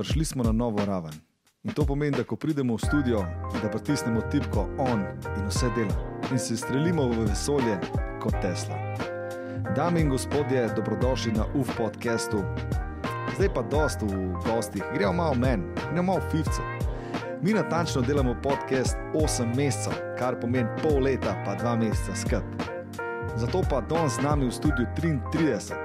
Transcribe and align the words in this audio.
prišli 0.00 0.24
smo 0.24 0.44
na 0.44 0.52
novo 0.52 0.84
raven. 0.84 1.12
In 1.62 1.72
to 1.72 1.84
pomeni, 1.84 2.16
da 2.16 2.24
ko 2.24 2.36
pridemo 2.36 2.74
v 2.74 2.78
studio, 2.78 3.18
da 3.62 3.68
pritisnemo 3.68 4.20
tipko 4.32 4.60
on 4.78 5.00
in 5.36 5.44
vse 5.48 5.68
dela 5.76 5.92
in 6.32 6.38
se 6.38 6.56
streljimo 6.56 7.04
v 7.08 7.26
vesolje 7.28 7.76
kot 8.22 8.34
Tesla. 8.42 8.76
Dame 9.76 10.00
in 10.00 10.08
gospodje, 10.08 10.68
dobrodošli 10.76 11.32
na 11.32 11.44
UF 11.54 11.76
podkastu. 11.76 12.40
Zdaj 13.36 13.54
pa 13.54 13.62
dost 13.62 14.00
v 14.02 14.32
gostih, 14.46 14.84
gremo 14.94 15.12
malo 15.12 15.34
men, 15.34 15.68
gremo 15.92 16.12
malo 16.12 16.24
fifce. 16.30 16.62
Mi 17.42 17.52
natančno 17.52 18.00
delamo 18.02 18.34
podcast 18.42 18.96
8 19.14 19.56
mesecev, 19.56 19.92
kar 20.18 20.40
pomeni 20.40 20.68
pol 20.82 21.02
leta, 21.02 21.36
pa 21.44 21.56
2 21.60 21.76
meseca 21.76 22.16
skrb. 22.16 22.44
Zato 23.36 23.62
pa 23.70 23.80
danes 23.80 24.16
z 24.16 24.24
nami 24.24 24.48
v 24.48 24.52
studiu 24.52 24.86
33, 24.96 25.76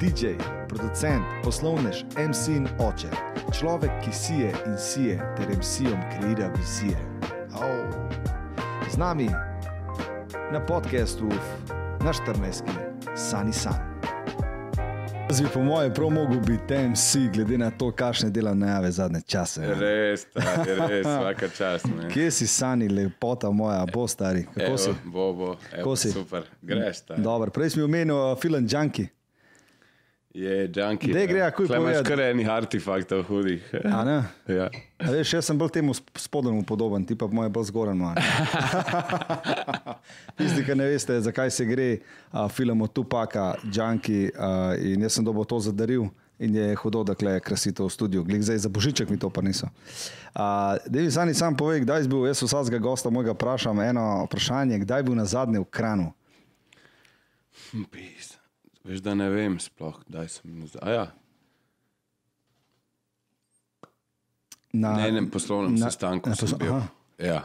DJ, 0.00 0.36
producent, 0.68 1.24
poslovnež, 1.44 2.04
MC 2.16 2.48
in 2.48 2.68
oče, 2.78 3.31
človek, 3.58 3.90
ki 4.04 4.12
sije 4.12 4.52
in 4.66 4.78
sije, 4.78 5.34
ter 5.36 5.48
MC-om 5.56 6.00
kreira 6.12 6.50
vizije. 6.58 6.98
Au. 7.52 7.92
Z 8.90 8.96
nami 8.96 9.28
na 10.52 10.66
podkastu 10.66 11.28
na 12.04 12.12
14. 12.12 12.62
Sani 13.16 13.52
San. 13.52 13.92
Zbi 15.30 15.48
po 15.54 15.62
mojem 15.62 15.94
prav 15.94 16.10
mogo 16.10 16.34
biti 16.34 16.74
MC, 16.74 17.16
glede 17.34 17.58
na 17.58 17.70
to, 17.70 17.90
kakšne 17.90 18.30
dela 18.30 18.54
najave 18.54 18.90
zadnje 18.90 19.20
čase. 19.20 19.74
Res, 19.74 20.24
tak, 20.24 20.66
res, 20.88 21.06
vsaka 21.08 21.48
čast. 21.48 21.84
Ne. 21.84 22.10
Kje 22.10 22.30
si 22.30 22.46
Sani, 22.46 22.88
lepota 22.88 23.50
moja, 23.50 23.86
bo 23.94 24.08
stari? 24.08 24.44
Kako 24.44 24.60
Evo, 24.66 24.78
si? 24.78 24.90
Bo, 25.04 25.32
bo, 25.32 25.56
evo, 25.78 25.96
si? 25.96 26.10
super, 26.12 26.42
greš 26.62 27.00
ta. 27.00 27.16
Dobro, 27.16 27.50
prej 27.50 27.70
si 27.70 27.78
mi 27.78 27.84
omenil 27.84 28.16
uh, 28.16 28.38
film 28.40 28.66
Junkie. 28.68 29.08
Je 30.34 30.70
junkie. 30.76 31.12
Daj, 31.12 31.26
gre, 31.28 31.40
akuj 31.44 31.66
Tukaj 31.68 31.80
imaš 31.82 31.98
kar 32.08 32.20
enih 32.24 32.48
artefaktov 32.48 33.20
hudih. 33.28 33.60
A 33.84 34.00
ne? 34.04 34.14
Ja. 34.48 34.70
A 34.96 35.10
veš, 35.12 35.34
jaz 35.36 35.44
sem 35.44 35.58
bolj 35.60 35.68
temu 35.74 35.92
sp- 35.92 36.08
spodnjemu 36.16 36.64
podoben, 36.64 37.04
ti 37.04 37.12
pa 37.12 37.28
moj 37.28 37.50
bolj 37.52 37.68
zgoren. 37.68 38.00
malo. 38.00 38.16
Tisti, 40.38 40.64
ki 40.64 40.74
ne 40.74 40.88
veste, 40.88 41.20
zakaj 41.20 41.52
se 41.52 41.68
gre, 41.68 42.00
a, 42.32 42.48
film 42.48 42.80
od 42.80 42.94
Tupaka, 42.96 43.60
Junkie, 43.68 44.32
a, 44.32 44.72
in 44.80 45.04
jaz 45.04 45.20
sem 45.20 45.24
dobo 45.24 45.44
to 45.44 45.60
zadaril. 45.60 46.08
In 46.42 46.56
je 46.56 46.74
hudo, 46.74 47.04
da 47.04 47.14
je 47.14 47.38
krasito 47.40 47.84
v 47.86 47.92
studiu, 47.92 48.24
glej 48.24 48.42
zdaj 48.42 48.64
za 48.64 48.70
božiček 48.72 49.06
mi 49.12 49.18
to 49.20 49.28
pa 49.30 49.44
niso. 49.44 49.68
Da 50.34 50.80
mi 50.90 51.10
sami 51.10 51.34
sam 51.38 51.54
povej, 51.54 51.84
kdaj 51.84 52.02
si 52.02 52.08
bil, 52.10 52.24
jaz 52.26 52.40
vsakega 52.42 52.80
gosta 52.82 53.12
mojega 53.14 53.36
vprašam 53.36 53.78
eno 53.78 54.24
vprašanje, 54.26 54.80
kdaj 54.82 54.98
je 54.98 55.06
bil 55.06 55.14
na 55.14 55.28
zadnje 55.28 55.60
v 55.60 55.68
kranu? 55.70 56.08
Hm, 57.70 57.84
Pis. 57.92 58.31
Veš, 58.84 59.00
da 59.00 59.14
ne 59.14 59.28
vem 59.30 59.58
sploh, 59.58 60.00
kdaj 60.04 60.28
sem. 60.30 60.58
nazaj. 60.58 60.92
Ja, 60.92 61.06
Na, 64.72 64.92
na 64.92 65.06
enem 65.06 65.28
poslovnem 65.28 65.74
na- 65.74 65.86
sestanku 65.86 66.28
na 66.28 66.34
sem 66.34 66.48
poslo- 66.48 66.58
bil. 66.58 66.72
aha. 66.72 66.88
Ja. 67.18 67.40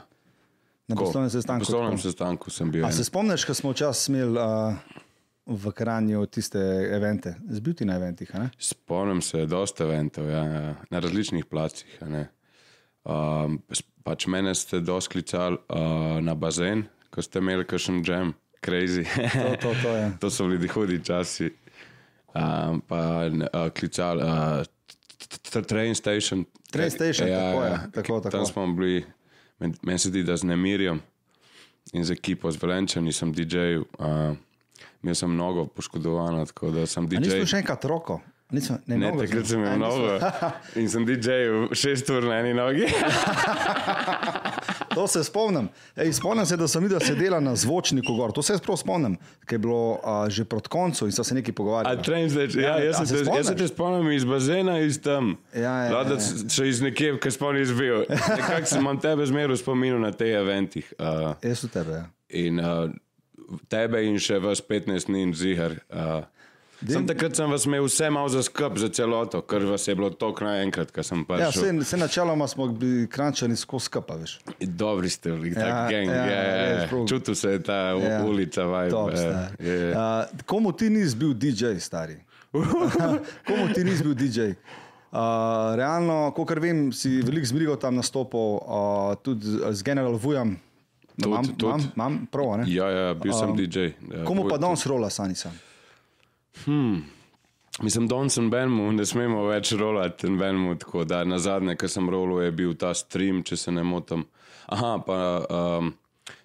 na 0.87 0.95
Tako, 0.95 1.03
poslovnem 1.03 1.29
sestanku. 1.29 1.59
Na 1.59 1.65
poslovnem 1.65 1.91
tako. 1.91 2.01
sestanku 2.03 2.49
sem 2.49 2.71
bil. 2.71 2.85
A 2.85 2.87
en. 2.87 2.93
se 2.93 3.03
spomniš, 3.03 3.43
ko 3.43 3.53
smo 3.53 3.71
včasih 3.71 4.09
imeli 4.09 4.39
uh, 4.39 4.73
v 5.45 5.71
Kranju 5.71 6.25
tiste 6.27 6.59
evente? 6.89 7.35
Zbil 7.49 7.73
ti 7.73 7.85
na 7.85 7.95
eventih? 7.95 8.31
Spomnim 8.57 9.19
se, 9.21 9.45
dosta 9.45 9.83
eventov, 9.83 10.25
ja, 10.25 10.43
ja, 10.45 10.75
na 10.89 10.99
različnih 10.99 11.45
placih. 11.45 11.99
Um, 13.03 13.59
pač 14.03 14.27
mene 14.27 14.55
ste 14.55 14.79
dosti 14.79 15.11
klicali 15.11 15.59
uh, 15.67 15.77
na 16.21 16.33
bazen, 16.33 16.87
ko 17.11 17.19
ste 17.21 17.39
imeli 17.39 17.65
kakšen 17.65 17.99
jam, 18.01 18.31
crazy. 18.61 19.03
To, 19.03 19.55
to, 19.61 19.73
to 19.81 19.89
je. 19.89 20.11
to 20.21 20.29
so 20.29 20.47
bili 20.47 20.67
hudi 20.67 21.03
časi. 21.03 21.51
Um, 22.35 22.81
pa 22.87 23.25
uh, 23.25 23.69
klicali 23.69 24.21
uh, 24.23 25.63
train 25.65 25.95
station. 25.95 26.45
Train 26.71 26.91
station, 26.91 27.27
tako 27.27 27.63
je, 27.63 27.79
tako, 27.93 28.19
tako. 28.19 28.29
Tam 28.29 28.45
smo 28.45 28.67
bili, 28.67 29.05
men- 29.59 29.75
meni 29.81 29.99
se 29.99 30.09
zdi, 30.09 30.23
da 30.23 30.37
z 30.37 30.43
Nemirjem 30.43 31.01
in 31.93 32.03
z 32.03 32.11
ekipo 32.11 32.51
z 32.51 32.61
Velenčani 32.61 33.13
sem 33.13 33.33
DJ. 33.33 33.77
Uh, 33.99 34.35
Imel 35.03 35.15
sem 35.15 35.31
mnogo 35.31 35.65
poškodovano, 35.65 36.45
tako 36.45 36.71
da 36.71 36.85
sem 36.85 37.07
DJ. 37.07 37.29
bil 37.29 37.45
še 37.45 37.57
enkrat 37.57 37.85
roko? 37.85 38.19
Nisem, 38.51 38.77
ne, 38.87 38.97
Ne, 38.97 39.11
takrat 39.11 39.45
sem 39.45 39.59
imel 39.59 39.79
nogo 39.79 40.19
in 40.79 40.89
sem 40.89 41.05
DJ 41.05 41.29
šest 41.75 42.09
ur 42.09 42.23
na 42.23 42.39
eni 42.39 42.53
nogi. 42.53 42.87
To 44.97 45.05
se 45.07 45.21
spomnim. 45.23 45.69
Ej, 45.95 46.13
spomnim 46.17 46.45
se, 46.49 46.57
da 46.57 46.67
sem 46.67 46.81
videl 46.83 46.99
sedela 47.05 47.37
na 47.39 47.53
zvočniku 47.55 48.15
gor. 48.17 48.33
To 48.33 48.41
se 48.41 48.57
prav 48.57 48.79
spomnim, 48.81 49.17
ker 49.45 49.59
je 49.59 49.63
bilo 49.63 49.99
a, 50.01 50.25
že 50.29 50.45
proti 50.49 50.69
koncu 50.73 51.05
in 51.05 51.13
so 51.13 51.23
se 51.23 51.37
nekaj 51.37 51.53
A 51.53 51.57
pogovarjali. 51.57 52.03
train 52.03 52.29
station, 52.29 52.63
ja, 52.63 52.77
Ja, 52.77 52.89
jaz, 52.89 53.01
a 53.01 53.05
se 53.05 53.17
se 53.17 53.23
te, 53.25 53.37
jaz 53.37 53.47
se 53.47 53.55
te 53.55 53.67
spomnim 53.67 54.11
iz 54.11 54.25
bazena, 54.25 54.79
iz 54.81 54.97
tam. 55.01 55.35
Ja, 55.53 55.61
ja, 55.61 55.91
ja, 55.93 56.03
da 56.03 56.17
še 56.49 56.65
iz 56.65 56.81
nekje, 56.81 57.19
ki 57.21 57.31
spomnim 57.31 57.61
izbil. 57.61 58.07
Nekako 58.09 58.65
sem 58.65 58.99
tebe 58.99 59.25
zmeraj 59.25 59.61
spominjal 59.61 60.01
na 60.01 60.11
te 60.11 60.33
eventih. 60.33 60.93
Uh, 60.97 61.35
Jaz 61.45 61.63
v 61.63 61.69
tebe. 61.69 62.01
Ja. 62.01 62.05
in 62.29 62.59
uh, 62.59 62.89
tebe 63.69 64.01
in 64.03 64.17
še 64.19 64.39
vas 64.43 64.61
15 64.61 65.07
dni 65.07 65.21
in 65.29 65.33
zihar. 65.37 65.77
Uh, 65.87 66.25
Sem 66.79 67.03
takrat 67.03 67.33
sem 67.33 67.49
vas 67.49 67.65
imel 67.65 67.83
vse 67.83 68.09
malo 68.09 68.29
za 68.29 68.43
skrb, 68.43 68.77
za 68.77 68.89
celoto, 68.89 69.41
ker 69.41 69.65
vas 69.65 69.81
je 69.81 69.95
bilo 69.95 70.11
toliko 70.11 70.45
naenkrat, 70.45 70.91
ko 70.91 71.01
sem 71.01 71.19
Ja, 71.19 71.25
prišel. 71.25 71.49
vse, 71.63 71.71
vse 71.79 71.97
načeloma 71.97 72.45
smo 72.45 72.67
bili 72.67 73.07
krančani 73.07 73.55
skozi 73.55 73.85
skapa, 73.85 74.15
veš. 74.15 74.37
Dobri 74.61 75.09
ste 75.09 75.31
bili, 75.31 75.49
Ja, 75.49 75.55
tako 75.55 75.91
gang. 75.91 76.07
ja, 76.07 76.15
Ja, 76.15 76.43
ja, 76.43 76.67
ja. 76.75 76.87
Čutil 77.07 77.35
se 77.35 77.49
je 77.49 77.63
ta 77.63 77.73
Ja. 77.73 77.97
ja. 77.97 78.23
ulica, 78.23 78.63
vibe. 78.63 78.89
Top, 78.89 79.09
ja, 79.11 79.73
ja. 79.73 79.89
Uh, 80.29 80.39
komu 80.43 80.71
ti 80.71 80.89
nisi 80.89 81.15
bil 81.15 81.33
DJ, 81.33 81.65
stari? 81.79 82.17
komu 83.47 83.73
ti 83.73 83.83
nisi 83.83 84.03
bil 84.03 84.13
DJ? 84.15 84.39
Uh, 85.09 85.19
realno, 85.73 86.31
kot 86.31 86.51
vem, 86.53 86.91
si 86.91 87.21
veliko 87.21 87.45
zmerigal 87.47 87.77
tam 87.77 87.95
nastopal, 87.95 88.59
uh, 88.59 88.61
tudi 89.17 89.47
z- 89.47 89.81
General. 89.81 90.13
Tudi, 90.13 90.35
Imam, 91.25 91.45
imam, 91.57 91.81
imam 91.95 92.27
prav, 92.27 92.57
ne? 92.57 92.65
Ja, 92.67 92.85
ja, 92.87 93.13
bil 93.15 93.33
sem 93.33 93.55
DJ. 93.55 93.79
Ja, 94.11 94.21
Komu 94.23 94.45
pa 94.45 94.57
danes 94.57 94.85
rola, 94.85 95.09
sani 95.09 95.33
sam? 96.63 97.05
Mislim, 97.81 98.07
da 98.07 98.29
sem 98.29 98.49
Benmu, 98.49 98.91
ne 98.91 99.05
smemo 99.05 99.43
več 99.45 99.71
rolati 99.77 100.27
in 100.27 100.37
Benmu, 100.37 100.75
tako 100.81 101.03
da 101.05 101.21
na 101.23 101.37
zadnje, 101.39 101.75
ki 101.77 101.87
sem 101.87 102.09
rolil, 102.09 102.41
je 102.41 102.51
bil 102.51 102.73
ta 102.73 102.93
stream, 102.97 103.43
če 103.45 103.57
se 103.57 103.71
ne 103.71 103.83
motim. 103.85 104.25
Aha, 104.73 104.95
pa 105.05 105.17
um, 105.45 105.91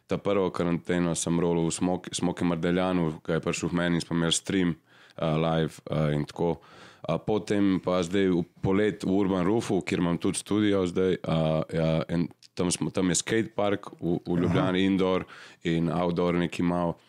ta 0.06 0.18
prvo 0.20 0.50
karanteno 0.52 1.14
sem 1.16 1.40
rolil 1.40 1.70
v 1.70 1.72
Smoki, 1.72 2.12
Smoki 2.14 2.44
Mardeljanu, 2.44 3.14
ki 3.24 3.38
je 3.38 3.44
prišel 3.46 3.72
v 3.72 3.80
meni 3.80 3.96
in 3.96 4.04
smo 4.04 4.18
imeli 4.18 4.36
stream 4.36 4.74
uh, 4.76 5.38
live 5.40 5.80
uh, 5.88 6.12
in 6.12 6.28
tako. 6.28 6.58
Uh, 7.02 7.16
potem 7.16 7.78
pa 7.82 8.02
zdaj 8.04 8.28
v 8.28 8.44
polet 8.62 9.02
v 9.02 9.16
Urban 9.16 9.48
Roofu, 9.48 9.80
kjer 9.80 10.04
imam 10.04 10.20
tudi 10.20 10.38
studio 10.38 10.84
zdaj. 10.86 11.16
Uh, 11.24 11.64
ja, 11.72 11.90
tam, 12.54 12.68
smo, 12.70 12.92
tam 12.92 13.08
je 13.08 13.16
skate 13.22 13.56
park 13.56 13.88
v, 13.96 14.20
v 14.20 14.38
Ljubljani, 14.44 14.84
Aha. 14.84 14.92
indoor 14.92 15.24
in 15.64 15.88
outdoor 15.88 16.36
neki 16.44 16.62
malo. 16.62 17.00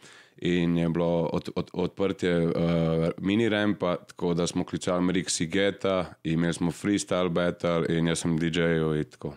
In 0.44 0.78
je 0.78 0.90
bilo 0.90 1.30
od, 1.34 1.50
od, 1.56 1.70
odprtje 1.74 2.48
uh, 2.48 2.54
mini 3.18 3.50
rampa, 3.50 3.96
tako 3.96 4.34
da 4.34 4.48
smo 4.48 4.64
klicali 4.64 5.04
Merik 5.04 5.30
Sigeta, 5.30 6.14
imeli 6.24 6.54
smo 6.54 6.72
freestyle 6.72 7.30
battle 7.30 7.86
in 7.90 8.08
jaz 8.08 8.26
sem 8.26 8.36
DJ-ov 8.40 8.98
in 8.98 9.03
tako. 9.03 9.36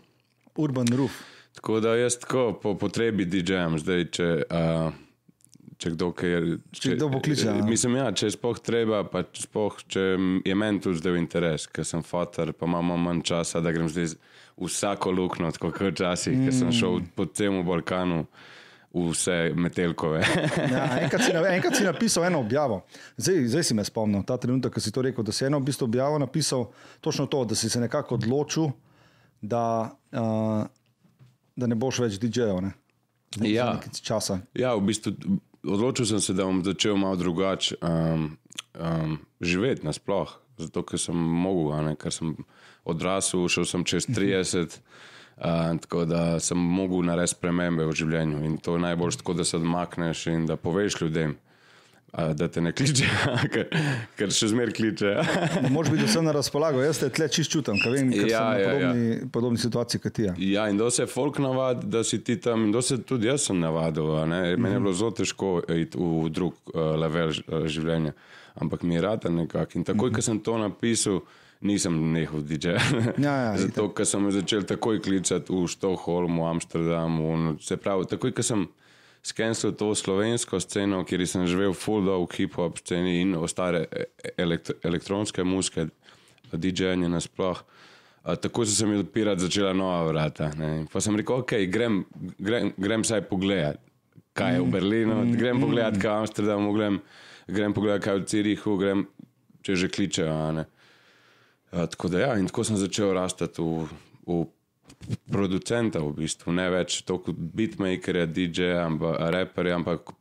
Urban 0.56 0.87
Roof. 0.97 1.21
Tako 1.55 1.81
da 1.81 1.95
jaz 1.95 2.19
tako 2.19 2.59
po 2.62 2.75
potrebi 2.75 3.25
DJ-jem, 3.25 3.78
zdaj 3.78 4.09
če. 4.11 4.31
Uh, 4.50 5.03
Če 5.77 5.91
kdo, 5.93 6.06
kaj, 6.16 6.34
Če 6.72 6.95
kdo 6.97 7.11
pokliče, 7.12 7.50
ja. 7.50 7.65
Mislim, 7.69 7.99
ja, 7.99 8.06
če 8.09 8.31
je 8.31 8.33
spoh 8.33 8.56
treba, 8.65 9.03
pa 9.12 9.21
če 9.28 9.43
spoh, 9.45 9.75
če 9.93 10.05
je 10.49 10.55
meni 10.56 10.81
tudi 10.81 11.03
zdaj 11.03 11.12
v 11.12 11.21
interes, 11.21 11.66
ker 11.69 11.84
sem 11.84 12.00
fotor, 12.00 12.55
pa 12.56 12.65
imam 12.65 12.95
manj 12.97 13.21
časa, 13.28 13.61
da 13.61 13.75
grem 13.77 13.91
zdaj 13.93 14.15
vsako 14.56 15.12
luknjo, 15.12 15.50
tako 15.53 15.75
kot 15.77 15.93
včasih, 15.93 16.33
mm. 16.33 16.47
ker 16.47 16.56
sem 16.56 16.72
šel 16.72 17.03
po 17.12 17.28
celem 17.28 17.61
Balkanu, 17.69 18.22
v 18.25 18.56
vse 18.97 19.53
metelkove. 19.55 20.23
Ja, 20.73 20.87
enkrat, 21.03 21.23
si, 21.25 21.33
na- 21.33 21.45
enkrat 21.53 21.77
si 21.77 21.84
napisal 21.84 22.25
eno 22.31 22.41
objavo, 22.41 22.81
zdaj, 23.17 23.45
zdaj 23.53 23.65
si 23.69 23.75
me 23.77 23.84
spomnil, 23.84 24.25
ta 24.27 24.37
trenutek, 24.41 24.73
ko 24.73 24.81
si 24.81 24.93
to 24.93 25.05
rekel, 25.05 25.25
da 25.25 25.33
si 25.33 25.45
eno 25.45 25.61
v 25.61 25.69
bistvu 25.69 25.84
objavo 25.84 26.19
napisal, 26.19 26.71
točno 27.01 27.27
to, 27.27 27.45
da 27.45 27.54
si 27.54 27.71
se 27.71 27.81
nekako 27.81 28.15
odločil, 28.16 28.71
da, 29.41 29.93
uh, 30.13 30.65
da 31.57 31.66
ne 31.66 31.75
boš 31.77 32.01
več 32.07 32.19
DJ-jev. 32.22 32.60
ne? 32.65 32.72
Ja. 33.45 33.77
časa. 34.03 34.41
Ja, 34.57 34.75
v 34.75 34.89
bistvu 34.89 35.13
odločil 35.66 36.07
sem 36.07 36.21
se, 36.21 36.33
da 36.34 36.47
bom 36.49 36.63
začel 36.65 36.97
malo 36.97 37.16
drugače 37.21 37.77
um, 37.83 38.37
um, 38.78 39.19
živeti 39.41 39.87
nasploh. 39.87 40.31
Zato, 40.57 40.81
ker 40.89 40.97
sem 40.97 41.13
mogel, 41.16 41.75
ne, 41.84 41.97
ker 42.01 42.13
sem 42.15 42.33
odrasel, 42.89 43.45
šel 43.53 43.66
sem 43.69 43.84
čez 43.84 44.07
30, 44.09 44.78
uh, 45.36 45.44
tako 45.80 46.04
da 46.04 46.41
sem 46.41 46.59
mogel 46.59 47.04
narediti 47.04 47.34
spremembe 47.34 47.84
v 47.86 47.92
življenju. 47.92 48.44
In 48.44 48.59
to 48.59 48.77
je 48.77 48.84
najbolj 48.84 49.18
tako, 49.18 49.34
da 49.34 49.44
se 49.44 49.56
odmakneš 49.56 50.27
in 50.27 50.47
da 50.47 50.56
poveš 50.56 51.00
ljudem. 51.00 51.36
a, 52.12 52.33
da 52.33 52.48
te 52.48 52.60
ne 52.60 52.71
kliče, 52.72 53.04
ker, 53.53 53.66
ker 54.16 54.30
še 54.33 54.47
zmeraj 54.48 54.72
kliče. 54.72 55.10
Moš 55.74 55.91
biti 55.92 56.06
vse 56.06 56.22
na 56.24 56.33
razpolago, 56.33 56.80
jaz 56.80 57.03
te 57.03 57.10
tle 57.12 57.27
čist 57.28 57.53
čutim, 57.53 57.77
ker 57.83 57.92
vem, 57.92 58.09
ker 58.09 58.30
Ja, 58.30 58.38
sem 58.38 58.47
v 58.56 58.62
ja, 58.62 58.71
podobni, 58.71 59.09
ja. 59.10 59.27
podobni 59.34 59.60
situaciji 59.60 60.00
kot 60.00 60.15
ti. 60.16 60.24
ja. 60.24 60.33
Ja, 60.38 60.65
in 60.72 60.78
da 60.80 60.88
se 60.91 61.04
folk 61.06 61.36
navadi, 61.44 61.84
da 61.92 62.00
si 62.04 62.22
ti 62.24 62.39
tam, 62.41 62.65
in 62.65 62.72
da 62.72 62.80
se 62.80 62.97
tudi 63.04 63.28
jaz 63.28 63.44
sem 63.50 63.60
navadil. 63.60 64.09
ne. 64.30 64.56
Meni 64.56 64.78
je 64.78 64.80
bilo 64.80 64.94
zelo 64.97 65.10
težko 65.12 65.50
iti 65.68 65.98
v 66.00 66.30
drug 66.32 66.54
uh, 66.72 66.94
level 66.97 67.34
uh, 67.36 67.66
življenja, 67.68 68.15
ampak 68.65 68.86
mi 68.86 68.97
je 68.97 69.03
rada 69.04 69.28
nekako. 69.28 69.77
In 69.77 69.84
takoj, 69.84 70.15
ko 70.16 70.24
sem 70.24 70.41
to 70.41 70.56
napisal, 70.56 71.21
nisem 71.60 72.12
nehal 72.12 72.42
DJ. 72.42 72.76
Ja, 73.18 73.34
ja, 73.36 73.53
Zato, 73.62 73.88
ker 73.97 74.06
sem 74.08 74.30
začel 74.30 74.66
takoj 74.68 75.00
klicati 75.00 75.53
v 75.53 75.66
Štokholmu, 75.68 76.47
Amsterdamu. 76.48 77.36
no, 77.36 77.54
Se 77.60 77.76
pravi, 77.76 78.06
takoj, 78.10 78.32
ko 78.36 78.42
sem 78.42 78.66
skenil 79.26 79.72
to 79.74 79.94
slovensko 79.94 80.60
sceno, 80.60 81.03
kjer 81.04 81.26
sem 81.26 81.47
živel 81.50 81.74
full 81.74 82.04
dog 82.06 82.30
hip-hop 82.30 82.78
sceni 82.78 83.20
in 83.24 83.34
ostale 83.34 83.86
e- 83.91 84.06
elekt 84.38 84.70
elektronske 84.84 85.44
muzike, 85.44 85.88
DJ-je 86.53 87.08
nasploh. 87.08 87.62
Tako 88.26 88.64
so 88.66 88.74
se 88.74 88.86
mi 88.86 88.98
odpirati 88.98 89.47
začela 89.47 89.72
nova 89.72 90.03
vrata. 90.06 90.50
Ne. 90.58 90.86
Pa 90.92 91.00
sem 91.00 91.16
rekel, 91.16 91.42
ok, 91.42 91.53
grem, 91.70 92.04
grem, 92.38 92.72
grem 92.76 93.04
saj 93.06 93.22
pogledat, 93.30 93.78
kaj 94.34 94.54
je 94.58 94.62
v 94.62 94.70
Berlinu, 94.70 95.18
grem 95.38 95.60
pogledat, 95.62 95.98
kaj 96.03 96.10
je 96.10 96.14
v 96.16 96.22
Amsterdamu, 96.22 96.72
grem, 96.74 96.98
grem 97.47 97.74
pogledat, 97.74 98.03
kaj 98.03 98.14
je 98.14 98.20
v 98.22 98.26
Cirihu, 98.30 98.74
grem, 98.78 99.04
če 99.62 99.78
že 99.78 99.91
kličejo. 99.91 100.66
A, 101.71 101.86
tako 101.86 102.09
da 102.09 102.21
ja, 102.21 102.39
in 102.39 102.47
tako 102.47 102.65
sem 102.65 102.77
začel 102.77 103.13
rastati 103.13 103.63
v, 103.63 103.89
v 104.27 104.45
producenta, 105.30 106.01
v 106.01 106.13
bistvu. 106.13 106.53
ne 106.53 106.71
več 106.71 107.03
toliko 107.03 107.33
beatmakerja, 107.33 108.27
DJ-ja, 108.27 108.86
ampak 108.86 109.18
raperja, 109.34 109.74
ampak 109.77 110.13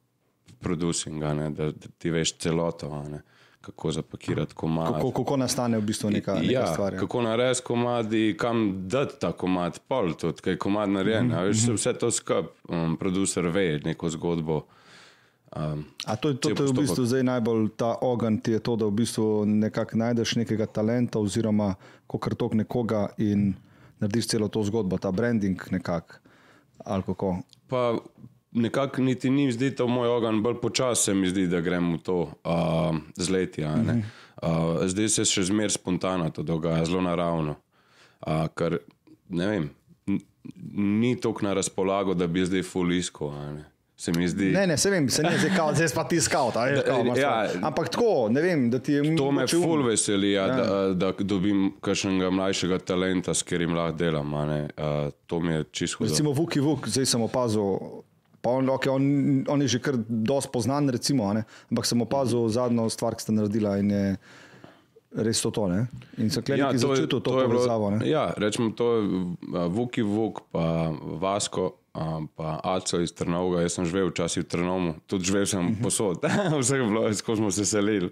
producinga, 0.60 1.34
ne, 1.34 1.50
da, 1.50 1.72
da 1.72 1.88
ti 1.98 2.10
veš 2.12 2.38
celoto, 2.42 2.90
ne, 3.10 3.22
kako 3.62 3.92
zapakirati 3.92 4.56
komad. 4.56 4.94
Kako, 4.94 5.12
kako 5.12 5.38
nastane 5.38 5.78
v 5.78 5.82
bistvu 5.82 6.10
neka, 6.10 6.40
neka 6.42 6.52
Ja, 6.54 6.66
stvar. 6.74 6.94
Ja. 6.94 7.00
kako 7.00 7.22
narediti 7.22 7.64
komad, 7.64 8.14
in 8.14 8.38
kam 8.38 8.88
dati 8.90 9.20
ta 9.22 9.32
komad, 9.32 9.80
pol 9.88 10.14
tudi, 10.14 10.42
kaj 10.42 10.54
je 10.54 10.58
komad 10.58 10.90
narejen. 10.90 11.28
Mm 11.28 11.32
-hmm. 11.32 11.74
Vse 11.76 11.94
to 11.94 12.12
skup, 12.12 12.46
um, 12.70 12.98
producer 12.98 13.48
ve 13.48 13.80
neko 13.84 14.10
zgodbo. 14.10 14.66
Um, 15.56 15.86
A 16.06 16.16
to, 16.16 16.34
to, 16.34 16.50
cel 16.50 16.56
to 16.56 16.64
je 16.64 16.72
v 16.74 16.78
bistvu 16.84 17.06
zdaj 17.08 17.24
najbolj 17.24 17.70
ta 17.80 17.96
ogen, 18.02 18.42
ti 18.44 18.52
je 18.52 18.60
to, 18.60 18.76
da 18.76 18.90
v 18.92 18.92
bistvu 18.92 19.46
nekako 19.48 19.98
najdeš 19.98 20.36
nekega 20.36 20.68
talenta, 20.68 21.20
oziroma 21.20 21.76
kot 22.12 22.28
tok 22.36 22.54
nekoga 22.60 23.08
in 23.18 23.54
narediš 24.04 24.36
celo 24.36 24.52
to 24.52 24.64
zgodbo, 24.68 25.00
ta 25.00 25.12
branding 25.16 25.56
nekako. 25.72 27.40
Pa 27.72 27.96
nekako 28.52 29.02
niti 29.02 29.30
ni 29.30 29.52
zdi 29.52 29.72
to 29.76 29.88
moj 29.88 30.08
ogen, 30.08 30.44
bolj 30.44 30.60
počasi 30.62 31.04
se 31.04 31.14
mi 31.14 31.32
zdi, 31.32 31.48
da 31.48 31.62
grem 31.62 31.94
v 31.94 32.02
to 32.04 32.18
uh, 32.44 32.96
z 33.16 33.30
leti. 33.30 33.64
a 33.64 33.76
ne. 33.76 34.04
Uh, 34.44 34.84
zdaj 34.84 35.10
se 35.10 35.26
še 35.26 35.48
zmeraj 35.48 35.80
spontano 35.80 36.30
to 36.30 36.44
dogaja, 36.44 36.86
zelo 36.86 37.02
naravno. 37.02 37.56
Uh, 38.20 38.48
ker 38.52 38.80
ne 39.30 39.48
vem, 39.48 39.70
ni 40.76 41.16
toliko 41.16 41.48
na 41.48 41.54
razpolago, 41.54 42.14
da 42.14 42.28
bi 42.28 42.46
zdaj 42.46 42.64
fulisko. 42.64 43.32
Se 43.98 44.12
mi 44.12 44.28
zdi. 44.28 44.50
Ne, 44.52 44.68
ne, 44.68 44.78
se 44.78 44.90
vem, 44.92 45.10
se 45.10 45.24
ne 45.24 45.38
zdaj 45.38 45.54
kao, 45.56 45.74
zdaj 45.74 45.88
pa 45.96 46.04
ti 46.04 46.22
skavt. 46.22 46.56
ja. 46.56 47.16
Ja, 47.16 47.50
Ampak 47.64 47.90
tako, 47.90 48.28
ne 48.30 48.42
vem, 48.42 48.70
da 48.70 48.80
ti 48.80 48.94
je 48.94 49.16
To 49.16 49.32
me 49.32 49.42
mogoče 49.42 49.58
um- 49.58 49.64
ful 49.64 49.84
veseli, 49.88 50.32
ja, 50.32 50.48
da, 50.48 50.94
da 50.94 51.12
dobim 51.20 51.72
kakšnega 51.82 52.30
mlajšega 52.30 52.80
talenta, 52.80 53.34
s 53.34 53.44
katerim 53.44 53.74
lahko 53.76 53.98
delam. 53.98 54.34
a. 54.34 54.44
Uh, 54.46 55.14
to 55.26 55.40
mi 55.40 55.54
je 55.54 55.64
čisto 55.72 55.98
hudo. 55.98 56.10
Recimo 56.10 56.32
Vuki 56.32 56.60
Vuk, 56.60 56.88
zdaj 56.88 57.06
sem 57.06 57.22
opazil. 57.22 57.80
Pa 58.42 58.50
on, 58.50 58.70
okay, 58.70 58.92
on, 58.92 59.46
on 59.50 59.62
je 59.62 59.68
že 59.68 59.80
kar 59.80 59.96
dosti 60.08 60.52
poznan, 60.54 60.90
recimo, 60.90 61.32
a 61.32 61.42
ampak 61.72 61.86
sem 61.86 62.02
opazil 62.02 62.50
zadnjo 62.50 62.90
stvar, 62.90 63.16
ki 63.16 63.22
ste 63.22 63.32
naredila 63.32 63.78
in 63.80 63.90
je 63.90 64.18
res 65.16 65.42
to. 65.42 65.52
to 65.52 65.68
ne? 65.68 65.88
in 66.18 66.30
sem 66.30 66.44
klepel, 66.44 66.68
ki 66.76 66.78
začutil 66.78 67.24
to, 67.24 67.32
to 67.32 67.42
je 67.42 67.48
povezavo. 67.48 67.90
Ja, 68.04 68.34
rečemo 68.38 68.76
to, 68.76 68.86
je, 69.00 69.04
Vuki 69.72 70.04
Vuk, 70.04 70.44
pa 70.52 70.92
Vasko, 70.94 71.85
uh, 71.96 72.24
pa 72.36 72.60
Aco 72.64 73.00
iz 73.00 73.14
Trnovega. 73.14 73.62
Jaz 73.62 73.74
sem 73.74 73.86
živel 73.86 74.10
včasih 74.10 74.44
v 74.44 74.48
Trnovu, 74.48 74.96
tudi 75.08 75.26
živel 75.26 75.46
sem 75.46 75.66
Mhm. 75.66 75.82
posod, 75.84 76.18
vse 76.60 76.78
je 76.78 76.84
bilo, 76.84 77.14
skozi 77.14 77.40
smo 77.40 77.52
se 77.52 77.66
selili. 77.66 78.10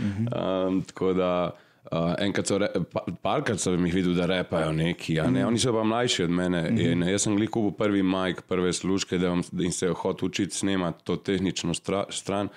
Um, 0.00 0.82
tako 0.82 1.12
da. 1.12 1.50
Uh, 1.92 2.14
enkrat 2.18 2.46
so, 2.46 2.56
re- 2.58 2.72
pa, 2.92 3.04
parkrat 3.22 3.60
sem 3.62 3.84
jih 3.86 3.94
videl, 3.94 4.14
da 4.14 4.26
repajo 4.26 4.72
neki, 4.72 5.20
a 5.20 5.28
ne? 5.30 5.40
Mhm. 5.40 5.48
oni 5.48 5.58
so 5.58 5.72
pa 5.72 5.84
mlajši 5.84 6.22
od 6.24 6.30
mene. 6.30 6.62
Mm 6.62 6.76
-hmm. 6.76 6.92
in 6.92 7.02
jaz 7.02 7.22
sem 7.22 7.36
gliko 7.36 7.60
bil 7.60 7.70
prvi 7.70 8.02
majk, 8.02 8.42
prve 8.42 8.72
služke, 8.72 9.18
da 9.18 9.28
vam, 9.28 9.42
in 9.58 9.72
se 9.72 9.86
je 9.86 9.92
hotel 9.92 10.26
učiti 10.26 10.54
snemati 10.54 11.04
to 11.04 11.16
tehnično 11.16 11.74
stra, 11.74 12.04
stran. 12.10 12.48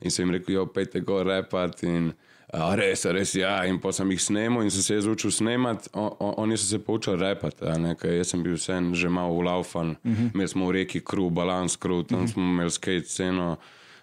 In 0.00 0.10
sem 0.10 0.26
jim 0.26 0.34
rekel, 0.34 0.54
jo, 0.54 0.66
pejte 0.66 1.00
go 1.00 1.22
repat. 1.22 1.82
In, 1.82 2.12
a, 2.54 2.74
res, 2.78 3.02
a 3.06 3.12
res, 3.12 3.34
ja. 3.34 3.54
In 3.66 3.80
pa 3.82 3.90
sem 3.92 4.10
jih 4.14 4.20
snemal 4.22 4.62
in 4.62 4.70
sem 4.70 4.82
se 4.84 4.98
jaz 4.98 5.06
učil 5.10 5.32
snemati, 5.34 5.90
on, 5.92 6.10
on, 6.22 6.34
oni 6.44 6.56
so 6.56 6.68
se 6.68 6.78
poučili 6.78 7.18
repati. 7.18 7.66
Jaz 7.66 8.30
sem 8.30 8.42
bil 8.42 8.54
vsem 8.54 8.92
že 8.94 9.08
malo 9.08 9.34
ulaufan, 9.34 9.96
mm 10.02 10.14
-hmm. 10.14 10.34
imeli 10.34 10.48
smo 10.48 10.68
v 10.68 10.72
reki 10.78 11.00
kru, 11.00 11.30
balans 11.30 11.76
kru, 11.76 12.02
tam 12.02 12.18
mm 12.18 12.24
-hmm. 12.24 12.32
smo 12.32 12.42
imeli 12.42 12.70
skate 12.70 13.06
sceno. 13.06 13.56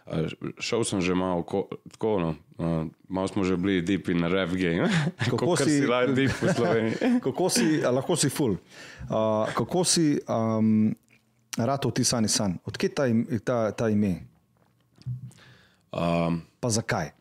A, 0.06 0.28
Šel 0.60 0.84
sem 0.84 1.02
že 1.02 1.16
malo 1.16 1.44
ko, 1.44 1.70
tako, 1.92 2.20
no. 2.20 2.36
uh, 2.58 2.88
malo 3.10 3.28
smo 3.28 3.44
že 3.44 3.58
bili 3.58 3.82
deep 3.82 4.10
in 4.10 4.24
rap 4.24 4.50
game. 4.50 4.90
Kako 5.30 5.56
si- 5.56 5.64
si 5.64 5.88
like 5.88 6.14
deep 6.14 6.32
v 6.42 6.54
Sloveniji. 6.54 6.96
kako 7.26 7.50
si, 7.50 7.82
lahko 7.82 8.16
si 8.16 8.30
full. 8.30 8.52
Uh, 8.52 9.48
kako 9.54 9.84
si 9.84 10.20
um, 10.28 10.96
ratov 11.58 11.92
ti 11.94 12.04
sani 12.04 12.28
san? 12.28 12.58
Odkje 12.66 12.90
ta, 12.90 13.08
im- 13.08 13.28
ta, 13.46 13.72
ta 13.72 13.90
ime? 13.90 14.28
Um, 15.92 16.42
Pa 16.60 16.70
zakaj? 16.70 17.21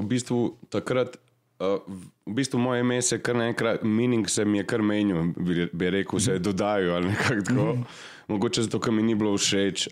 V 0.00 0.06
bistvu 0.10 0.40
takrat, 0.72 1.16
uh, 1.60 1.80
v 2.26 2.36
bistvu 2.38 2.60
moje 2.62 2.84
ime 2.84 3.00
se 3.02 3.20
kar 3.22 3.36
naenkrat, 3.36 3.82
meaning 3.82 4.28
se 4.30 4.44
mi 4.44 4.58
je 4.58 4.66
kar 4.66 4.82
menil, 4.82 5.32
bi, 5.36 5.68
bi 5.72 5.90
rekel, 5.90 6.20
se 6.20 6.38
je 6.38 6.44
dodajal 6.44 6.96
ali 6.96 7.12
nekako 7.14 7.42
tako. 7.48 7.76
Mogoče 8.28 8.62
zato, 8.62 8.80
ker 8.80 8.92
mi 8.92 9.02
ni 9.02 9.14
bilo 9.16 9.36
všeč, 9.38 9.88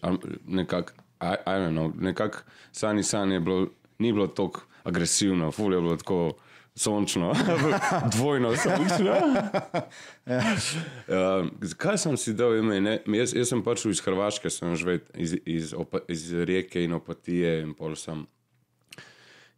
nekako, 0.46 0.92
I, 1.20 1.32
I 1.46 1.56
don't 1.56 1.72
know, 1.72 1.92
nekako 1.96 2.38
sani 2.72 3.02
san 3.02 3.32
je 3.32 3.40
bilo, 3.40 3.68
ni 3.98 4.12
bilo 4.12 4.26
tako 4.26 4.60
agresivno, 4.84 5.52
ful 5.52 5.72
je 5.72 5.80
bilo 5.80 5.96
tako 5.96 6.32
sončno, 6.76 7.34
dvojno 8.16 8.56
sončno. 8.56 9.16
Uh, 10.26 10.32
zakaj 11.70 11.98
sem 11.98 12.16
si 12.16 12.34
dal 12.34 12.56
ime? 12.56 12.80
Ne? 12.80 12.98
Jaz, 13.06 13.34
jaz 13.34 13.48
sem 13.48 13.62
pač 13.64 13.86
iz 13.88 14.02
Hrvaške, 14.04 14.50
sem 14.52 14.76
živel 14.76 15.00
iz, 15.14 15.34
iz, 15.44 15.72
opa, 15.74 16.02
iz 16.08 16.28
reke 16.32 16.84
in 16.84 16.92
opatije 16.92 17.62
in 17.62 17.72
pol 17.74 17.96
sem. 17.96 18.26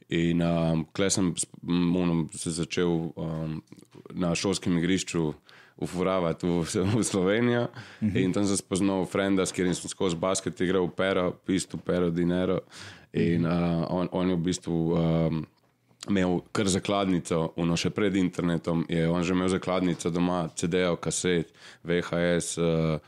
In 0.08 0.40
um, 0.42 0.86
klej 0.92 1.10
sem 1.10 1.34
s- 1.36 1.46
m, 1.62 1.96
ono, 1.96 2.28
se 2.32 2.50
začel 2.50 2.88
um, 2.88 3.62
na 4.10 4.34
šolskem 4.34 4.78
igrišču 4.78 5.34
ufuravati 5.76 6.46
v, 6.46 6.64
v 6.96 7.04
Slovenijo. 7.04 7.68
Mm 8.00 8.08
-hmm. 8.10 8.24
In 8.24 8.32
tam 8.32 8.46
sem 8.46 8.56
spoznal 8.56 9.06
frenda, 9.06 9.46
s 9.46 9.52
katerim 9.52 9.74
sem 9.74 9.88
skozi 9.88 10.16
basket 10.16 10.60
igral, 10.60 10.88
Pero, 10.96 11.32
pisto, 11.46 11.76
Pero, 11.76 12.10
Dinero. 12.10 12.60
In 13.12 13.46
uh, 13.46 13.86
on, 13.88 14.08
on 14.12 14.28
je 14.30 14.34
v 14.36 14.38
bistvu 14.38 14.92
um, 14.92 15.46
imel 16.08 16.40
kar 16.52 16.68
zakladnico, 16.68 17.52
ono 17.56 17.76
še 17.76 17.90
pred 17.90 18.16
internetom. 18.16 18.86
Je 18.88 19.08
on 19.10 19.22
že 19.22 19.32
imel 19.32 19.48
zakladnico 19.48 20.10
doma, 20.10 20.48
CD-jev, 20.54 20.96
kaset, 20.96 21.52
VHS. 21.84 22.58
Uh, 22.58 23.00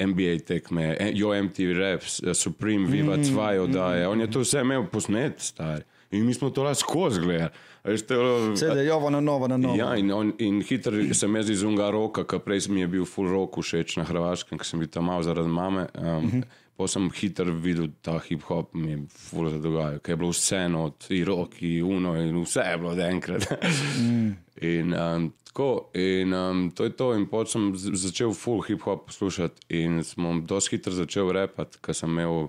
NBA 0.00 0.42
tekme, 0.46 0.96
jo 1.14 1.42
MTV 1.42 1.78
Raps, 1.78 2.22
eh, 2.22 2.34
Supreme, 2.34 2.86
Viva 2.86 3.16
2 3.16 3.60
oddaje. 3.60 4.08
On 4.08 4.20
je 4.20 4.30
to 4.30 4.40
vse 4.40 4.60
imel 4.60 4.86
posnet, 4.90 5.40
star. 5.40 5.82
In 6.12 6.26
mi 6.26 6.34
smo 6.34 6.50
to 6.50 6.62
lahko 6.62 6.80
skozi 6.80 7.20
gledali. 7.20 7.50
Vse 7.84 8.66
je 8.66 8.86
jovo 8.86 9.10
na 9.10 9.20
novo, 9.20 9.48
na 9.48 9.56
novo. 9.56 9.76
Ja, 9.76 9.96
in, 9.96 10.12
on, 10.12 10.32
in 10.38 10.62
hitro 10.62 10.92
sem 11.14 11.36
jaz 11.36 11.50
iz 11.50 11.62
unga 11.66 11.90
roka, 11.90 12.24
ki 12.28 12.38
prej 12.44 12.68
mi 12.70 12.84
je 12.84 12.88
bil 12.88 13.06
full 13.08 13.30
rock 13.32 13.58
všeč 13.58 13.96
na 13.98 14.04
Hrvaškem, 14.06 14.60
ker 14.60 14.68
sem 14.68 14.82
bil 14.82 14.90
tam 14.92 15.08
malo 15.10 15.24
zaradi 15.26 15.48
mame. 15.48 15.88
Um, 15.98 16.06
uh 16.06 16.22
-huh. 16.22 16.44
Pa 16.76 16.86
sem 16.88 17.10
hitro 17.14 17.52
videl 17.52 17.88
ta 18.02 18.18
hip-hop, 18.18 18.74
mi 18.74 18.90
je 18.90 18.98
full 19.08 19.50
se 19.50 19.58
dogajal, 19.58 19.98
ker 19.98 20.12
je 20.12 20.16
bilo 20.16 20.30
vse 20.30 20.60
od 20.76 21.06
roki, 21.26 21.82
uno 21.82 22.16
in 22.16 22.42
vse 22.42 22.60
je 22.60 22.78
bilo 22.78 22.90
od 22.90 22.98
enkrat. 22.98 23.46
mm. 24.00 24.36
In 24.62 24.94
um, 24.94 25.32
tako, 25.44 25.90
in 25.94 26.34
um, 26.34 26.70
to 26.70 26.84
je 26.84 26.90
to. 26.90 27.14
In 27.14 27.26
potem 27.26 27.72
sem 27.74 27.94
začel 27.94 28.32
full 28.34 28.62
hip-hop 28.62 29.06
poslušati 29.06 29.60
in 29.68 30.04
smo 30.04 30.40
dosti 30.40 30.76
hitro 30.76 30.92
začel 30.92 31.32
repati, 31.32 31.78
ker 31.82 31.94
sem 31.94 32.10
imel 32.10 32.48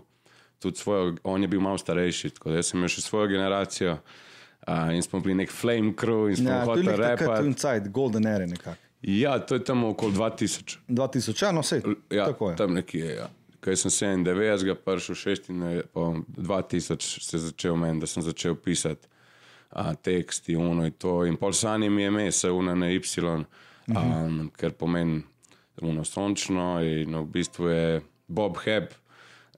tudi 0.63 0.79
svojo, 0.79 1.15
on 1.23 1.41
je 1.43 1.47
bil 1.51 1.61
malo 1.61 1.77
starejši, 1.77 2.33
tako 2.39 2.55
da 2.55 2.63
sem 2.63 2.79
imel 2.79 2.89
še 2.91 3.03
svojo 3.03 3.27
generacijo. 3.35 3.97
Uh, 4.63 4.93
in 4.95 5.03
smo 5.03 5.19
bili 5.19 5.35
nek 5.41 5.51
flame 5.51 5.91
crew 5.99 6.29
in 6.31 6.37
smo 6.39 6.49
Ja, 6.49 6.57
ja, 6.61 6.65
to 6.65 6.77
je 6.77 6.83
hoteli 6.85 6.97
repati. 7.03 7.47
inside, 7.47 7.89
golden 7.91 8.27
era 8.27 8.45
nekako. 8.47 8.79
Ja, 9.03 9.39
to 9.39 9.57
je 9.59 9.63
tam 9.63 9.83
okoli 9.83 10.13
2000. 10.15 10.77
2000, 10.87 11.43
ja, 11.43 11.51
no 11.51 11.61
vse. 11.61 11.81
Ja, 12.09 12.25
tako 12.31 12.49
je. 12.49 12.55
tam 12.55 12.73
nekje 12.73 13.05
je. 13.05 13.15
Ja. 13.15 13.27
Kaj 13.59 13.75
sem 13.75 13.91
97, 13.91 14.75
prišel 14.85 15.15
6 15.15 15.49
in 15.51 15.81
po 15.93 16.15
2000 16.37 17.19
se 17.23 17.37
je 17.37 17.41
začel 17.41 17.75
meni, 17.75 17.99
da 17.99 18.07
sem 18.07 18.23
začel 18.23 18.55
pisati 18.55 19.07
a, 19.69 19.93
teksti, 19.95 20.55
uno 20.55 20.85
in 20.85 20.91
to. 20.91 21.25
In 21.25 21.35
pol 21.35 21.53
sanje 21.53 21.89
mi 21.89 22.01
je 22.01 22.07
ime, 22.07 22.31
se 22.31 22.51
una 22.51 22.75
na 22.75 22.87
Y, 22.91 22.99
um, 23.87 24.51
ker 24.55 24.71
pomeni 24.71 25.23
uno 25.81 26.03
sončno 26.03 26.79
in 26.83 27.15
v 27.15 27.25
bistvu 27.25 27.67
je 27.67 28.01
Bob 28.27 28.57
Hebb. 28.63 28.95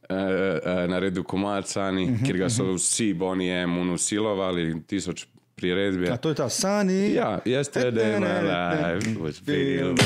Uh, 0.09 0.15
uh, 0.15 0.89
naredil 0.89 1.23
komat 1.23 1.67
Sani, 1.67 2.03
uh 2.03 2.09
Mhm, 2.09 2.17
-huh, 2.17 2.25
kjer 2.25 2.37
ga 2.37 2.49
so 2.49 2.73
vsi 2.73 3.13
Boni 3.13 3.49
M 3.49 3.91
usilovali, 3.93 4.81
tisoč 4.87 5.25
priredbe. 5.55 6.09
A 6.11 6.17
to 6.17 6.29
je 6.29 6.35
ta 6.35 6.49
Sani. 6.49 7.13
Ja, 7.13 7.39
yesterday 7.45 8.19
my 8.19 8.41
life 8.41 9.19
was 9.19 9.39
filled. 9.39 9.99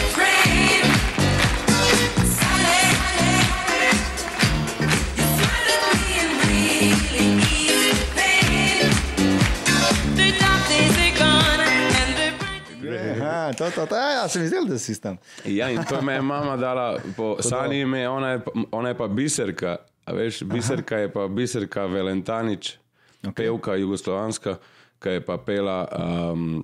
Aha, 12.89 13.53
to, 13.53 13.71
to, 13.71 13.85
to, 13.85 13.95
ja, 13.95 14.27
se 14.27 14.39
mi 14.39 14.47
zdelo, 14.47 14.65
da 14.65 14.77
si 14.77 15.01
tam. 15.01 15.17
Ja, 15.45 15.69
in 15.69 15.83
to 15.83 16.01
me 16.01 16.13
je 16.13 16.21
mama 16.21 16.57
dala, 16.57 16.97
po 17.17 17.37
Sani 17.39 17.79
ime, 17.81 18.09
ona 18.09 18.29
je, 18.31 18.39
ona 18.71 18.89
je 18.89 18.97
pa 18.97 19.07
biserka. 19.07 19.77
A 20.09 20.13
veš, 20.13 20.43
biserka 20.49 20.97
je 20.97 21.11
pa 21.13 21.27
biserka 21.27 21.85
Valentanič, 21.85 22.77
okay. 23.21 23.33
pevka 23.43 23.75
jugoslovanska, 23.77 24.57
ki 24.99 25.09
je 25.09 25.25
pa 25.25 25.37
pela 25.37 25.85
um, 25.85 26.63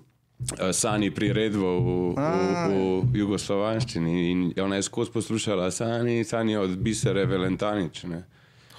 Sani 0.71 1.11
priredbo 1.15 1.69
v, 1.79 2.15
v, 2.17 2.71
v 3.05 3.19
jugoslovanščini. 3.21 4.15
In 4.31 4.41
ona 4.59 4.81
je 4.81 4.87
skozi 4.89 5.13
poslušala 5.13 5.69
Sani, 5.71 6.23
Sani 6.23 6.57
od 6.57 6.73
bisere 6.77 7.25
Valentanič. 7.25 8.03
Ne. 8.09 8.23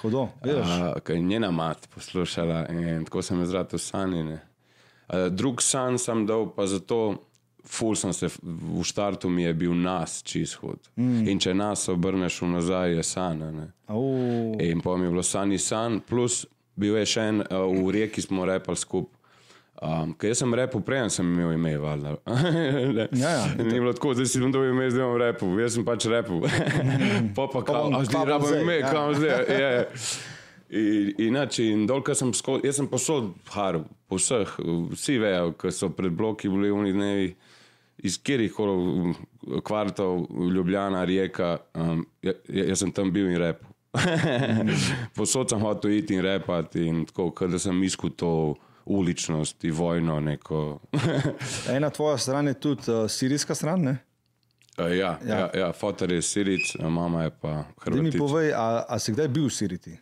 Hudo. 0.03 0.29
A, 0.43 0.93
Kaj 1.03 1.17
je 1.17 1.23
njena 1.23 1.51
mat 1.51 1.89
poslušala 1.95 2.67
in 2.75 3.05
tako 3.05 3.23
sem 3.23 3.41
jaz 3.41 3.55
zrato 3.55 3.79
sanjene. 3.79 4.41
Drug 5.31 5.63
san 5.63 5.99
sem 5.99 6.27
dal 6.27 6.51
pa 6.55 6.67
zato, 6.67 7.23
ful 7.67 7.97
sem 7.99 8.13
se, 8.15 8.31
v 8.43 8.85
štartu 8.87 9.29
mi 9.29 9.43
je 9.43 9.55
bil 9.55 9.75
nas 9.75 10.21
čist 10.25 10.61
hud. 10.63 10.79
Mm. 10.97 11.27
In 11.29 11.43
če 11.43 11.55
nas 11.55 11.89
obrneš 11.93 12.41
v 12.43 12.53
nazaj, 12.55 12.95
je 12.97 13.07
san. 13.07 13.43
Au. 13.89 14.05
In 14.63 14.81
pa 14.85 14.97
mi 14.97 15.07
je 15.07 15.15
bilo 15.15 15.23
sani 15.27 15.59
san, 15.59 16.01
plus 16.01 16.45
bil 16.77 16.99
je 17.01 17.07
še 17.17 17.29
en, 17.33 17.43
uh, 17.43 17.67
v 17.67 17.95
reki 18.01 18.25
smo 18.25 18.47
repali 18.49 18.79
skupaj. 18.79 19.17
Um, 19.77 20.15
ker 20.17 20.31
jaz 20.31 20.41
sem 20.41 20.55
repel, 20.57 20.81
prej 20.81 21.03
sem 21.13 21.27
imel 21.29 21.53
ime, 21.53 21.75
valjda. 21.77 22.15
Ja, 22.97 23.05
ja. 23.13 23.43
Ni 23.61 23.77
bilo 23.77 23.93
tako, 23.93 24.15
da 24.17 24.25
si 24.25 24.41
bom 24.41 24.53
dobil 24.53 24.73
ime, 24.73 24.87
zdaj 24.91 25.05
bom 25.05 25.19
repel. 25.21 25.53
Jaz 25.61 25.77
sem 25.77 25.85
pač 25.85 26.07
repel. 26.09 26.41
pa 27.37 27.45
pa 27.53 27.63
kao, 27.67 27.91
a 27.93 28.01
zdaj 28.09 28.25
rabim 28.31 28.49
zdaj, 28.55 28.63
ime, 28.65 28.79
ja. 28.81 28.93
kam 28.95 29.13
zdaj. 29.19 29.45
Je. 29.53 29.75
In, 30.81 31.13
inače, 31.27 31.67
in 31.75 31.85
dol, 31.87 32.01
ko 32.07 32.17
sem 32.17 32.33
sko, 32.35 32.57
jaz 32.65 32.81
sem 32.81 32.89
posod 32.89 33.35
haru, 33.53 33.85
po 34.09 34.17
vseh, 34.19 34.57
vsi 34.97 35.19
vejo, 35.23 35.53
ko 35.61 35.71
so 35.71 35.93
pred 35.95 36.17
bloki 36.17 36.49
bili 36.51 36.73
v 36.73 36.95
dnevi, 36.97 37.29
iz 37.99 38.19
kjerih 38.23 38.53
koli 38.53 39.15
kvartov, 39.65 40.27
Ljubljana, 40.55 41.05
Rijeka, 41.05 41.57
um, 41.75 42.07
ja- 42.23 42.33
jaz 42.49 42.79
sem 42.79 42.93
tam 42.93 43.13
bil 43.13 43.31
in 43.31 43.39
repel. 43.39 43.69
Posod 45.17 45.49
sem 45.51 45.61
hotel 45.61 45.91
iti 45.91 46.15
in 46.15 46.23
repati, 46.23 46.87
in 46.87 47.05
tako, 47.07 47.47
da 47.49 47.59
sem 47.59 47.77
to 48.17 48.55
uličnost, 48.85 49.65
in 49.65 49.73
vojno. 49.73 50.21
Ena 51.71 51.91
tvoja 51.97 52.19
stran 52.19 52.47
je 52.47 52.55
tudi 52.55 52.91
uh, 52.91 53.11
sirijska 53.11 53.55
stran, 53.55 53.83
ne? 53.83 53.97
ja, 54.79 55.19
ja, 55.27 55.39
ja, 55.39 55.51
ja 55.55 55.73
fotor 55.73 56.13
je 56.13 56.23
Siric, 56.23 56.75
mama 56.79 57.23
je 57.23 57.31
pa 57.41 57.65
Da 57.85 58.03
mi 58.03 58.13
povej, 58.13 58.53
a, 58.53 58.85
a 58.89 58.99
si 58.99 59.13
kdaj 59.13 59.29
bil 59.29 59.49
v 59.49 59.53
Siriji? 59.53 59.97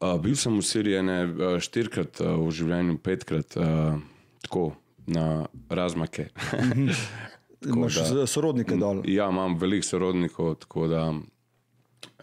Uh, 0.00 0.20
bil 0.20 0.36
sem 0.36 0.52
v 0.52 0.60
Siriji 0.62 1.02
ne, 1.02 1.24
uh, 1.24 1.56
štirikrat 1.56 2.20
uh, 2.20 2.36
v 2.44 2.50
življenju, 2.52 2.98
petkrat, 3.00 3.56
uh, 3.56 3.96
tako 4.44 4.74
na 5.06 5.46
razmake. 5.68 6.28
Imaš 7.66 7.94
da- 7.94 8.26
sorodnike 8.26 8.76
dol. 8.76 9.02
ja, 9.08 9.28
imam 9.30 9.56
veliko 9.58 9.86
sorodnikov, 9.86 10.54
tako 10.54 10.86
da. 10.86 11.14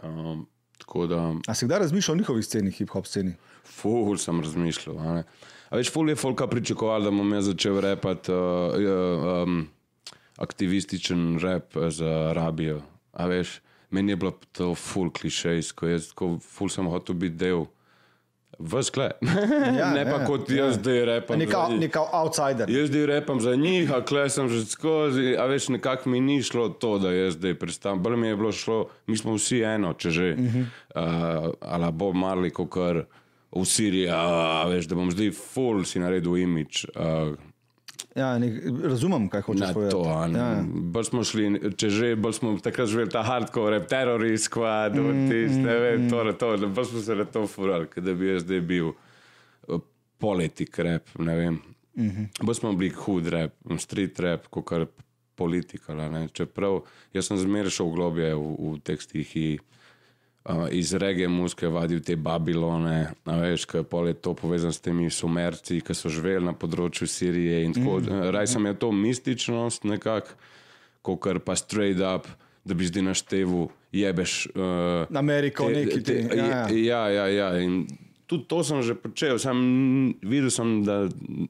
Um, 0.03 0.47
tako 0.77 1.07
da 1.07 1.35
A 1.47 1.53
si 1.53 1.65
kdaj 1.65 1.79
razmišljal 1.79 2.15
o 2.15 2.17
njihovi 2.17 2.43
sceni, 2.43 2.71
hip-hop 2.71 3.05
sceni? 3.07 3.33
Ful 3.65 4.17
sem 4.17 4.41
razmišljal. 4.41 4.99
a. 4.99 5.23
A 5.69 5.77
veš, 5.77 5.89
ful 5.91 6.09
je 6.09 6.15
folka 6.15 6.47
pričakoval, 6.47 7.01
da 7.01 7.11
bom 7.11 7.33
jaz 7.33 7.45
začel 7.45 7.79
repati 7.81 8.31
uh, 8.31 9.47
um, 9.47 9.67
aktivističen 10.37 11.39
rep 11.39 11.73
za 11.89 12.09
Arabijo. 12.29 12.81
A 13.11 13.25
veš, 13.25 13.61
meni 13.89 14.11
je 14.11 14.15
bilo 14.15 14.31
to 14.51 14.75
ful 14.75 15.09
klišejsko, 15.11 15.87
jaz 15.87 16.11
tako 16.11 16.37
ful 16.41 16.69
sem 16.69 16.85
hotel 16.87 17.15
biti 17.15 17.35
del. 17.35 17.65
Vskle. 18.59 19.11
Ja, 19.77 19.91
ne 19.97 20.03
pa 20.05 20.19
ja, 20.19 20.25
kot 20.25 20.49
ja. 20.49 20.65
jaz 20.65 20.75
zdaj 20.77 21.05
repam. 21.05 21.39
Neka, 21.39 21.51
za 21.51 21.71
njih. 21.71 21.79
neka 21.79 22.03
outsider. 22.11 22.69
Jaz 22.69 22.89
zdaj 22.89 23.05
repam 23.05 23.41
za 23.41 23.55
njih, 23.55 23.91
a 23.93 24.01
kle 24.05 24.29
sem 24.29 24.49
že 24.49 24.65
skozi, 24.65 25.35
a 25.39 25.45
veš, 25.45 25.69
nekako 25.69 26.09
mi 26.09 26.21
ni 26.21 26.41
šlo 26.43 26.69
to, 26.69 26.97
da 26.99 27.11
jaz 27.11 27.33
zdaj 27.33 27.55
predstavljam. 27.59 28.03
Bolj 28.03 28.17
mi 28.17 28.27
je 28.27 28.35
bilo 28.35 28.51
šlo, 28.51 28.85
mi 29.07 29.17
smo 29.17 29.33
vsi 29.33 29.61
eno, 29.61 29.93
če 29.93 30.09
že, 30.09 30.35
uh 30.37 30.39
-huh. 30.39 30.65
uh, 30.95 31.53
ali 31.61 31.91
bo 31.91 32.13
marli, 32.13 32.49
kot 32.49 32.69
kar 32.69 33.03
v 33.51 33.65
Siriji, 33.65 34.09
a, 34.09 34.61
a 34.63 34.67
veš, 34.67 34.85
da 34.85 34.95
bom 34.95 35.11
zdaj 35.11 35.31
full 35.31 35.83
si 35.85 35.99
naredil 35.99 36.37
imič. 36.37 36.85
Uh, 36.95 37.37
Ja, 38.15 38.37
nek, 38.37 38.53
razumem, 38.83 39.25
kaj 39.29 39.41
hočeš 39.41 39.67
Na 39.67 39.73
povedati. 39.73 39.95
to. 39.95 40.37
Ja. 40.37 40.63
bolj 40.93 41.03
smo 41.03 41.23
šli, 41.25 41.45
če 41.77 41.89
že, 41.89 42.09
bolj 42.15 42.33
smo 42.37 42.51
takrat 42.61 42.91
živeli 42.91 43.09
ta 43.09 43.23
hardcore, 43.25 43.79
terorist, 43.89 44.51
squad, 44.51 44.93
mm, 44.95 45.29
tist, 45.31 45.57
ne 45.57 45.77
vem, 45.81 46.09
to, 46.09 46.21
to, 46.37 46.51
bolj 46.67 46.91
smo 46.91 47.01
se 47.01 47.15
na 47.15 47.25
to 47.25 47.47
furali, 47.49 47.89
da 47.95 48.13
bi 48.13 48.29
jaz 48.29 48.45
zdaj 48.45 48.61
bil 48.69 48.91
eh, 48.93 49.81
politik 50.21 50.77
rap, 50.79 51.09
ne 51.19 51.35
vem. 51.35 51.57
Mm 51.97 52.09
-hmm. 52.09 52.45
Bolj 52.45 52.55
smo 52.55 52.73
bili 52.73 52.93
hud 52.93 53.27
rap, 53.27 53.53
street 53.77 54.19
rap, 54.19 54.47
kot 54.47 54.65
kar 54.65 54.85
politika. 55.35 55.93
Ne. 55.93 56.27
Čeprav 56.27 56.81
jaz 57.13 57.27
sem 57.27 57.37
zmeraj 57.37 57.69
šel 57.69 57.89
globje 57.89 58.35
v, 58.35 58.55
v 58.59 58.79
tekstih 58.83 59.35
in 59.35 59.59
uh, 60.45 60.67
iz 60.71 60.93
regije 60.93 61.27
muske 61.27 61.67
vadil 61.67 62.01
te 62.03 62.15
Babilone, 62.15 63.13
veš, 63.25 63.65
kaj 63.65 63.83
pol 63.83 64.07
je 64.07 64.13
to 64.13 64.33
povezano 64.33 64.73
s 64.73 64.81
temi 64.81 65.09
sumerci, 65.09 65.81
ki 65.81 65.95
so 65.95 66.09
živeli 66.09 66.45
na 66.45 66.53
področju 66.53 67.07
Sirije. 67.07 67.63
in 67.63 67.73
Tako, 67.73 67.99
mm. 67.99 68.29
Raj 68.35 68.47
sem 68.55 68.65
je 68.65 68.73
to 68.79 68.91
mističnost 68.91 69.83
nekako, 69.83 70.35
kot 71.01 71.19
kar 71.19 71.39
pa 71.39 71.55
straight 71.55 72.01
up, 72.01 72.27
da 72.63 72.73
bi 72.73 72.87
zdaj 72.87 73.03
naštevu 73.03 73.67
jebeš. 73.91 74.47
Uh, 74.55 75.17
Ameriko, 75.17 75.69
neki 75.69 76.03
ti. 76.03 76.19
Ja, 76.31 76.45
ja. 76.45 76.67
ja, 76.69 77.03
ja, 77.09 77.27
ja. 77.27 77.49
In 77.59 77.87
tudi 78.33 78.47
to 78.49 78.63
sem 78.63 78.81
že 78.81 78.95
počel, 78.97 79.37
sem 79.39 79.57
videl, 80.25 80.49
sem, 80.49 80.81
da 80.85 81.05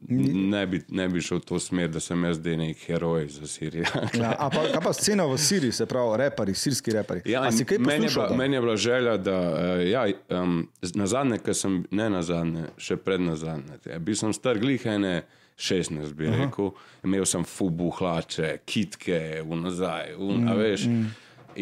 ne 0.09 0.63
bi, 0.67 0.81
ne 0.91 1.07
bi 1.09 1.21
šel 1.23 1.39
v 1.39 1.45
to 1.47 1.59
smer, 1.63 1.87
da 1.91 2.01
sem 2.03 2.19
jaz 2.27 2.41
zdaj 2.41 2.57
nek 2.59 2.81
heroj 2.87 3.27
za 3.31 3.47
Sirijo. 3.47 3.87
Ja, 4.23 4.33
a 4.35 4.49
pa, 4.51 4.65
pa 4.83 4.91
scena 4.93 5.25
v 5.29 5.37
Siriji, 5.39 5.71
se 5.71 5.87
pravi, 5.87 6.17
reperi, 6.19 6.55
sirski 6.55 6.91
reperi. 6.91 7.23
Ja, 7.29 7.45
meni, 7.79 8.09
je 8.09 8.11
bila, 8.11 8.27
meni 8.35 8.55
je 8.55 8.61
bila 8.61 8.75
želja, 8.75 9.15
da 9.17 9.37
uh, 9.39 9.85
ja, 9.87 10.03
um, 10.41 10.67
na 10.95 11.07
zadnje, 11.07 11.39
ki 11.45 11.55
sem, 11.55 11.79
ne 11.91 12.09
na 12.11 12.21
zadnje, 12.25 12.67
še 12.77 12.99
pred 12.99 13.23
na 13.23 13.37
zadnje, 13.39 13.79
ja, 13.87 14.01
bil 14.03 14.19
sem 14.19 14.35
star 14.35 14.59
glihene 14.59 15.21
16, 15.55 16.11
bi 16.17 16.27
rekel, 16.33 16.73
imel 17.05 17.25
sem 17.29 17.45
fubu 17.47 17.93
hlače, 17.95 18.57
kitke, 18.67 19.21
v 19.45 19.61
nazaj, 19.63 20.15
v, 20.17 20.29
mm, 20.35 20.53
veš. 20.59 20.85
Mm. 20.89 21.09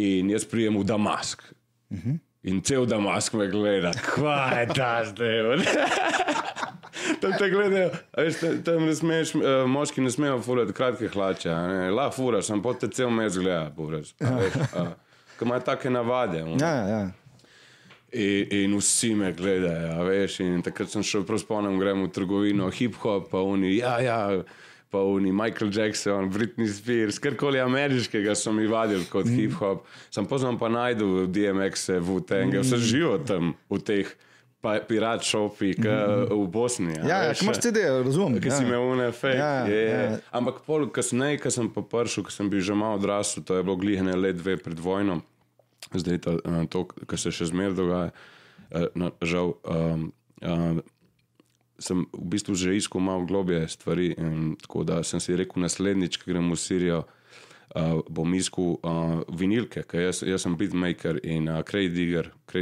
In 0.01 0.29
jaz 0.31 0.47
prijem 0.47 0.79
v 0.79 0.85
Damask. 0.87 1.43
Mm 1.91 1.97
-hmm. 1.97 2.19
In 2.43 2.62
cel 2.65 2.86
Damask 2.89 3.33
me 3.38 3.45
gleda, 3.48 3.91
kva 3.93 4.50
je 4.60 4.67
ta 4.74 5.03
zdaj. 5.05 5.62
Tam 7.21 7.33
te 7.38 7.50
gledajo, 7.50 7.91
veš, 8.17 8.39
tam- 8.39 8.60
tam 8.65 8.86
ne 8.86 8.95
smeš, 8.95 9.36
uh, 9.36 9.43
moški 9.69 10.01
ne 10.01 10.10
smejo 10.12 10.39
furati 10.41 10.74
kratke 10.74 11.07
hlače, 11.07 11.53
la 11.93 12.07
furaš, 12.12 12.48
sem 12.50 12.62
potem 12.62 12.89
cel 12.91 13.10
mes 13.13 13.38
gleda, 13.38 13.67
furaš. 13.75 14.13
a 14.21 14.31
veš, 14.38 14.57
a, 14.74 14.86
Ko 15.38 15.45
imajo 15.45 15.62
take 15.65 15.89
navade. 15.89 16.41
Ja, 16.62 16.69
ja, 16.69 16.88
ja. 16.88 17.01
In, 18.12 18.48
in 18.51 18.74
vsi 18.77 19.13
me 19.15 19.31
gledajo, 19.33 20.03
veš. 20.05 20.39
In 20.45 20.62
takrat 20.65 20.89
sem 20.93 21.03
šel, 21.05 21.24
prav 21.25 21.39
spomnim, 21.41 21.77
gremo 21.81 22.05
v 22.05 22.13
trgovino, 22.13 22.69
hip-hop, 22.69 23.29
pa 23.31 23.39
oni, 23.41 23.77
ja, 23.77 23.95
ja, 24.01 24.19
pa 24.91 25.00
oni, 25.00 25.31
Michael 25.31 25.71
Jackson, 25.71 26.27
Britney 26.29 26.67
Spears, 26.67 27.19
karkoli 27.19 27.60
ameriškega 27.60 28.36
so 28.36 28.51
mi 28.51 28.67
vadili 28.67 29.05
kot 29.07 29.25
mm. 29.25 29.38
hip-hop. 29.38 29.86
Sem 30.12 30.27
poznam 30.27 30.60
pa 30.60 30.69
najdu 30.69 31.27
DMX-e 31.31 32.00
v 32.00 32.19
mm. 32.19 32.60
vse 32.60 32.77
živo 32.83 33.15
tam 33.24 33.53
v 33.71 33.79
teh 33.79 34.12
pa, 34.62 34.75
pirat 34.83 35.24
šopih 35.24 35.79
mm. 35.79 36.27
v 36.27 36.48
Bosni. 36.51 36.98
Ja, 37.07 37.24
ja, 37.24 37.31
ko 37.33 37.48
imaš 37.48 37.63
CD, 37.63 37.88
razumem. 37.88 38.41
Ki 38.43 38.51
ja. 38.51 38.60
si 38.60 38.67
imel 38.67 38.83
une 38.83 39.10
fake. 39.15 39.39
Ja, 39.39 39.51
Ja, 39.63 39.65
je, 39.71 39.81
ja. 39.88 40.01
je. 40.01 40.21
Ampak 40.31 40.60
pol 40.67 40.89
kasneje, 40.91 41.39
ko 41.39 41.55
sem 41.55 41.71
pa 41.71 41.88
prišel, 41.88 42.27
ko 42.27 42.36
sem 42.36 42.51
bil 42.51 42.60
že 42.60 42.75
malo 42.75 43.00
odrasel, 43.00 43.48
to 43.48 43.55
je 43.55 43.63
bilo 43.63 43.79
glihne 43.79 44.15
let 44.19 44.43
dve 44.43 44.60
pred 44.60 44.75
vojno, 44.75 45.21
zdaj 45.95 46.19
ta, 46.19 46.36
eh, 46.36 46.63
to, 46.67 46.83
kar 47.07 47.15
se 47.19 47.31
še 47.31 47.48
zmeraj 47.48 47.79
dogaja, 47.79 48.12
eh, 48.75 48.91
žal. 49.24 49.55
Um, 49.63 50.12
um, 50.43 50.83
Sem 51.81 52.05
v 52.13 52.27
bistvu 52.35 52.55
že 52.55 52.75
iskal 52.77 53.01
malo 53.01 53.25
globje 53.25 53.65
stvari, 53.67 54.11
in 54.17 54.55
tako 54.61 54.85
da 54.85 55.01
sem 55.03 55.19
si 55.19 55.35
rekel, 55.35 55.63
naslednjič, 55.65 56.21
ko 56.21 56.29
grem 56.31 56.51
v 56.51 56.57
Sirijo, 56.59 57.00
uh, 57.75 58.01
bom 58.09 58.33
iskal 58.38 58.75
uh, 58.77 59.21
vinilke, 59.33 59.83
ker 59.89 60.07
jaz, 60.07 60.21
jaz 60.27 60.45
sem 60.45 60.57
beatmaker 60.57 61.19
in 61.23 61.50
uh. 61.50 61.61
Crate 61.65 61.93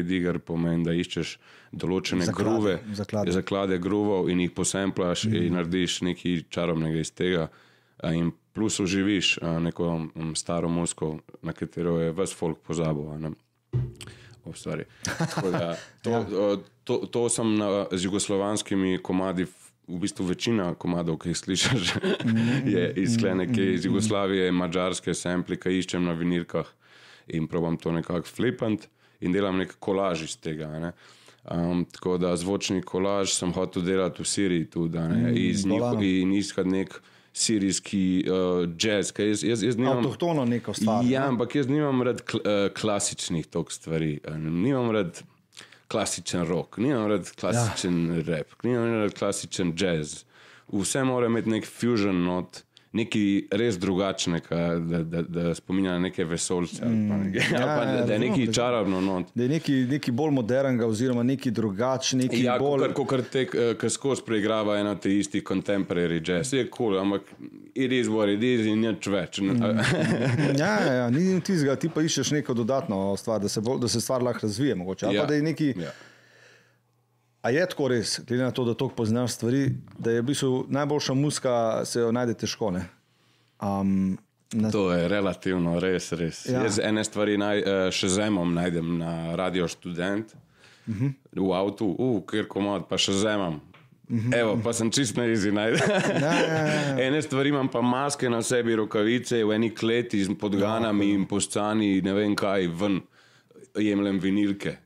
digger 0.08 0.40
pomeni, 0.40 0.86
da 0.86 0.96
iščeš 0.96 1.38
določene 1.72 2.26
Zaklade, 2.26 2.46
gruve, 2.46 2.76
zaklade. 2.98 3.34
zaklade 3.36 3.80
gruvov 3.82 4.30
in 4.30 4.42
jih 4.46 4.54
posemplaš 4.56 5.28
mm. 5.28 5.42
in 5.42 5.58
narediš 5.58 6.00
nekaj 6.08 6.46
čarobnega 6.50 7.04
iz 7.04 7.12
tega. 7.12 7.50
a, 8.00 8.14
In 8.14 8.32
plus 8.54 8.80
oživiš 8.80 9.38
a, 9.42 9.60
neko 9.60 9.90
um, 10.16 10.34
staro 10.36 10.70
musko, 10.70 11.20
na 11.42 11.54
katero 11.54 12.00
je 12.00 12.12
ves 12.12 12.34
folk 12.34 12.64
pozabil. 12.66 13.20
ne. 13.20 13.36
Ustvari. 14.46 14.86
Tako 15.36 15.52
da 15.52 15.78
To, 16.04 16.12
ja. 16.12 16.58
to, 16.84 16.98
to 17.12 17.30
sem 17.30 17.56
na, 17.58 17.86
z 17.92 18.06
jugoslovanskimi 18.06 19.00
komadi, 19.04 19.46
v 19.90 19.98
bistvu 20.00 20.28
večina 20.30 20.70
komadov, 20.78 21.18
ki 21.20 21.34
jih 21.34 21.38
slišiš, 21.38 21.94
je 22.76 22.84
izklene, 23.04 23.48
ki 23.50 23.62
je 23.62 23.74
iz 23.74 23.86
Jugoslavije, 23.86 24.52
mačarske, 24.52 25.14
sempli, 25.18 25.58
ki 25.58 25.80
iščem 25.80 26.06
na 26.06 26.14
vinilkah 26.14 26.70
in 27.34 27.48
probam 27.50 27.78
to 27.78 27.92
nekako 27.92 28.30
flipant 28.30 28.86
in 29.20 29.34
delam 29.34 29.58
nek 29.58 29.76
kolaž 29.82 30.24
iz 30.28 30.38
tega. 30.38 30.70
Ne. 30.80 30.94
Um, 31.50 31.86
tako 31.90 32.18
da 32.22 32.36
zvočni 32.38 32.84
kolaž 32.86 33.34
sem 33.34 33.54
hotel 33.56 33.84
delati 33.84 34.22
v 34.22 34.28
Siriji 34.30 34.70
tudi 34.70 35.00
ne, 35.00 35.34
iz 35.34 35.66
njih 35.66 36.04
in 36.06 36.34
iskati 36.38 36.70
nek 36.70 37.00
sirijski 37.40 38.26
uh, 38.28 38.70
jazz. 38.78 39.12
Jaz, 39.18 39.44
jaz, 39.44 39.64
jaz 39.64 39.78
nimam, 39.78 39.98
Avtohtono 39.98 40.46
neko 40.46 40.74
stvar. 40.74 41.06
Ja, 41.08 41.28
ampak 41.28 41.56
jaz 41.56 41.68
nimam 41.68 42.02
rad 42.04 42.22
kl, 42.28 42.38
uh, 42.38 42.68
klasičnih 42.76 43.48
tok 43.48 43.72
stvari. 43.72 44.20
Uh, 44.28 44.38
nimam 44.38 44.92
rad 44.92 45.22
klasičen 45.88 46.48
rock, 46.48 46.78
nimam 46.78 47.08
rad 47.08 47.32
klasičen 47.40 48.02
ja. 48.18 48.24
rap, 48.28 48.58
nimam 48.64 48.92
rad 49.04 49.16
klasičen 49.16 49.74
jazz. 49.78 50.24
Vse 50.70 51.04
mora 51.04 51.32
imeti 51.32 51.50
nek 51.50 51.66
fusion 51.66 52.24
not 52.28 52.64
nekaj 52.92 53.42
res 53.52 53.78
drugačnega, 53.78 54.60
da, 54.80 55.04
da, 55.04 55.22
da 55.22 55.56
spominja 55.56 55.92
na 55.92 56.00
neke 56.00 56.26
vesolce. 56.26 56.86
Mm. 56.86 57.36
Ja, 57.36 57.44
ja, 57.52 57.66
pa, 57.66 57.86
da, 57.86 58.06
da 58.06 58.14
je 58.14 58.20
nekaj 58.20 58.52
čarobno. 58.54 59.02
No. 59.02 59.20
Da 59.36 59.44
je 59.44 59.50
nekaj, 59.50 59.76
nekaj 59.76 60.14
bolj 60.14 60.32
modernega, 60.32 60.88
oziroma 60.88 61.24
nekaj 61.24 61.52
drugačnega. 61.52 62.42
Ja, 62.42 62.58
bolj... 62.60 62.88
kot 62.98 63.30
te, 63.32 63.46
ki 63.80 63.92
skozi 63.94 64.26
preigrava 64.26 64.80
eno 64.82 64.96
te 64.96 65.14
isti 65.18 65.44
contemporary 65.46 66.22
jazz. 66.26 66.54
Je 66.54 66.66
kul, 66.66 66.96
cool, 66.96 67.00
ampak 67.04 67.30
it 67.76 67.92
is 67.92 68.10
what 68.10 68.30
it 68.30 68.44
is 68.44 68.66
in 68.66 68.82
nič 68.82 69.08
več. 69.08 69.42
Mm. 69.42 69.62
ja, 70.62 70.74
ja, 71.04 71.08
ni 71.14 71.38
tizga, 71.46 71.78
ti 71.80 71.94
pa 71.94 72.02
iščeš 72.02 72.34
neko 72.40 72.58
dodatno 72.58 73.14
stvar, 73.22 73.42
da 73.44 73.50
se, 73.50 73.62
bolj, 73.62 73.84
da 73.86 73.92
se 73.92 74.02
stvar 74.02 74.26
lahko 74.26 74.48
razvije. 74.48 74.76
Mogoče, 74.76 75.14
ja. 75.14 75.28
Ja. 75.30 75.94
A 77.42 77.50
je 77.50 77.66
tako 77.72 77.88
res, 77.88 78.20
glede 78.28 78.44
na 78.44 78.52
to, 78.52 78.66
da 78.68 78.74
tako 78.74 78.98
poznaš 79.00 79.38
stvari, 79.38 79.70
da 79.98 80.12
je 80.12 80.22
v 80.22 80.26
bistvu 80.28 80.66
najboljša 80.68 81.14
muska, 81.14 81.54
se 81.86 82.00
jo 82.00 82.12
najde 82.12 82.34
težko? 82.34 82.74
Um, 83.64 84.18
na... 84.52 84.72
To 84.72 84.90
je 84.92 85.08
relativno 85.08 85.80
res. 85.80 86.12
res. 86.12 86.46
Ja. 86.46 86.66
Jaz 86.68 86.82
ene 86.84 87.04
stvari 87.04 87.38
naj, 87.40 87.60
eh, 87.60 87.80
še 87.96 88.10
zemom 88.12 88.52
najdem 88.54 88.98
na 89.00 89.36
radio 89.40 89.68
študent, 89.68 90.36
uh 90.36 90.96
mhm. 90.96 91.08
-huh. 91.08 91.48
v 91.48 91.54
avtu, 91.54 91.96
uh, 92.00 92.22
kjer 92.28 92.48
komod, 92.48 92.88
pa 92.90 92.98
še 92.98 93.14
zemam. 93.14 93.62
Mhm. 94.10 94.34
Evo, 94.34 94.60
pa 94.64 94.74
sem 94.74 94.92
čist 94.92 95.18
na 95.18 95.26
izi 95.26 95.52
najdel. 95.52 95.80
Ja, 96.22 96.34
ja, 96.34 96.68
ja. 96.68 97.00
Ene 97.08 97.22
stvari 97.22 97.50
imam 97.50 97.68
pa 97.68 97.82
maske 97.82 98.30
na 98.30 98.42
sebi, 98.42 98.76
rokavice, 98.76 99.44
v 99.44 99.52
eni 99.52 99.70
kleti 99.76 100.24
z 100.24 100.36
podganami 100.40 101.10
ja, 101.10 101.16
in 101.16 101.26
poscani, 101.26 102.02
ne 102.02 102.14
vem 102.14 102.36
kaj, 102.36 102.68
ven 102.68 103.02
jemljem 103.78 104.20
vinilke 104.20 104.78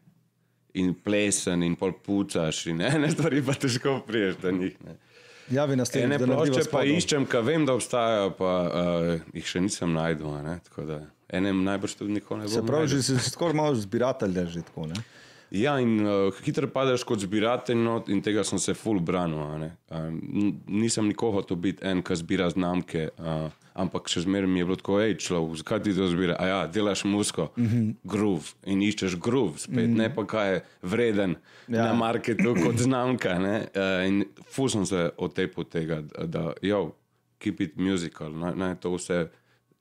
in 0.74 0.94
plesen, 0.94 1.63
in 1.63 1.75
pol 1.80 1.94
pucaš, 2.06 2.65
in 2.72 2.82
ene 2.89 3.12
stvari 3.12 3.44
pa 3.46 3.56
težko 3.58 4.00
priješ 4.08 4.39
do 4.42 4.51
njih. 4.51 4.77
Ne. 4.86 4.98
Ja, 5.51 5.65
vi 5.65 5.75
nas 5.75 5.92
tega 5.92 6.08
ne 6.08 6.20
plošče 6.20 6.70
pa 6.72 6.86
iščem, 6.88 7.25
ka 7.30 7.44
vem, 7.44 7.65
da 7.68 7.75
obstajajo, 7.75 8.32
pa 8.38 8.51
uh, 8.63 9.10
jih 9.36 9.50
še 9.50 9.63
nisem 9.65 9.92
najdel. 9.94 10.32
Enem 11.34 11.63
najbrž 11.65 11.98
tudi 12.00 12.15
nikoli 12.15 12.44
ne 12.44 12.48
bo. 12.48 12.53
Se 12.53 12.63
pravi, 12.65 12.89
že 12.94 13.01
si 13.03 13.18
skoraj 13.34 13.58
malo 13.58 13.75
zbiratelj, 13.75 14.34
da 14.34 14.46
že 14.48 14.63
tako. 14.63 14.88
Ne? 14.92 15.03
Ja, 15.53 15.75
in 15.84 16.00
uh, 16.01 16.39
hitro 16.46 16.70
padeš 16.72 17.03
kot 17.06 17.22
zbiratelj, 17.22 17.77
no, 17.77 18.00
in 18.10 18.24
tega 18.25 18.46
sem 18.48 18.62
se 18.62 18.74
full 18.77 19.03
branil. 19.03 19.68
Uh, 19.92 20.08
nisem 20.72 21.12
nikoho 21.12 21.42
hotel 21.42 21.60
biti 21.60 21.86
en, 21.86 22.01
ki 22.06 22.18
zbira 22.24 22.48
znamke. 22.53 23.10
Uh, 23.20 23.51
ampak 23.74 24.10
še 24.12 24.24
zmeraj 24.25 24.50
mi 24.50 24.62
je 24.62 24.65
bilo 24.65 24.77
tako, 24.80 24.98
hej, 25.01 25.15
človek, 25.22 25.58
zakaj 25.62 25.84
ti 25.86 25.94
to 25.98 26.08
zbira? 26.12 26.38
A 26.39 26.48
ja, 26.48 26.60
delaš 26.68 27.03
musko, 27.10 27.50
mm 27.58 27.65
-hmm. 27.65 27.94
groove 28.03 28.53
in 28.65 28.82
iščeš 28.82 29.15
groove, 29.20 29.58
spet 29.58 29.89
mm 29.89 29.94
-hmm. 29.94 29.98
ne 29.98 30.15
pa 30.15 30.25
kaj 30.27 30.53
je 30.53 30.63
vreden 30.82 31.36
ja. 31.68 31.86
na 31.86 31.94
marketu 31.94 32.56
kot 32.63 32.77
znamka. 32.77 33.38
Uh, 33.39 34.08
in 34.08 34.25
fusam 34.50 34.86
se 34.86 35.10
od 35.18 35.34
te 35.34 35.48
potega, 35.48 36.01
da, 36.25 36.53
jo, 36.62 36.96
keep 37.39 37.62
it 37.62 37.77
musical, 37.77 38.32
naj, 38.32 38.56
naj 38.56 38.75
to 38.75 38.96
vse, 38.96 39.27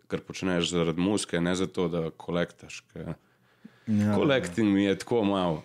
kar 0.06 0.20
počneš 0.20 0.70
zaradi 0.70 1.00
muske, 1.00 1.40
ne 1.40 1.54
zato, 1.54 1.88
da 1.88 2.10
kolektaš. 2.10 2.84
Ja, 2.94 3.14
Kolekting 4.14 4.68
ja. 4.68 4.74
mi 4.74 4.84
je 4.84 4.98
tako 4.98 5.24
malo. 5.24 5.62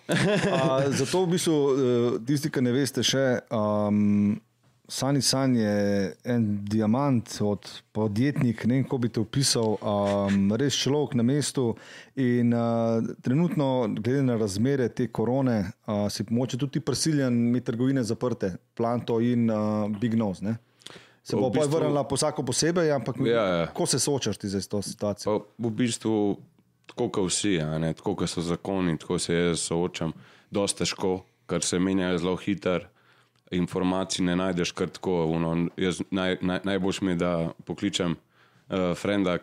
zato, 0.98 1.22
v 1.22 1.26
bistvu, 1.30 1.54
eh, 1.54 2.26
tisti, 2.26 2.50
ki 2.50 2.62
ne 2.66 2.72
veste, 2.74 3.02
še 3.06 3.40
um, 3.54 4.40
Sani 4.90 5.22
San 5.22 5.56
je 5.56 6.16
en 6.24 6.64
diamant 6.64 7.40
od 7.40 7.82
podjetnika, 7.92 8.66
ne 8.66 8.74
vem, 8.74 8.84
kako 8.84 8.98
bi 8.98 9.08
to 9.08 9.20
opisal, 9.20 9.76
um, 9.76 10.54
res 10.56 10.78
človek 10.80 11.12
na 11.20 11.26
mestu. 11.28 11.74
In 12.16 12.54
uh, 12.56 13.04
trenutno, 13.22 13.84
glede 14.00 14.22
na 14.24 14.38
razmere 14.40 14.88
te 14.88 15.10
korone, 15.12 15.58
uh, 15.86 16.06
si 16.08 16.24
moče 16.30 16.56
tudi 16.56 16.80
prisiljen 16.80 17.36
imeti 17.50 17.66
trgovine 17.66 18.02
zaprte, 18.02 18.54
planto 18.74 19.20
in 19.20 19.50
uh, 19.50 19.92
big 20.00 20.16
nose. 20.16 20.44
Ne? 20.44 20.56
Se 21.22 21.36
bo 21.36 21.52
pa 21.52 21.60
bistvu, 21.60 21.76
vrnila 21.76 22.08
vsako 22.08 22.48
posebej, 22.48 22.92
ampak 22.96 23.20
ja, 23.26 23.44
ja. 23.44 23.66
kako 23.66 23.86
se 23.86 23.98
soočaš 23.98 24.38
ti 24.38 24.48
z 24.48 24.68
to 24.68 24.82
situacijo? 24.82 25.42
V 25.58 25.70
bistvu, 25.70 26.36
tako 26.86 27.12
kot 27.12 27.28
vsi, 27.28 27.58
tako 27.96 28.16
kot 28.16 28.30
so 28.30 28.40
zakoni, 28.40 28.96
tako 28.98 29.18
se 29.18 29.36
jaz 29.36 29.68
soočam, 29.68 30.16
dosta 30.50 30.86
težko, 30.86 31.18
ker 31.44 31.60
se 31.60 31.78
menjajo 31.78 32.24
zelo 32.24 32.40
hitro 32.40 32.88
informacij 33.50 34.24
ne 34.24 34.36
najdeš 34.36 34.72
kar 34.72 34.88
tako. 34.88 35.24
Uno, 35.24 35.68
jaz, 35.76 36.02
naj, 36.10 36.38
naj, 36.40 36.60
najboljš 36.64 37.00
mi 37.00 37.10
je, 37.10 37.16
da 37.16 37.50
pokličem 37.64 38.16
uh, 38.68 38.96
frenda, 38.96 39.38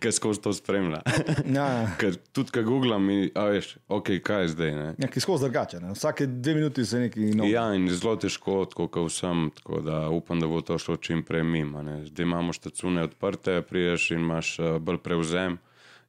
ki 0.00 0.12
skozi 0.18 0.40
to 0.40 0.52
spremlja. 0.52 1.00
ja. 1.58 1.68
Ker 2.00 2.16
tudi, 2.32 2.52
ko 2.54 2.62
googlam, 2.66 3.06
veš, 3.34 3.76
okay, 3.88 4.20
kaj 4.22 4.42
je 4.42 4.48
zdaj. 4.54 4.72
Ja, 4.98 5.10
ki 5.10 5.22
skozi 5.22 5.46
drugače. 5.46 5.80
Vsake 5.94 6.26
dve 6.26 6.54
minuti 6.54 6.84
se 6.84 7.04
nekaj 7.06 7.34
novi. 7.38 7.50
Ja, 7.50 7.68
in 7.74 7.88
zelo 7.92 8.16
težko, 8.20 8.64
kot 8.74 8.98
vsem, 9.06 9.50
tako 9.56 9.82
da 9.86 10.08
upam, 10.08 10.40
da 10.40 10.50
bo 10.50 10.60
to 10.60 10.78
šlo 10.78 10.96
čim 10.96 11.22
prej 11.26 11.44
mimo. 11.44 11.82
Zdaj 12.06 12.26
imamo 12.26 12.52
štacune 12.52 13.06
odprte, 13.08 13.62
priješ 13.62 14.10
in 14.10 14.24
imaš 14.26 14.58
uh, 14.58 14.78
bolj 14.78 14.98
prevzem. 15.04 15.58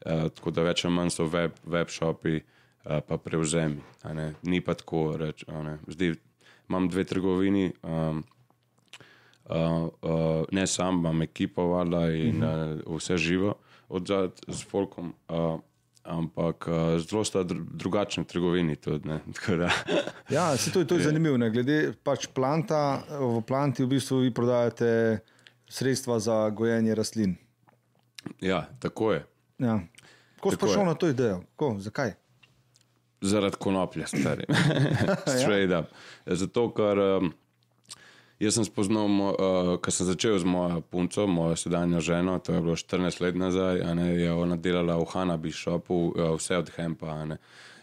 Uh, 0.05 0.31
tako 0.33 0.51
da 0.51 0.65
več 0.65 0.85
ali 0.85 0.95
manj 0.95 1.13
so 1.13 1.27
web, 1.29 1.53
web 1.65 1.89
shopi, 1.93 2.39
uh, 2.41 2.99
pa 3.05 3.17
prevzemi. 3.21 3.83
Ni 4.41 4.61
pa 4.65 4.73
tako 4.73 5.11
reči 5.17 5.45
imam 6.71 6.89
dve 6.89 7.03
trgovini, 7.03 7.71
um, 7.83 8.23
uh, 9.45 9.55
uh, 10.01 10.45
ne 10.51 10.67
sam, 10.67 10.99
imam 10.99 11.21
ekipo 11.21 11.67
vala 11.67 12.09
in 12.11 12.43
uh 12.43 12.49
-huh. 12.49 12.81
uh, 12.85 12.95
vse 12.95 13.17
živo 13.17 13.53
od 13.89 14.07
zadaj 14.07 14.29
z 14.47 14.63
Folkom. 14.63 15.13
Uh, 15.29 15.59
Ampak 16.03 16.67
uh, 16.67 16.99
zelo 17.09 17.23
sta 17.23 17.43
drugačni 17.73 18.25
trgovini. 18.25 18.75
Tudi, 18.75 19.09
ja, 20.35 20.57
se 20.57 20.71
to 20.71 20.79
je, 20.79 20.87
to 20.87 20.95
je 20.95 21.03
zanimivo. 21.03 21.37
Ne? 21.37 21.49
Glede 21.49 21.93
pač 22.03 22.27
planta, 22.33 23.03
v 23.19 23.41
planti 23.41 23.83
v 23.83 23.87
bistvu 23.87 24.17
vi 24.17 24.33
prodajate 24.33 25.19
sredstva 25.69 26.19
za 26.19 26.49
gojenje 26.49 26.95
rastlin. 26.95 27.35
Ja, 28.41 28.65
tako 28.79 29.13
je. 29.13 29.25
Ja. 29.57 29.79
Kako 30.35 30.49
ste 30.49 30.57
prišli 30.57 30.85
na 30.85 30.93
to 30.93 31.09
idejo? 31.09 31.43
Ko? 31.55 31.75
Zakaj? 31.79 32.20
Zaradi 33.21 33.55
konoplje, 33.59 34.07
stari. 34.07 34.45
Straight 35.39 35.73
up. 35.79 35.93
Zato, 36.25 36.69
ker 36.73 36.99
um, 36.99 37.31
jaz 38.41 38.57
sem 38.57 38.65
spoznal, 38.65 39.05
uh, 39.07 39.73
ko 39.81 39.93
sem 39.93 40.09
začel 40.09 40.39
z 40.41 40.49
mojo 40.49 40.81
punco, 40.81 41.27
mojo 41.29 41.55
sedanjo 41.55 42.01
ženo, 42.01 42.39
to 42.39 42.55
je 42.55 42.61
bilo 42.61 42.75
14 42.75 43.21
let 43.21 43.37
nazaj, 43.37 43.83
ne, 43.95 44.09
je 44.17 44.33
ona 44.33 44.57
delala 44.57 44.97
v 44.97 45.05
Hanabi 45.13 45.53
šopu, 45.53 46.01
uh, 46.09 46.33
vse 46.39 46.57
od 46.57 46.73
Hempa. 46.75 47.19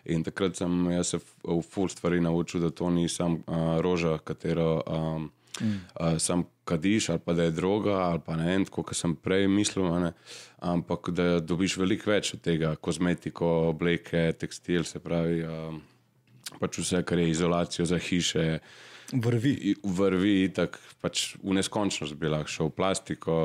In 0.08 0.24
takrat 0.24 0.56
sem 0.56 0.90
se 1.04 1.18
v 1.18 1.62
full 1.62 1.88
stvari 1.88 2.20
naučil, 2.20 2.60
da 2.60 2.70
to 2.70 2.90
ni 2.90 3.08
samo 3.08 3.38
uh, 3.46 3.80
roža, 3.80 4.18
katero. 4.18 4.82
Um, 4.86 5.30
mm. 5.60 5.74
uh, 6.00 6.18
sam 6.18 6.44
kadiš, 6.68 7.08
ali 7.08 7.18
pa 7.24 7.32
da 7.32 7.42
je 7.42 7.50
droga, 7.50 7.90
ali 7.90 8.20
pa 8.26 8.36
ne 8.36 8.54
en, 8.54 8.64
kot 8.64 8.92
sem 8.96 9.16
prej 9.16 9.48
mislil. 9.48 9.88
Ne, 10.02 10.12
ampak 10.58 11.10
da 11.16 11.40
dobiš 11.40 11.78
veliko 11.80 12.10
več 12.12 12.34
od 12.36 12.44
tega, 12.44 12.74
kozmetiko, 12.76 13.48
obleke, 13.72 14.28
tekstil, 14.38 14.84
se 14.84 15.00
pravi, 15.00 15.42
um, 15.48 15.80
pač 16.60 16.80
vse, 16.82 17.02
kar 17.08 17.22
je 17.22 17.30
izolacijo 17.32 17.88
za 17.88 17.98
hiše. 17.98 18.46
Vrvi. 19.12 19.74
Vrvi, 19.82 20.36
tako 20.52 20.80
pač 21.00 21.30
v 21.40 21.56
neskončnost 21.56 22.18
bi 22.20 22.28
lahko 22.28 22.52
šel 22.52 22.72
v 22.72 22.78
plastiko. 22.80 23.36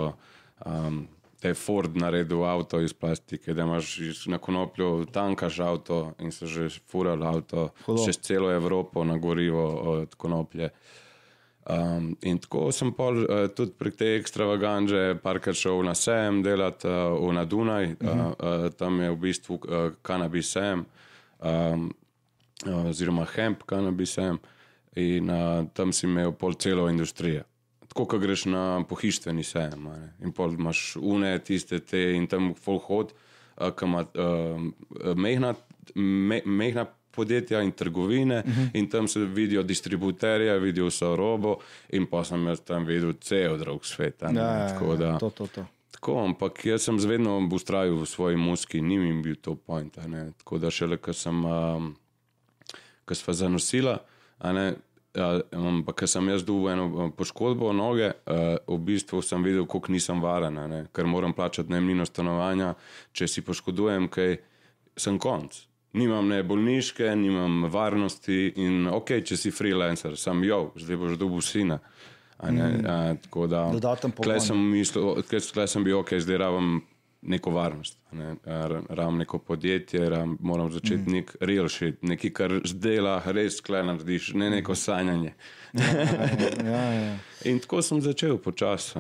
Um, 0.66 1.06
Da 1.44 1.50
je 1.52 1.58
Ford 1.60 1.98
naredil 2.00 2.40
avto 2.48 2.80
iz 2.80 2.94
plastike, 2.96 3.52
da 3.52 3.66
imaš 3.66 3.98
na 4.32 4.38
konoplju 4.40 5.10
tankaš 5.12 5.58
avto 5.60 5.98
in 6.24 6.32
se 6.32 6.48
že 6.48 6.70
fural 6.88 7.20
avto 7.28 7.66
čez 7.84 8.16
celo 8.24 8.48
Evropo 8.48 9.04
na 9.04 9.18
gorivo 9.20 9.66
od 9.92 10.16
konoplje. 10.16 10.70
Uh, 10.72 11.03
Um, 11.64 12.10
in 12.22 12.42
tako 12.44 12.72
sem 12.76 12.90
pol, 12.92 13.22
uh, 13.24 13.46
tudi 13.56 13.72
prek 13.80 13.96
te 13.96 14.10
ekstravaganže, 14.18 15.16
parkrat 15.24 15.56
šel 15.56 15.80
na 15.88 15.94
SEM, 15.96 16.42
delati 16.44 16.90
uh, 16.92 17.30
na 17.32 17.46
Dunaj, 17.46 17.86
uh 17.86 17.98
-huh. 18.00 18.26
uh, 18.28 18.66
uh, 18.66 18.72
tam 18.72 19.00
je 19.02 19.12
v 19.12 19.16
bistvu 19.16 19.60
kanabis 20.02 20.48
uh, 20.48 20.52
SEM, 20.52 20.86
um, 21.40 21.94
uh, 22.66 22.86
oziroma 22.86 23.26
hemp 23.36 23.64
kanabis 23.64 24.12
SEM, 24.14 24.40
in 24.96 25.30
uh, 25.30 25.66
tam 25.74 25.94
si 25.94 26.06
imel 26.06 26.32
pol 26.32 26.54
celo 26.54 26.90
industrijo. 26.90 27.44
Tako, 27.88 28.06
ko 28.06 28.20
greš 28.20 28.46
na 28.46 28.84
pohištveni 28.90 29.44
SEM, 29.44 29.88
in 30.24 30.32
pol 30.32 30.54
imaš 30.54 30.96
une, 30.96 31.40
tiste 31.40 31.80
te 31.80 32.14
in 32.16 32.28
tam 32.28 32.54
full 32.56 32.80
hod. 32.80 33.14
uh, 33.58 33.72
ki 33.72 33.86
ima 33.86 34.00
uh, 34.00 34.62
mehna, 35.16 35.56
me, 35.96 36.42
mehna 36.46 36.86
podjetja 37.16 37.62
in 37.62 37.72
trgovine, 37.72 38.44
uh 38.46 38.52
-huh. 38.52 38.70
in 38.74 38.90
tam 38.90 39.08
se 39.08 39.20
vidijo 39.20 39.64
distributerje, 39.64 40.60
vidijo 40.60 40.88
vso 40.88 41.16
robo, 41.16 41.58
in 41.90 42.06
pa 42.06 42.24
sem 42.24 42.48
jaz 42.48 42.62
tam 42.62 42.86
videl 42.86 43.14
cel 43.14 43.58
drug 43.58 43.86
svet. 43.86 44.24
a 44.24 44.32
ne. 44.32 44.40
Ja, 44.40 44.58
ja, 44.58 44.68
Tako 44.70 44.96
da- 44.96 45.06
ja, 45.06 45.18
to, 45.20 45.30
to, 45.30 45.48
to. 45.48 45.66
Tako, 45.92 46.20
ampak 46.20 46.66
jaz 46.66 46.84
sem 46.84 46.98
vedno 47.00 47.38
ustrajal 47.52 47.96
v 47.96 48.06
svoji 48.06 48.36
muski, 48.36 48.82
ni 48.82 48.98
mi 48.98 49.22
bil 49.24 49.36
to 49.36 49.56
point. 49.56 49.98
Tako 50.38 50.58
da 50.58 50.72
šele, 50.72 50.98
ko 50.98 51.14
sem, 51.14 51.46
um, 51.46 51.96
ko 53.06 53.16
sva 53.16 53.34
zanosila, 53.34 53.98
ne, 54.44 54.74
ampak 55.52 56.00
ko 56.00 56.08
sem 56.08 56.28
jaz 56.28 56.44
dobil 56.44 56.74
eno 56.74 56.86
um, 56.90 57.12
poškodbo 57.12 57.72
noge, 57.74 58.10
uh, 58.28 58.58
v 58.68 58.78
bistvu 58.84 59.22
sem 59.22 59.44
videl, 59.44 59.64
koliko 59.66 59.94
nisem 59.96 60.20
varen, 60.22 60.60
ker 60.92 61.08
moram 61.08 61.34
plačati 61.34 61.72
najemnino 61.72 62.06
stanovanja, 62.06 62.74
če 63.14 63.28
si 63.28 63.46
poškodujem, 63.46 64.10
kaj 64.12 64.38
sem 64.98 65.20
konc. 65.20 65.56
Nimam 65.94 66.28
ne 66.28 66.40
bolniške, 66.44 67.12
nimam 67.16 67.68
varnosti 67.70 68.48
in 68.64 68.88
ok, 68.90 69.20
če 69.26 69.38
si 69.38 69.52
freelancer, 69.54 70.18
sem 70.18 70.42
jo, 70.48 70.72
zdaj 70.82 70.98
boš 70.98 71.20
dobil 71.22 71.44
sina. 71.46 71.80
A 72.38 72.52
Ne, 72.52 72.90
a, 72.90 72.96
tako 73.24 73.48
da, 73.48 73.70
Dodaten 73.72 74.12
tle 74.12 74.36
pogon. 74.36 74.42
sem 75.68 75.84
bil, 75.86 76.00
ok, 76.00 76.18
zdaj 76.20 76.38
rabim 76.38 76.82
neko 77.22 77.52
varnost, 77.56 77.98
ne, 78.12 78.36
rabim 78.90 79.18
neko 79.22 79.38
podjetje, 79.40 80.10
rabim, 80.10 80.38
moram 80.42 80.72
začeti 80.72 81.06
mm. 81.08 81.14
nek 81.14 81.36
real 81.40 81.70
shit, 81.70 82.02
nekaj, 82.04 82.34
kar 82.36 82.58
zdela, 82.68 83.22
res 83.26 83.62
tle 83.64 83.84
narediš, 83.88 84.34
ne 84.40 84.50
neko 84.58 84.76
sanjanje. 84.76 85.36
Ja, 85.74 86.84
ja. 86.94 87.14
In 87.50 87.62
tako 87.64 87.82
sem 87.82 88.02
začel 88.04 88.38
počasi. 88.44 89.00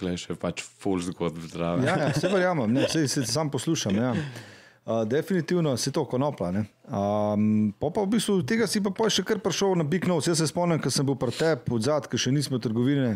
Klej 0.00 0.16
še 0.24 0.34
pač 0.34 0.62
full 0.62 0.98
zgodb 1.06 1.38
zdrave. 1.46 1.86
Ja, 1.86 1.94
ja, 1.98 2.10
se 2.16 2.28
verjamem, 2.28 2.72
ne, 2.74 2.88
se, 2.90 3.04
se 3.08 3.22
sam 3.30 3.50
poslušam. 3.50 3.94
Ja. 3.94 4.10
Uh, 4.84 5.04
definitivno 5.08 5.76
si 5.76 5.92
to 5.94 6.02
konopla. 6.04 6.50
ne. 6.52 6.64
Um, 6.84 7.70
pa, 7.78 7.88
pa 7.94 8.02
v 8.02 8.16
bistvu 8.18 8.42
tega 8.44 8.66
si 8.68 8.82
pa 8.84 8.90
pol 8.92 9.08
še 9.08 9.22
kar 9.24 9.38
prišel 9.40 9.78
na 9.80 9.86
Big 9.86 10.04
Nose. 10.10 10.28
Jaz 10.28 10.42
se 10.42 10.50
spomnim, 10.50 10.82
ko 10.82 10.90
sem 10.92 11.06
bil 11.06 11.16
pri 11.16 11.32
tebi 11.32 11.72
od 11.72 11.86
zadaj, 11.86 12.10
ko 12.12 12.20
še 12.20 12.34
nismo 12.34 12.58
trgovine. 12.60 13.14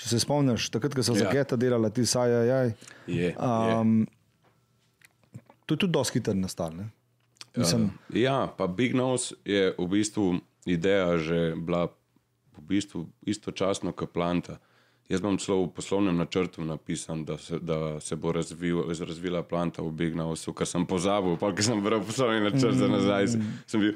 Če 0.00 0.08
se 0.08 0.22
spomniš, 0.22 0.70
takrat, 0.72 0.94
ko 0.96 1.04
sem 1.04 1.18
ja. 1.18 1.26
za 1.26 1.26
Ja. 1.28 1.32
geta 1.36 1.58
delala, 1.60 1.90
ti 1.92 2.06
saj, 2.08 2.32
jaj. 2.48 2.70
Je, 3.04 3.28
je. 3.28 3.34
Um, 3.36 4.06
to 5.66 5.76
je 5.76 5.82
tudi 5.84 5.92
dosti 5.92 6.16
hiter 6.16 6.38
nastal. 6.38 6.72
Ne? 6.72 6.88
Mislim, 7.52 7.90
Uh, 7.90 8.16
ja, 8.16 8.46
pa 8.48 8.64
Big 8.66 8.94
Nose 8.96 9.36
je 9.44 9.74
v 9.76 9.86
bistvu 9.92 10.40
ideja 10.64 11.18
že 11.20 11.52
bila 11.58 11.90
v 12.56 12.60
bistvu 12.64 13.04
istočasno 13.26 13.92
kot 13.92 14.14
planta. 14.16 14.56
Jaz 15.12 15.20
bom 15.20 15.36
celo 15.36 15.66
v 15.66 15.74
poslovnem 15.76 16.16
načrtu 16.16 16.64
napisan, 16.64 17.20
da 17.28 17.34
se, 17.36 17.58
da 17.60 18.00
se 18.00 18.16
bo 18.16 18.30
razvil, 18.32 18.78
razvila 18.88 19.42
planta 19.44 19.82
v 19.84 19.90
Big 19.92 20.14
Nose, 20.16 20.48
ker 20.56 20.64
sem 20.64 20.86
pozabil, 20.88 21.34
pa 21.36 21.50
ker 21.52 21.66
sem 21.66 21.82
bral 21.84 22.00
poslovni 22.00 22.40
načrt 22.46 22.78
za 22.80 22.88
nazaj. 22.88 23.28
Sem 23.68 23.82
bil, 23.82 23.92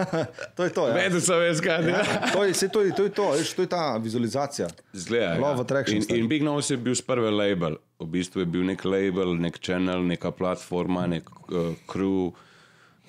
to 0.56 0.62
je 0.62 0.70
to. 0.70 0.84
Ja. 0.86 0.94
vedel 1.00 1.18
sem, 1.20 1.40
veš, 1.42 1.64
kaj 1.66 1.82
Ja, 1.82 1.98
je. 1.98 2.30
to, 2.30 2.44
je, 2.46 2.54
to, 2.68 2.84
je, 2.86 2.92
to, 2.94 3.08
je 3.08 3.12
to, 3.18 3.26
veš, 3.34 3.50
to 3.58 3.66
je 3.66 3.72
ta 3.74 3.82
vizualizacija. 3.98 4.70
Zgleda, 4.94 5.34
Law 5.42 5.56
of 5.56 5.64
attraction 5.66 5.98
in, 5.98 6.22
in 6.22 6.30
Big 6.30 6.46
Nose 6.46 6.70
je 6.70 6.78
bil 6.78 6.94
z 6.94 7.02
prve 7.02 7.34
label. 7.34 7.80
V 7.98 8.06
bistvu 8.14 8.46
je 8.46 8.48
bil 8.54 8.62
nek 8.70 8.86
label, 8.86 9.34
nek 9.34 9.58
channel, 9.58 10.06
neka 10.06 10.30
platforma, 10.30 11.08
nek 11.10 11.26
uh, 11.50 11.74
crew. 11.90 12.30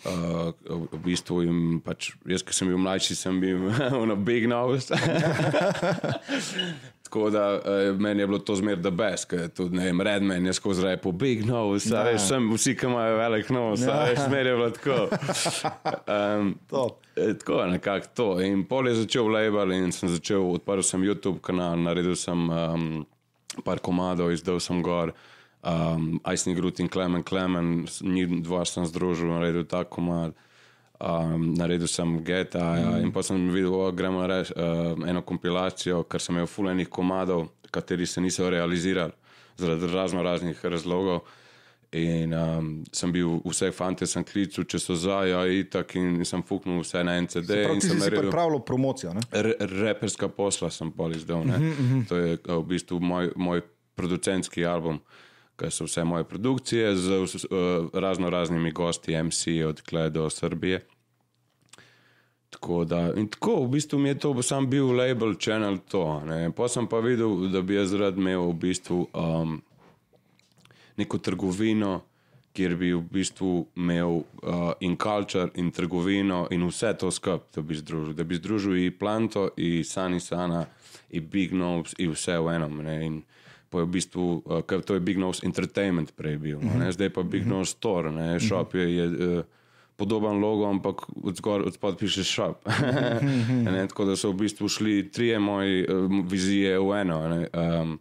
Uh, 0.04 0.52
v 0.92 0.98
bistvu 1.00 1.46
jim 1.46 1.60
pač, 1.80 2.10
jaz, 2.28 2.42
ki 2.44 2.52
sem 2.52 2.68
bil 2.68 2.76
mlajši, 2.82 3.16
sem 3.16 3.38
bil 3.40 3.70
na 4.10 4.18
Big 4.20 4.50
Nose. 4.52 4.92
Tako 7.14 7.30
da 7.30 7.54
uh, 7.54 8.00
meni 8.00 8.22
je 8.22 8.28
bilo 8.28 8.40
to 8.40 8.56
zmer 8.56 8.80
da 8.82 8.90
best, 8.90 9.28
ker 9.30 9.50
tudi 9.54 9.78
ne 9.78 9.86
vem, 9.86 10.02
Redman 10.02 10.46
je 10.46 10.54
skozi 10.58 10.82
repo 10.82 11.12
Big 11.12 11.44
Nose, 11.46 11.92
ja. 11.94 12.02
veš, 12.08 12.24
sem 12.26 12.48
vsi, 12.50 12.74
ki 12.74 12.88
imajo 12.90 13.20
velik 13.20 13.52
nos, 13.54 13.84
ja. 13.86 14.00
veš, 14.08 14.24
zmer 14.26 14.50
je 14.50 14.56
bilo 14.56 14.70
tako. 14.74 14.98
Um, 16.08 16.56
Tako 17.16 17.60
je 17.62 17.68
nekako 17.72 18.08
to. 18.16 18.42
In 18.42 18.64
pol 18.66 18.88
je 18.88 18.96
začel 18.96 19.28
label 19.30 19.72
in 19.72 19.92
sem 19.92 20.10
začel, 20.10 20.42
odprl 20.56 20.82
sem 20.82 21.04
YouTube 21.06 21.38
kanal, 21.42 21.78
naredil 21.78 22.16
sem 22.18 22.50
um, 22.50 23.06
par 23.66 23.80
komadov, 23.80 24.32
izdal 24.34 24.58
sem 24.60 24.82
gor. 24.82 25.14
Um, 25.62 26.18
Icing 26.34 26.60
Root 26.60 26.80
in 26.80 26.90
Klemen 26.90 27.24
Klemen, 27.24 27.86
njih 28.02 28.42
dva 28.42 28.66
sem 28.66 28.86
združil, 28.90 29.30
naredil 29.30 29.70
ta 29.70 29.84
komad. 29.86 30.34
Um, 31.04 31.50
naredil 31.58 31.88
sem 31.88 32.24
Geta 32.24 32.64
ja, 32.80 32.92
in 33.04 33.12
pa 33.12 33.20
sem 33.24 33.50
videl, 33.52 33.74
da 33.76 33.92
gremo 33.92 34.22
reči 34.28 34.54
uh, 34.56 34.94
eno 35.10 35.22
kompilacijo, 35.22 36.04
ker 36.08 36.22
sem 36.24 36.38
imel 36.38 36.48
fulejnih 36.48 36.88
komadov, 36.88 37.50
kateri 37.72 38.06
se 38.08 38.22
niso 38.22 38.48
realizirali 38.50 39.12
zaradi 39.60 39.88
razno 39.92 40.24
raznih 40.24 40.66
razlogov. 40.66 41.20
In 41.94 42.32
um, 42.34 42.70
sem 42.92 43.12
bil 43.14 43.36
vse 43.46 43.68
fante, 43.72 44.08
sem 44.10 44.24
klical, 44.26 44.64
če 44.66 44.80
so 44.82 44.96
za, 44.98 45.20
ja, 45.30 45.44
itak, 45.46 45.92
in 46.00 46.24
sem 46.26 46.42
fuknil 46.42 46.80
vse 46.82 47.04
na 47.06 47.18
en 47.20 47.28
CD. 47.30 47.60
Prav, 47.68 47.76
in 47.76 47.84
ti 47.84 47.92
si 47.92 47.98
naredil- 48.00 48.24
pripravljal 48.24 48.64
promocijo. 48.66 49.12
Ne? 49.14 49.22
R- 49.44 49.68
reperska 49.84 50.32
posla 50.34 50.72
sem 50.74 50.90
pol 50.92 51.14
izdal. 51.14 51.44
Uh 51.44 51.54
-huh. 51.54 52.08
To 52.10 52.18
je 52.18 52.38
uh, 52.48 52.64
v 52.64 52.66
bistvu 52.72 53.00
moj, 53.00 53.30
moj 53.36 53.62
producentski 53.96 54.66
album, 54.66 55.04
ker 55.56 55.70
so 55.72 55.86
vse 55.86 56.04
moje 56.04 56.24
produkcije 56.24 56.96
z 56.96 57.12
uh, 57.12 57.28
razno 57.94 58.30
raznimi 58.30 58.72
gosti, 58.72 59.24
MC 59.24 59.48
od 59.68 59.82
Kle 59.82 60.10
do 60.10 60.30
Srbije. 60.30 60.86
Tako 62.54 62.84
da, 62.86 63.14
in 63.18 63.28
tako, 63.28 63.64
v 63.66 63.68
bistvu 63.68 64.00
mi 64.00 64.10
je 64.10 64.20
to 64.20 64.42
sam 64.42 64.70
bil 64.70 64.92
label, 64.96 65.34
channel 65.36 65.78
to. 65.90 66.22
ne. 66.26 66.52
Pa 66.52 66.68
sem 66.68 66.88
pa 66.88 67.00
videl, 67.00 67.48
da 67.50 67.62
bi 67.62 67.76
jaz 67.76 67.94
rad 67.98 68.18
imel 68.18 68.52
v 68.52 68.54
bistvu 68.54 69.08
um, 69.14 69.62
neko 70.98 71.18
trgovino, 71.18 72.02
kjer 72.54 72.76
bi 72.78 72.92
v 72.94 73.02
bistvu 73.12 73.66
imel 73.76 74.22
uh, 74.22 74.74
in 74.86 74.98
culture, 75.02 75.50
in 75.56 75.72
trgovino, 75.72 76.46
in 76.52 76.68
vse 76.70 76.94
to 76.94 77.10
skupaj, 77.12 77.50
da 77.56 77.62
bi 77.62 77.76
združil. 77.76 78.14
Da 78.14 78.24
bi 78.24 78.38
združil 78.38 78.78
in 78.86 78.94
planto, 79.00 79.50
in 79.58 79.84
sani 79.84 80.22
sana, 80.22 80.66
in 81.10 81.26
big 81.30 81.58
nose, 81.58 81.98
in 81.98 82.14
vse 82.14 82.38
v 82.38 82.54
enem. 82.54 82.78
Ne? 82.86 83.00
In 83.06 83.18
pa 83.74 83.82
je 83.82 83.90
v 83.90 83.94
bistvu, 83.98 84.28
uh, 84.46 84.62
ker 84.62 84.86
to 84.86 84.94
je 84.94 85.02
big 85.02 85.18
nose 85.18 85.42
entertainment 85.42 86.14
prej 86.16 86.38
bil, 86.38 86.62
mm 86.62 86.70
-hmm. 86.70 86.92
zdaj 86.92 87.10
pa 87.10 87.24
big 87.24 87.48
nose 87.48 87.72
store, 87.72 88.12
ne? 88.12 88.40
shop 88.40 88.76
je. 88.76 88.96
je 88.96 89.08
uh, 89.08 89.44
Podoben 89.96 90.40
logo, 90.42 90.66
ampak 90.70 91.06
od 91.24 91.36
zgor- 91.38 91.68
od 91.68 91.74
spodaj 91.74 91.98
piše 91.98 92.24
shop. 92.24 92.66
ne, 93.74 93.88
tako 93.88 94.06
da 94.06 94.16
so 94.16 94.32
v 94.32 94.34
bistvu 94.46 94.68
šli 94.68 95.12
trije 95.12 95.40
moji 95.40 95.86
uh, 95.86 96.10
vizije 96.26 96.80
v 96.80 96.98
eno. 97.02 97.20
ne. 97.30 97.48
Um, 97.54 98.00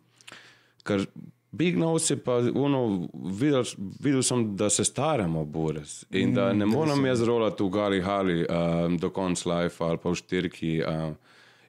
Ker 0.82 1.06
Big 1.52 1.76
Nose 1.76 2.14
je 2.14 2.18
pa 2.18 2.38
uno, 2.54 3.08
videl, 3.14 3.64
videl 4.00 4.22
sem, 4.22 4.56
da 4.56 4.70
se 4.70 4.84
staramo, 4.84 5.44
Boris. 5.44 6.04
In 6.10 6.34
da 6.34 6.52
ne 6.52 6.66
morem 6.66 7.04
jaz 7.06 7.22
rolati 7.22 7.62
v 7.62 7.68
Gali 7.68 8.00
Hali 8.00 8.46
um, 8.46 8.96
do 8.98 9.10
konca 9.10 9.50
life 9.54 9.84
ali 9.84 9.98
pa 9.98 10.10
v 10.10 10.14
štirki. 10.14 10.82
Um, 10.82 11.16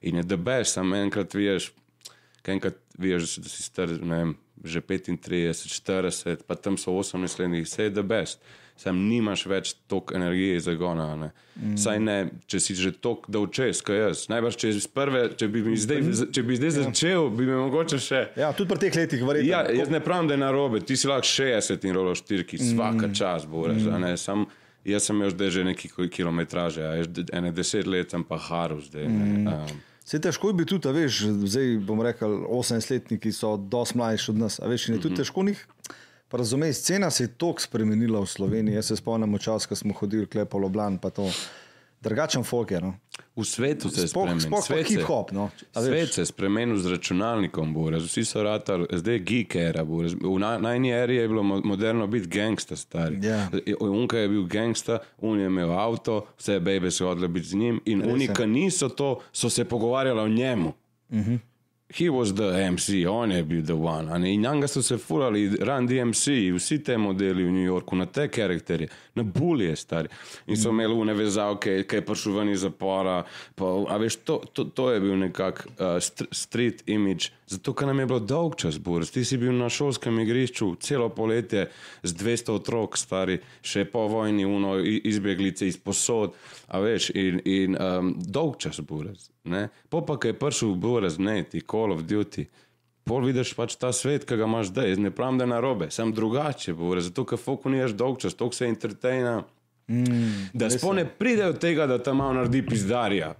in 0.02 0.16
je 0.16 0.22
the 0.22 0.36
best, 0.36 0.72
sam 0.72 0.94
enkrat 0.94 1.34
veš, 1.34 1.70
enkrat 2.44 2.76
veš, 2.98 3.36
da 3.36 3.48
si 3.48 3.62
star, 3.62 3.92
ne 4.00 4.16
vem, 4.16 4.34
že 4.64 4.80
35, 4.80 5.68
40, 5.68 6.44
pa 6.48 6.56
tam 6.56 6.76
so 6.80 6.92
18 6.92 7.40
let, 7.40 7.64
vse 7.64 7.88
je 7.88 7.92
the 7.92 8.02
best. 8.02 8.40
Sam 8.76 8.98
nimaš 9.06 9.44
več 9.46 9.72
toliko 9.86 10.16
energije 10.18 10.58
za 10.60 10.74
gona. 10.74 11.06
Ne. 11.16 11.28
Mm. 11.54 11.76
Saj 11.78 12.00
ne, 12.02 12.16
če 12.50 12.58
si 12.60 12.74
že 12.74 12.90
toliko 12.98 13.30
dolčes, 13.30 13.80
kot 13.86 13.94
jaz. 13.94 14.24
Najbrž, 14.32 14.58
če, 14.58 14.72
iz 14.74 14.88
prve, 14.90 15.28
če 15.38 15.48
bi, 15.48 15.62
zdaj, 15.78 16.02
če 16.34 16.42
bi 16.42 16.58
zdaj 16.58 16.74
začel, 16.80 17.30
bi 17.30 17.46
me 17.46 17.60
mogoče 17.60 18.00
še. 18.02 18.24
Ja, 18.40 18.50
tudi 18.56 18.72
pri 18.72 18.82
teh 18.82 18.98
letih, 18.98 19.22
verjetno. 19.22 19.52
Ja, 19.52 19.62
jaz 19.70 19.94
ne 19.94 20.02
pravim, 20.02 20.26
da 20.30 20.34
je 20.34 20.42
narobe, 20.42 20.82
ti 20.82 20.98
si 20.98 21.06
lahko 21.10 21.30
60 21.30 21.86
in 21.86 21.94
rolo 21.94 22.16
štirki, 22.18 22.58
vsaka 22.58 23.06
mm. 23.06 23.14
čas 23.14 23.46
bo 23.46 23.68
reč. 23.70 23.86
Mm. 23.86 24.46
Jaz 24.84 25.06
sem 25.08 25.16
imel 25.16 25.30
zdaj 25.32 25.50
že 25.54 25.62
neki 25.64 25.88
kilometraže, 26.12 26.84
ene 27.32 27.54
deset 27.56 27.86
let 27.88 28.10
sem 28.12 28.26
pa 28.26 28.36
haru 28.36 28.82
zdaj. 28.84 29.06
Mm. 29.08 29.46
Um, 29.48 29.82
Se 30.04 30.20
težko 30.20 30.50
je 30.50 30.54
biti 30.58 30.74
tudi, 30.74 30.90
veš, 30.92 31.22
zdaj 31.48 31.78
bom 31.86 32.02
rekel, 32.04 32.42
18-letniki 32.52 33.32
so 33.32 33.54
dosti 33.56 33.96
mlajši 33.96 34.30
od 34.34 34.42
nas. 34.42 34.58
a 34.60 34.68
Veš, 34.68 34.90
in 34.90 34.98
je 34.98 35.00
tudi 35.00 35.22
težko 35.22 35.46
njih. 35.46 35.62
Razumej, 36.34 36.72
scena 36.72 37.10
se 37.10 37.24
je 37.24 37.28
toliko 37.30 37.60
spremenila 37.60 38.20
v 38.20 38.26
Sloveniji. 38.26 38.74
Jaz 38.74 38.86
se 38.86 38.96
spomnim 38.96 39.38
čas, 39.38 39.66
ko 39.66 39.74
smo 39.74 39.94
hodili 39.94 40.26
klepo 40.26 40.58
Loblan, 40.58 40.98
pa 40.98 41.10
to. 41.10 41.30
Drugačen 42.00 42.42
folk 42.42 42.70
je. 42.70 42.80
No. 42.80 42.94
v 43.36 43.44
svetu 43.44 43.88
se 43.88 44.00
je 44.00 44.08
spremenil. 44.08 44.40
Svet 44.62 44.86
se- 44.86 44.94
hip-hop. 44.94 45.32
No. 45.32 45.48
A 45.74 45.80
veš. 45.80 45.88
Svet 45.88 46.12
se 46.12 46.20
je 46.20 46.26
spremenil 46.26 46.76
z 46.76 46.86
računalnikom, 46.86 47.74
Boris. 47.74 48.02
vsi 48.04 48.24
so 48.24 48.42
ratali, 48.42 48.86
zdaj 48.92 49.14
je 49.14 49.18
geek 49.20 49.54
era. 49.56 49.84
Boris. 49.84 50.12
V 50.14 50.38
na- 50.38 50.58
najni 50.58 50.90
eri 50.92 51.16
je 51.16 51.28
bilo 51.28 51.42
mo- 51.42 51.62
moderno 51.64 52.06
biti 52.06 52.28
gangsta, 52.28 52.76
stari. 52.76 53.18
Ja. 53.22 53.48
Unka 53.80 54.18
je 54.18 54.28
bil 54.28 54.44
gangsta, 54.44 54.98
un 55.18 55.40
je 55.40 55.46
imel 55.46 55.72
avto, 55.72 56.26
vse 56.38 56.60
bebe 56.60 56.90
so 56.90 57.06
hodile 57.06 57.28
biti 57.28 57.46
z 57.46 57.54
njim 57.54 57.80
in 57.84 58.02
ki 58.28 58.46
niso 58.46 58.88
to, 58.88 59.20
so 59.32 59.50
se 59.50 59.64
pogovarjali 59.64 60.20
o 60.20 60.28
njemu. 60.28 60.72
He 61.88 62.08
was 62.08 62.34
the 62.34 62.52
MC, 62.72 63.06
on 63.06 63.30
je 63.30 63.42
bil 63.42 63.62
the 63.62 63.74
one. 63.74 64.28
In 64.28 64.40
njega 64.40 64.68
so 64.68 64.82
se 64.82 64.98
furali, 64.98 65.56
Run 65.60 65.86
DMC, 65.86 66.52
vsi 66.54 66.82
te 66.84 66.98
modeli 66.98 67.44
v 67.44 67.52
New 67.52 67.64
Yorku, 67.64 67.96
na 67.96 68.06
te 68.06 68.28
karakterje, 68.28 68.88
na 69.14 69.22
bulje 69.22 69.76
stari. 69.76 70.08
In 70.46 70.56
so 70.56 70.70
imeli 70.70 70.94
une 70.94 71.14
vezavke, 71.14 71.76
ki 71.86 72.00
je 72.00 72.04
prišel 72.06 72.38
ven 72.38 72.50
iz 72.50 72.64
zapora. 72.66 73.22
Pa, 73.54 73.70
a 73.88 73.98
veš, 74.00 74.16
to, 74.26 74.40
to, 74.52 74.64
to 74.64 74.90
je 74.90 75.00
bil 75.00 75.16
nekak 75.18 75.66
uh, 75.66 75.96
st 76.02 76.26
street 76.32 76.82
image. 76.86 77.30
Zato, 77.46 77.74
ker 77.76 77.86
nam 77.86 78.00
je 78.00 78.06
bilo 78.06 78.20
dolg 78.20 78.56
čas, 78.58 78.78
Boris. 78.78 79.12
Ti 79.14 79.24
si 79.24 79.38
bil 79.38 79.52
na 79.54 79.68
šolskem 79.70 80.18
igrišču 80.22 80.74
celo 80.80 81.08
poletje 81.14 81.68
z 82.02 82.14
200 82.14 82.56
otrok, 82.56 82.98
stari, 82.98 83.38
še 83.62 83.84
po 83.84 84.06
vojni, 84.10 84.46
uno, 84.48 84.78
izbjeglice 84.80 85.68
iz 85.68 85.78
posod, 85.78 86.34
a 86.68 86.80
veš, 86.82 87.10
in, 87.14 87.40
in 87.44 87.78
um, 87.78 88.14
dolg 88.18 88.58
čas, 88.58 88.80
Boris. 88.80 89.30
ne. 89.44 89.68
Po 89.88 90.00
pa, 90.00 90.16
ki 90.18 90.32
je 90.32 90.38
prišel 90.40 90.74
Boris, 90.80 91.18
ne, 91.18 91.42
ti 91.44 91.60
Call 91.60 91.92
of 91.92 92.02
Duty. 92.08 92.46
Pol 93.04 93.26
vidiš 93.28 93.52
pač 93.52 93.76
ta 93.76 93.92
svet, 93.92 94.24
ki 94.24 94.38
ga 94.40 94.48
imaš 94.48 94.70
zdaj. 94.72 94.96
Ne 94.96 95.10
pravim, 95.12 95.36
da 95.38 95.44
je 95.44 95.52
narobe, 95.52 95.90
sem 95.92 96.12
drugače, 96.12 96.72
Boris, 96.72 97.10
zato 97.10 97.26
ker 97.28 97.40
fokuniraš 97.40 97.92
dolg 97.92 98.20
čas, 98.22 98.36
toliko 98.38 98.56
se 98.56 98.68
entertaina. 98.70 99.42
Mm, 99.88 100.48
da 100.56 100.70
spone 100.72 101.04
pride 101.04 101.50
od 101.52 101.58
tega, 101.60 101.86
da 101.86 101.98
tam 102.02 102.22
malo 102.22 102.38
naredi 102.40 102.62
pizdarja. 102.66 103.34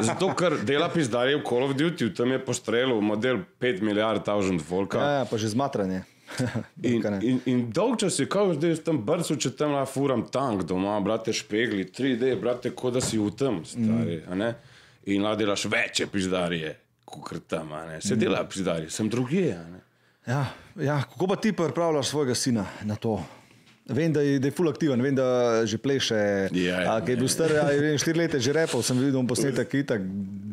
Zato, 0.00 0.30
ker 0.36 0.58
dela 0.64 0.88
pizdarje 0.92 1.36
v 1.36 1.44
Call 1.44 1.64
of 1.64 1.74
Duty, 1.76 2.10
tam 2.16 2.32
je 2.32 2.40
postrelil 2.44 3.00
model 3.00 3.44
5 3.60 3.82
milijard 3.82 4.24
tavžent 4.24 4.64
volka. 4.70 5.00
Ja, 5.00 5.10
ja, 5.20 5.24
pa 5.28 5.40
že 5.40 5.52
zmatranje. 5.52 6.04
In, 6.82 7.04
in, 7.22 7.36
in 7.46 7.60
dolg 7.70 8.00
čas 8.02 8.16
je, 8.18 8.26
kot 8.26 8.58
da 8.58 8.72
jaz 8.72 8.80
tam 8.82 8.98
brcu, 9.06 9.36
če 9.38 9.52
tam 9.54 9.76
la 9.76 9.84
furam 9.86 10.24
tank 10.32 10.64
doma, 10.66 10.96
brate, 11.00 11.30
špegli, 11.30 11.84
3D, 11.86 12.32
brate, 12.40 12.72
kot 12.74 12.96
da 12.98 13.02
si 13.04 13.20
v 13.20 13.30
tem, 13.30 13.60
stari. 13.62 14.18
Mm. 14.26 14.48
In 15.14 15.22
la 15.22 15.36
delaš 15.38 15.68
večje 15.70 16.08
pizdarje, 16.10 16.72
kot 17.20 17.46
tam. 17.48 17.72
Se 18.00 18.16
dela 18.16 18.44
pizdarje, 18.48 18.90
sem 18.90 19.08
drugje. 19.08 19.56
Ja, 20.26 20.46
ja, 20.76 21.02
kako 21.12 21.26
pa 21.26 21.36
ti 21.36 21.52
pripravljaš 21.52 22.08
svojega 22.08 22.34
sina 22.34 22.66
na 22.82 22.96
to? 22.96 23.22
Vem, 23.88 24.12
da 24.12 24.20
je, 24.20 24.38
da 24.38 24.48
je 24.48 24.50
full 24.50 24.68
aktiven, 24.68 25.02
vem, 25.02 25.14
da 25.14 25.62
že 25.66 25.78
pleše. 25.78 26.14
Ja, 26.52 26.80
ja, 26.82 26.94
ki 27.06 27.14
je 27.14 27.16
bil 27.20 27.28
star, 27.30 27.52
ja, 27.54 27.68
vem, 27.70 27.94
štiri 28.02 28.18
leta 28.18 28.40
že 28.42 28.50
repal, 28.50 28.82
sem 28.82 28.98
videl 28.98 29.22
posnetek, 29.30 29.68
ki 29.70 29.82
je 29.82 29.86
tako 29.92 30.08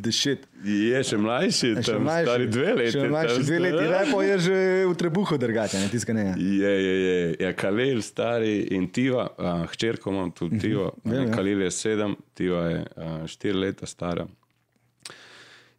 dešet. 0.05 0.43
Je 0.63 1.01
še 1.01 1.17
mlajši, 1.17 1.71
stari 1.81 2.45
dve 2.51 2.75
leti. 2.77 2.93
Še 2.93 3.07
mlajši 3.09 3.39
dve 3.47 3.57
leti, 3.63 3.79
stari. 3.79 3.89
repal 3.95 4.21
je 4.27 4.37
že 4.45 4.59
v 4.85 4.93
trebuhu 5.01 5.39
drgače, 5.41 5.81
ne 5.81 5.89
tiska 5.89 6.13
ne. 6.13 6.27
Je, 6.37 6.75
je, 6.85 6.93
je, 7.07 7.17
je 7.41 7.51
Kalil, 7.57 8.05
stari 8.05 8.53
in 8.77 8.85
Tiva, 8.93 9.25
uh, 9.33 9.65
hčerko 9.73 10.13
imam 10.13 10.29
tudi 10.29 10.61
Tivo. 10.61 10.91
Vem, 11.01 11.25
ja. 11.25 11.33
Kalil 11.33 11.65
je 11.65 11.73
sedem, 11.73 12.13
Tiva 12.37 12.63
je 12.69 12.79
uh, 12.85 13.19
štiri 13.33 13.65
leta 13.65 13.89
stara. 13.89 14.29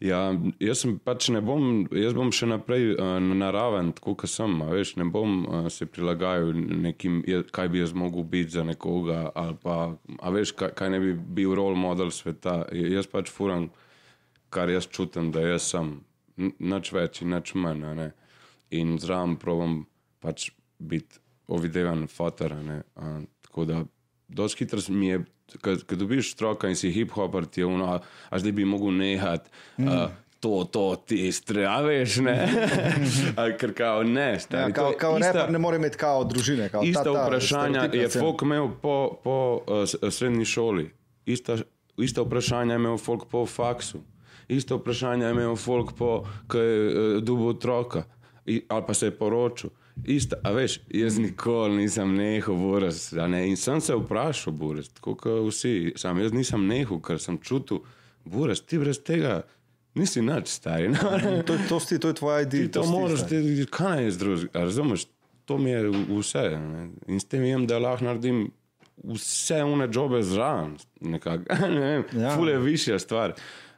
Ja, 0.04 0.18
jaz 0.60 0.82
pač 1.04 1.30
ne 1.32 1.40
bom, 1.40 1.86
jaz 1.96 2.12
bom 2.16 2.28
še 2.34 2.44
naprej 2.50 2.90
uh, 2.92 3.16
naraven, 3.24 3.94
tako 3.96 4.12
kot 4.20 4.28
sem. 4.28 4.58
Veš, 4.68 4.94
ne 5.00 5.06
bom 5.08 5.38
uh, 5.48 5.68
se 5.72 5.86
prilagajal 5.88 6.52
nekim, 6.84 7.22
kaj 7.54 7.70
bi 7.72 7.80
jaz 7.80 7.94
mogel 7.96 8.26
biti 8.28 8.52
za 8.58 8.66
nekoga, 8.68 9.30
pa, 9.62 9.78
a 10.20 10.34
veš, 10.34 10.52
kaj, 10.60 10.74
kaj 10.76 10.92
ne 10.92 11.00
bi 11.00 11.14
bil 11.38 11.54
role 11.56 11.78
model 11.80 12.12
sveta. 12.12 12.66
Jaz 12.76 13.08
pač 13.08 13.32
furam, 13.32 13.70
kar 14.52 14.68
jaz 14.68 14.90
čutim, 14.92 15.32
da 15.32 15.46
jaz 15.46 15.70
sem, 15.72 15.96
N- 16.36 16.52
nič 16.58 16.90
več 16.92 17.22
in 17.22 17.32
nič 17.32 17.54
manj. 17.56 18.10
In 18.74 18.96
zraven 19.00 19.38
provam 19.40 19.84
pač 20.20 20.50
biti 20.78 21.22
a 21.48 22.62
ne. 22.62 22.82
A, 22.96 23.20
Tako 23.46 23.64
da, 23.64 23.84
dosti 24.28 24.64
hitro 24.64 24.80
mi 24.88 25.08
je, 25.08 25.24
ko 25.62 25.96
dobiš 25.96 26.32
stroka 26.32 26.68
in 26.68 26.76
si 26.76 26.90
hip-hopper, 26.90 27.46
ti 27.46 27.60
je 27.60 27.66
ono, 27.66 28.00
a, 28.30 28.38
zdaj 28.38 28.52
bi 28.52 28.64
mogel 28.64 28.92
nehati. 28.92 29.50
Mm. 29.78 29.88
To, 30.40 30.64
to, 30.64 30.96
ti 31.06 31.32
strejaveš, 31.32 32.16
ne? 32.16 32.48
Ker 33.60 33.72
kao 33.74 34.02
ne, 34.02 34.20
Ja, 34.22 34.38
stari. 34.40 34.72
to 34.72 34.74
kao, 34.74 34.92
kao 34.98 35.18
ista- 35.18 35.32
reper 35.32 35.50
ne 35.50 35.58
more 35.58 35.76
imeti 35.76 35.96
kao 35.96 36.24
družine. 36.24 36.68
Kao, 36.68 36.82
Ista 36.82 37.04
ta, 37.04 37.12
ta, 37.12 37.26
vprašanja 37.26 37.88
je 37.92 38.08
folk 38.08 38.42
imel 38.42 38.68
po, 38.82 39.20
po 39.24 39.60
uh, 39.66 40.10
srednji 40.10 40.44
šoli, 40.44 40.90
ista, 41.26 41.56
ista 41.98 42.22
vprašanja 42.22 42.74
je 42.74 42.76
imel 42.76 42.98
folk 42.98 43.24
po 43.30 43.46
faksu, 43.46 44.02
ista 44.48 44.74
vprašanja 44.74 45.26
je 45.26 45.32
imel 45.32 45.56
folk 45.56 45.92
po, 45.92 46.10
ko 46.46 46.58
je 46.58 46.76
uh, 46.88 47.22
dubo 47.22 47.48
otroka 47.48 48.04
I, 48.46 48.62
ali 48.68 48.84
pa 48.86 48.94
se 48.94 49.06
je 49.06 49.10
poročil. 49.10 49.70
Ista, 50.02 50.36
a 50.42 50.50
veš, 50.50 50.80
jaz 50.90 51.18
nikoli 51.22 51.84
nisem 51.84 52.16
nehal 52.16 52.56
boras, 52.58 53.12
ne? 53.12 53.44
in 53.48 53.56
sem 53.56 53.80
se 53.80 53.94
vprašal, 53.94 54.52
boras, 54.58 54.88
tako 54.96 55.14
kot 55.20 55.46
vsi, 55.46 55.92
sam 55.96 56.18
jaz 56.18 56.34
nisem 56.34 56.66
nehal, 56.66 56.98
ker 57.04 57.20
sem 57.22 57.38
čutil, 57.38 57.84
boras, 58.24 58.60
ti 58.66 58.80
brez 58.82 58.98
tega 59.06 59.44
nisi 59.94 60.22
nič 60.22 60.50
stari. 60.50 60.90
No? 60.90 61.14
To, 61.46 61.56
to, 61.68 61.80
sti, 61.80 62.00
to 62.02 62.10
je 62.10 62.18
tvoja 62.18 62.42
ideja. 62.42 62.72
to 62.80 62.84
moraš, 62.90 63.26
ti, 63.30 63.66
kaj 63.70 64.02
naj 64.02 64.18
drugega, 64.18 64.66
razumeš? 64.66 65.06
To 65.44 65.58
mi 65.60 65.70
je 65.70 65.90
vse. 66.08 66.44
Ne? 66.58 66.88
In 67.06 67.20
s 67.20 67.28
tem 67.28 67.42
vem, 67.44 67.66
da 67.68 67.78
lahko 67.78 68.08
naredim 68.08 68.46
vse 69.02 69.62
une 69.64 69.88
jobe 69.92 70.22
zraven. 70.22 70.76
nekako. 71.00 71.44
Ne 71.74 71.80
vem, 71.80 72.04
Ja. 72.12 72.34
Fule 72.36 72.58
višja 72.58 72.98
stvar. 72.98 73.34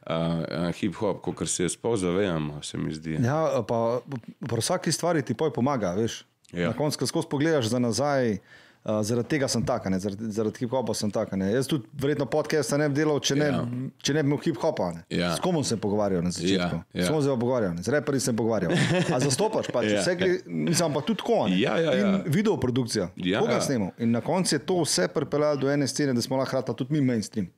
Uh, 0.06 0.12
uh, 0.12 0.70
hip-hop, 0.70 1.18
kot 1.20 1.48
se 1.48 1.68
sploh 1.68 1.96
zavedamo, 1.98 2.62
se 2.62 2.78
mi 2.78 2.94
zdi. 2.94 3.16
Ja, 3.24 3.62
pa 3.68 4.00
pri 4.38 4.60
vsaki 4.62 4.92
stvari 4.92 5.22
ti 5.22 5.34
poj 5.34 5.50
pomaga, 5.52 5.96
veš. 5.98 6.24
Ja. 6.52 6.68
Na 6.70 6.76
koncu, 6.78 6.98
ko 6.98 7.06
skozi 7.06 7.26
pogledaš 7.30 7.66
za 7.66 7.78
nazaj, 7.82 8.32
uh, 8.32 8.38
zaradi 9.02 9.28
tega 9.28 9.48
sem 9.48 9.62
tak, 9.62 9.84
ne, 9.86 9.98
zaradi, 9.98 10.28
zaradi 10.30 10.58
hip-hopa 10.58 10.94
sem 10.94 11.10
tak. 11.10 11.32
ne. 11.32 11.48
Jaz 11.50 11.66
tudi 11.66 11.88
verjetno 11.92 12.26
podcasta 12.26 12.76
ne 12.76 12.88
bi 12.88 12.94
delal, 12.94 13.18
če 13.20 13.34
ne, 13.34 13.46
Ja. 13.46 13.62
če 13.98 14.14
ne 14.14 14.22
bi 14.22 14.28
imel 14.28 14.38
hip-hopa. 14.38 14.92
ne. 14.94 15.00
Ja. 15.10 15.32
S 15.34 15.40
kom 15.40 15.58
sem 15.60 15.76
pogovarjal 15.76 16.22
na 16.22 16.30
začetku? 16.30 16.76
Ja, 16.76 16.84
ja. 16.94 17.02
S 17.02 17.08
kom 17.08 17.18
sem 17.18 17.28
se 17.28 17.36
pogovarjal, 17.36 17.74
ne. 17.74 17.82
z 17.82 17.88
reperji 17.90 18.20
sem 18.20 18.36
pogovarjal. 18.36 18.72
A 19.08 19.18
zastopaš 19.18 19.66
pač, 19.68 19.88
Ja. 19.90 20.00
vse, 20.00 20.14
ki, 20.14 20.28
mislim, 20.46 20.92
pa 20.92 21.00
tudi 21.02 21.22
ko. 21.22 21.46
ne. 21.46 21.58
Ja, 21.58 21.74
ja, 21.76 21.92
ja. 21.92 22.06
In 22.08 22.22
video 22.28 22.56
produkcija, 22.56 23.08
Ja, 23.16 23.40
koga 23.40 23.52
ja. 23.52 23.60
snemal. 23.62 23.90
In 23.98 24.10
na 24.10 24.20
koncu 24.20 24.54
je 24.54 24.60
to 24.60 24.78
vse 24.80 25.08
pripeljalo 25.08 25.56
do 25.58 25.68
ene 25.68 25.86
scene, 25.86 26.12
da 26.12 26.20
smo 26.20 26.36
lahko 26.36 26.56
rata 26.56 26.72
tudi 26.72 26.92
mi 26.92 27.00
mainstream. 27.02 27.50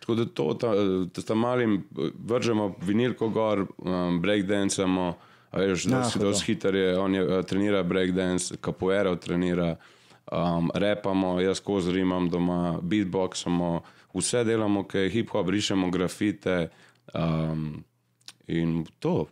Tako 0.00 0.14
da 0.14 0.24
to, 0.26 0.54
ta, 0.54 0.70
da 1.06 1.20
sta 1.20 1.34
malim, 1.34 1.82
vržemo 2.20 2.74
vinilko 2.80 3.28
gor, 3.30 3.66
um, 3.78 4.20
breakdancemo. 4.20 5.14
a 5.50 5.58
Veš, 5.60 5.84
dosti, 5.84 6.14
hudo. 6.14 6.28
dosti 6.28 6.44
hiter 6.46 6.74
je, 6.74 6.98
on 6.98 7.14
je 7.14 7.22
uh, 7.28 7.42
trenira 7.42 7.82
breakdance, 7.82 8.54
capoeira 8.56 9.10
trenira, 9.16 9.76
um, 10.30 10.70
repamo, 10.74 11.40
jaz 11.40 11.58
skozi 11.58 11.92
rimam 11.92 12.28
doma, 12.30 12.78
beatboxamo, 12.82 13.80
vse 14.14 14.44
delamo, 14.44 14.84
ki 14.88 14.98
je 14.98 15.10
hip-hop, 15.10 15.48
rišemo 15.48 15.90
grafite 15.90 16.68
um, 17.14 17.84
in 18.46 18.86
to. 18.98 19.26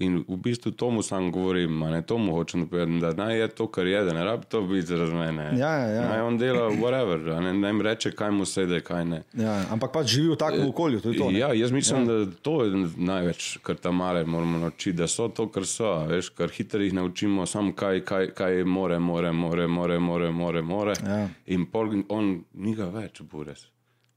In 0.00 0.24
v 0.28 0.36
bistvu 0.36 0.70
tomu 0.72 1.02
sam 1.02 1.32
govorim, 1.32 1.78
ne 1.78 2.02
tomu 2.02 2.32
hočem 2.32 2.66
povedati, 2.66 3.00
da 3.00 3.24
naj 3.24 3.38
je 3.38 3.48
to, 3.48 3.66
kar 3.68 3.86
je, 3.86 4.04
da 4.04 4.12
ne 4.12 4.24
rabi 4.24 4.46
to 4.48 4.62
biti 4.62 4.86
zaradi 4.86 5.12
mene. 5.12 5.44
Ja, 5.58 5.68
ja, 5.68 5.88
ja. 5.88 6.08
Naj 6.08 6.20
on 6.20 6.38
dela 6.38 6.70
whatever, 6.70 7.40
ne, 7.40 7.52
naj 7.52 7.72
mi 7.72 7.82
reče, 7.82 8.14
kaj 8.16 8.30
mu 8.30 8.46
sede, 8.48 8.80
kaj 8.80 9.04
ne. 9.04 9.22
Ja, 9.36 9.58
ampak 9.70 9.92
pač 9.92 10.14
živi 10.14 10.32
v 10.32 10.38
takem 10.40 10.64
okolju, 10.68 11.00
to 11.00 11.12
to. 11.12 11.30
ne. 11.30 11.38
Ja, 11.38 11.52
jaz 11.52 11.72
mislim, 11.72 12.08
ja. 12.08 12.24
da 12.24 12.40
to 12.42 12.64
je 12.64 12.86
največ, 12.96 13.58
kar 13.62 13.76
tam 13.76 14.00
male 14.00 14.24
moramo 14.24 14.58
naučiti, 14.64 14.96
da 14.96 15.08
so 15.08 15.28
to, 15.28 15.50
kar 15.52 15.68
so. 15.68 15.92
Veš, 16.08 16.32
kar 16.40 16.48
hitro 16.48 16.80
jih 16.80 16.96
naučimo, 16.96 17.46
samo 17.46 17.76
kaj, 17.76 18.00
kaj, 18.08 18.32
kaj 18.34 18.64
more, 18.64 18.98
more, 18.98 19.32
more, 19.32 19.68
more, 19.68 19.98
more, 20.00 20.32
more, 20.32 20.62
more. 20.62 20.96
Ja. 21.04 21.28
In 21.46 21.68
pol, 21.68 21.92
on 22.08 22.38
ni 22.54 22.74
ga 22.74 22.88
več, 22.88 23.20
bures. 23.20 23.68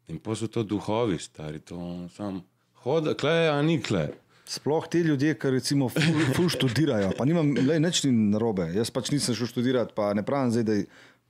In 0.07 0.23
pa 0.23 0.35
so 0.39 0.47
to 0.47 0.63
duhovi, 0.63 1.19
stari, 1.19 1.59
to 1.59 2.07
sam 2.15 2.45
hoda, 2.85 3.11
kle, 3.17 3.49
a 3.51 3.61
ni 3.61 3.81
kle. 3.83 4.13
Sploh 4.45 4.85
ti 4.91 5.01
ljudje, 5.01 5.33
ki 5.41 5.49
recimo 5.55 5.89
ful, 5.89 6.19
ful 6.35 6.49
študirajo, 6.53 7.15
pa 7.17 7.25
nimam 7.25 7.55
le 7.57 7.79
nič 7.81 8.03
ni 8.05 8.11
narobe. 8.33 8.67
Jaz 8.75 8.91
pač 8.93 9.09
nisem 9.13 9.33
šel 9.37 9.49
študirati, 9.49 9.95
pa 9.97 10.11
ne 10.13 10.21
pravim 10.25 10.53
zdaj, 10.53 10.65
da 10.67 10.75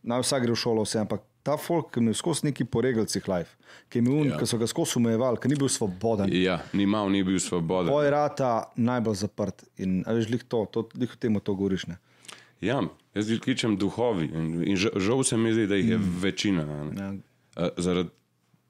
naj 0.05 0.25
vsak 0.25 0.43
gre 0.43 0.53
v 0.53 0.59
šolo, 0.59 0.83
vse, 0.83 0.99
ampak 1.01 1.23
ta 1.45 1.55
folk, 1.61 1.91
ki 1.93 2.01
je 2.01 2.03
imel 2.03 2.17
skozi 2.17 2.47
neki 2.49 2.65
poregalcih 2.69 3.27
life, 3.29 3.55
ki, 3.89 4.01
je 4.01 4.11
un, 4.11 4.27
Ja. 4.33 4.39
ki 4.39 4.47
so 4.49 4.57
ga 4.57 4.67
skozi 4.67 4.97
omejevali, 4.99 5.39
ki 5.41 5.51
ni 5.51 5.55
bil 5.55 5.69
svoboden. 5.69 6.33
Ja, 6.33 6.59
ni 6.73 6.85
mal, 6.85 7.09
ni 7.09 7.23
bil 7.23 7.39
svoboden. 7.39 7.93
Tvoj 7.93 8.09
rata 8.09 8.51
najbolj 8.75 9.15
zaprt 9.21 9.63
in 9.77 10.03
veš, 10.03 10.29
lih 10.29 10.43
to, 10.43 10.65
to, 10.71 10.87
lih 10.99 11.11
o 11.11 11.19
tem 11.19 11.39
to 11.39 11.55
govoriš. 11.55 11.87
Ne? 11.87 11.97
Ja, 12.61 12.81
jaz 13.15 13.29
jih 13.29 13.41
kličem 13.41 13.77
duhovi 13.77 14.27
in, 14.27 14.51
in 14.63 14.77
žal, 14.77 15.23
se 15.23 15.37
mi 15.37 15.53
zdi, 15.53 15.67
da 15.67 15.79
jih 15.79 15.89
je 15.95 15.97
mm. 15.97 16.13
večina. 16.21 16.67
Ja. 16.97 17.13
A, 17.55 17.69
Zaradi 17.77 18.09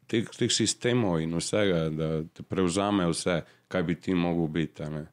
teh, 0.08 0.28
teh 0.38 0.52
sistemov 0.52 1.20
in 1.24 1.34
vsega, 1.40 1.90
da 1.90 2.10
te 2.34 2.44
prevzame 2.44 3.08
vse, 3.12 3.42
kaj 3.76 3.84
bi 3.84 3.96
ti 4.00 4.16
mogel 4.16 4.48
biti. 4.48 4.88
ne. 4.92 5.06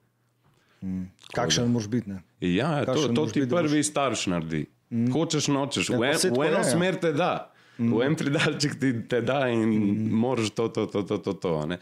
Kakšen 1.34 1.70
moraš 1.70 1.88
biti? 1.88 2.10
Ne? 2.10 2.22
Ja, 2.40 2.84
to, 2.84 2.92
Kakšen 2.92 3.14
to 3.14 3.20
moraš 3.20 3.32
ti 3.32 3.40
biti, 3.40 3.54
prvi 3.54 3.82
starš 3.82 4.26
naredi. 4.26 4.66
Mm. 4.90 5.10
Hočeš, 5.12 5.48
nočeš, 5.48 5.90
Ja, 5.90 5.98
v, 5.98 6.10
en, 6.10 6.18
v 6.20 6.46
eno 6.46 6.60
je, 6.60 6.66
ja. 6.66 6.68
smer 6.68 6.98
te 7.00 7.12
da, 7.16 7.52
mm. 7.78 7.92
v 7.94 8.02
en 8.06 8.16
predalček 8.18 8.76
ti 8.80 8.92
te 9.08 9.22
da 9.24 9.46
in 9.48 9.62
mm. 9.64 10.10
moraš 10.12 10.52
to, 10.52 10.68
to, 10.68 10.86
to, 10.86 11.02
to. 11.02 11.18
to, 11.18 11.32
to 11.32 11.54
ne. 11.66 11.78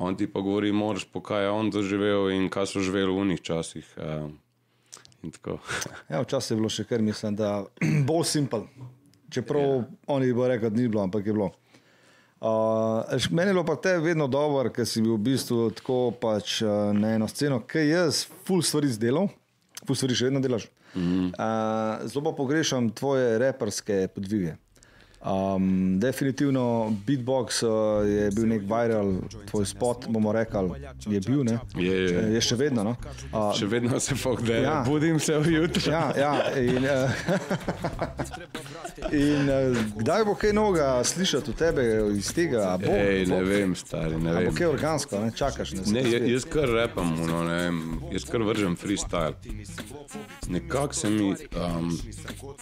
On 0.00 0.16
ti 0.16 0.26
pa 0.26 0.40
govori, 0.40 0.72
moraš 0.72 1.04
po 1.04 1.20
kaj 1.20 1.44
je 1.44 1.50
on 1.50 1.70
doživel 1.70 2.30
in 2.32 2.48
kaj 2.48 2.66
so 2.72 2.80
živeli 2.80 3.12
v 3.12 3.22
unih 3.26 3.40
časih. 3.42 3.86
Tako. 5.20 5.58
Ja, 6.08 6.22
včasih 6.22 6.54
je 6.54 6.56
bilo 6.56 6.70
še 6.72 6.86
kar, 6.88 7.04
mislim, 7.04 7.36
da 7.36 7.66
bolj 8.08 8.24
simpel. 8.30 8.64
Čeprav 9.30 9.62
yeah. 9.62 9.84
oni 10.16 10.32
bo 10.34 10.48
rekel, 10.48 10.72
da 10.72 10.80
ni 10.80 10.88
bilo, 10.88 11.04
ampak 11.04 11.26
je 11.26 11.36
bilo. 11.36 11.50
Uh, 12.40 13.30
meni 13.30 13.50
je 13.50 13.52
bilo 13.52 13.64
pa 13.64 13.76
te 13.76 13.98
vedno 13.98 14.26
dobro, 14.26 14.70
ker 14.72 14.86
si 14.88 15.02
bil 15.04 15.18
v 15.18 15.24
bistvu 15.28 15.70
tako 15.76 15.98
pač 16.16 16.62
uh, 16.64 16.88
na 16.96 17.12
eno 17.18 17.28
sceno, 17.28 17.58
ki 17.60 17.82
jaz 17.90 18.22
full 18.48 18.64
stvari 18.64 18.88
izdelal, 18.88 19.28
full 19.84 19.98
stvari 19.98 20.16
še 20.16 20.30
vedno 20.30 20.40
delaš. 20.40 20.70
Mm 20.94 21.02
-hmm. 21.02 21.26
uh, 21.36 22.08
zelo 22.08 22.24
pa 22.24 22.32
pogrešam 22.36 22.90
tvoje 22.90 23.38
reperske 23.38 24.08
podvige. 24.14 24.56
Um, 25.20 25.64
definitivno 26.00 26.62
beatbox 27.06 27.62
uh, 27.62 27.70
je 28.08 28.30
bil 28.30 28.46
nek 28.48 28.62
viral, 28.62 29.10
tvoj 29.46 29.66
spot, 29.66 30.06
bomo 30.08 30.32
rekli, 30.32 30.70
je 31.06 31.20
bil, 31.20 31.44
ne? 31.44 31.58
Je, 31.76 31.92
je. 32.04 32.22
je 32.34 32.40
še 32.40 32.56
vedno. 32.56 32.84
No? 32.84 32.94
Uh, 33.28 33.50
Še 33.52 33.66
vedno 33.66 34.00
se 34.00 34.14
pogledam, 34.16 34.64
Ja. 34.64 34.84
budim 34.86 35.20
se 35.20 35.36
vjutraj. 35.38 35.92
ja, 35.92 36.12
ja, 36.16 36.32
in, 36.56 36.84
uh, 36.84 37.10
in 39.12 39.44
uh, 39.44 39.58
kdaj 39.96 40.24
bo 40.24 40.34
kaj 40.34 40.52
novega 40.52 41.04
slišati 41.04 41.50
od 41.50 41.56
tebe 41.56 41.84
iz 42.16 42.32
tega? 42.32 42.78
Bo, 42.80 42.88
Ej, 42.88 43.26
ne 43.26 43.34
bo, 43.34 43.44
vem, 43.44 43.76
stari, 43.76 44.16
ne 44.16 44.30
a 44.30 44.38
bo 44.38 44.40
vem. 44.40 44.54
kaj 44.54 44.66
organsko, 44.68 45.20
ne? 45.20 45.32
čakaš. 45.32 45.72
Ne, 45.72 45.84
Ne, 45.90 46.06
jaz, 46.06 46.24
jaz 46.30 46.44
kar 46.46 46.64
repam, 46.70 47.12
no, 47.26 47.44
ne 47.44 47.58
vem, 47.58 47.78
jaz 48.12 48.24
kar 48.24 48.40
vržem 48.42 48.72
freestyle. 48.76 49.36
Nekako 50.48 50.94
sem, 50.94 51.20
um, 51.52 51.92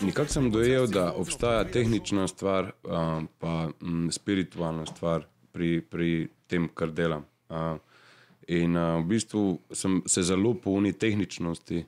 nekak 0.01 0.27
sem 0.29 0.51
dojel, 0.51 0.87
da 0.89 1.13
obstaja 1.15 1.63
tehnična 1.65 2.27
stvar, 2.29 2.48
um, 2.85 3.29
pa 3.39 3.69
um, 3.83 4.09
spiritualna 4.13 4.87
stvar 4.87 5.27
pri, 5.53 5.81
pri 5.81 6.29
tem, 6.47 6.69
kar 6.75 6.93
delam. 6.95 7.25
Uh, 7.49 7.77
in 8.49 8.77
uh, 8.77 8.99
v 9.03 9.07
bistvu 9.13 9.45
sem 9.73 10.01
se 10.07 10.23
zelo 10.23 10.55
polni 10.55 10.93
tehničnosti. 10.93 11.85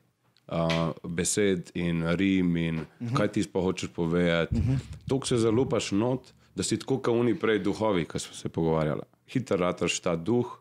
Uh, 0.50 0.90
besed 1.06 1.70
in 1.78 2.02
rim, 2.18 2.56
in 2.56 2.80
uh 2.80 2.86
-huh. 2.98 3.16
kaj 3.16 3.28
ti 3.32 3.42
sploh 3.42 3.64
hočeš 3.64 3.88
povedati. 3.94 4.56
Uh 4.56 4.62
-huh. 4.62 4.78
To 5.08 5.20
se 5.24 5.36
zalupaš 5.36 5.92
not, 5.92 6.32
da 6.54 6.62
si 6.62 6.78
tako 6.78 6.98
kot 6.98 7.14
oni 7.14 7.34
prej 7.38 7.58
duhovi, 7.58 8.04
ki 8.04 8.18
smo 8.18 8.34
se 8.34 8.48
pogovarjali. 8.48 9.02
Hiter 9.26 9.58
rataš 9.58 10.00
ta 10.00 10.16
duh 10.16 10.58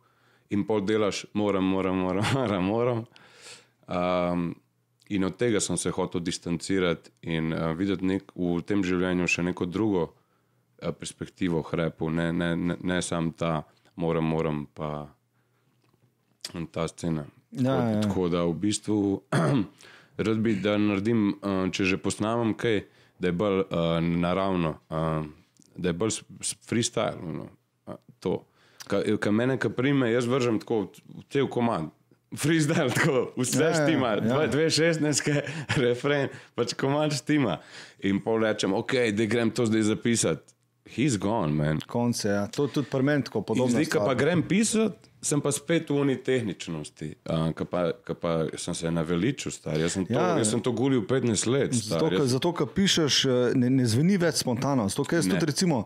in 0.49 0.65
pol 0.65 0.81
delaš, 0.81 1.25
moram, 1.33 1.63
moram, 1.63 1.97
moram, 1.97 2.25
moram. 2.33 2.63
moram. 2.63 3.05
Um, 3.88 4.55
in 5.10 5.24
od 5.24 5.38
tega 5.38 5.60
sem 5.60 5.78
se 5.78 5.91
hotel 5.91 6.22
distancirati 6.22 7.12
in 7.22 7.54
uh, 7.54 7.72
videti 7.78 8.06
nek, 8.06 8.32
v 8.36 8.62
tem 8.62 8.84
življenju 8.86 9.28
še 9.28 9.43
neko 9.50 9.65
drugo 9.65 10.04
uh, 10.10 10.91
perspektivo 10.93 11.62
hrepu, 11.65 12.10
ne, 12.10 12.32
ne, 12.34 12.56
ne, 12.56 12.78
ne 12.82 13.02
samo 13.02 13.34
ta, 13.38 13.63
moram, 13.95 14.30
moram, 14.30 14.67
pa 14.74 15.10
ta 16.72 16.88
scena. 16.88 17.26
Ja, 17.52 17.63
tako, 17.63 17.89
ja. 17.89 18.02
tako 18.02 18.28
da 18.30 18.43
v 18.45 18.54
bistvu 18.54 19.00
rad 20.26 20.43
bi, 20.45 20.56
da 20.62 20.78
naredim, 20.78 21.34
uh, 21.41 21.65
če 21.74 21.89
že 21.89 21.98
posnamem 22.02 22.54
kaj, 22.54 22.84
da 23.19 23.32
je 23.32 23.36
bolj 23.36 23.63
uh, 23.65 23.98
naravno, 24.00 24.78
uh, 24.89 25.26
da 25.76 25.89
je 25.89 25.98
bolj 25.98 26.22
freestyle. 26.69 27.17
No, 27.19 27.50
uh, 27.89 27.98
to. 28.19 28.43
Kaj 28.89 29.32
mene, 29.36 29.60
ki 29.62 29.69
prime, 29.69 30.08
jaz 30.10 30.26
vržem 30.26 30.58
tako 30.62 30.88
v- 30.88 31.04
v 31.19 31.26
cel 31.30 31.50
komand. 31.52 31.91
Freestyle, 32.30 32.92
tako, 32.94 33.32
vse 33.38 33.63
Ja, 33.63 33.74
štima, 33.74 34.08
ja. 34.08 34.42
ja. 34.42 34.52
2-16, 34.52 35.42
refren, 35.84 36.30
pač 36.56 36.74
komand 36.74 37.13
štima. 37.13 37.58
In 38.00 38.22
pol 38.22 38.44
rečem, 38.44 38.74
ok, 38.74 38.94
da 39.12 39.26
grem 39.26 39.50
to 39.52 39.65
zdaj 39.65 39.82
zapisati. 39.89 40.54
He's 40.89 41.18
gone, 41.18 41.54
man. 41.54 41.80
Konce, 41.86 42.30
ja. 42.30 42.48
To 42.48 42.68
tudi 42.68 42.89
pri 42.89 43.04
meni 43.04 43.24
tako 43.24 43.42
podobno. 43.42 43.70
Zdaj, 43.70 43.86
ko 43.86 44.00
pa 44.02 44.13
grem 44.13 44.42
pisati, 44.42 44.98
sem 45.22 45.38
pa 45.38 45.52
spet 45.52 45.89
v 45.89 46.00
uni 46.02 46.15
tehničnosti, 46.18 47.10
uh, 47.26 47.50
ki 47.54 47.65
pa, 47.65 47.82
ko 48.02 48.15
pa 48.15 48.32
sem 48.58 48.74
se 48.74 48.89
naveličil, 48.89 49.52
star. 49.52 49.78
Jaz 49.78 49.94
sem 49.94 50.06
to, 50.06 50.13
Ja. 50.13 50.32
ja. 50.32 50.38
jaz 50.38 50.50
sem 50.50 50.62
to 50.62 50.72
gulil 50.72 51.04
15 51.06 51.46
let. 51.46 51.74
Star. 51.74 52.00
Zato, 52.00 52.10
ker, 52.10 52.18
Jaz, 52.20 52.32
zato, 52.32 52.54
ker 52.54 52.70
pišeš, 52.74 53.15
eh, 53.26 53.32
ne, 53.56 53.70
ne 53.70 53.86
zveni 53.86 54.18
več 54.18 54.42
spontano. 54.42 54.88
Zato, 54.89 55.06
ker 55.06 55.20
jaz 55.20 55.30
Ne. 55.30 55.36
tudi, 55.36 55.46
recimo, 55.46 55.84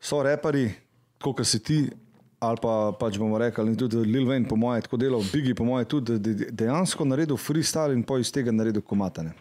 so 0.00 0.22
reperi, 0.22 0.70
kot 1.20 1.44
si 1.44 1.60
ti, 1.60 1.78
ali 2.38 2.58
pa 2.62 2.92
pač 2.92 3.18
bomo 3.18 3.38
rekli, 3.38 3.64
in 3.66 3.76
tudi 3.76 3.96
Lil 3.96 4.26
Wayne, 4.26 4.48
po 4.48 4.56
mojem, 4.56 4.82
tako 4.82 4.96
delal, 4.96 5.22
Biggie, 5.32 5.54
po 5.54 5.64
mojem, 5.64 5.86
tudi 5.86 6.18
de- 6.18 6.34
de- 6.34 6.50
dejansko 6.52 7.04
naredil 7.04 7.36
freestyle 7.36 7.92
in 7.92 8.02
pa 8.02 8.18
iz 8.18 8.32
tega 8.32 8.50
naredil 8.50 8.82
komatane. 8.82 9.32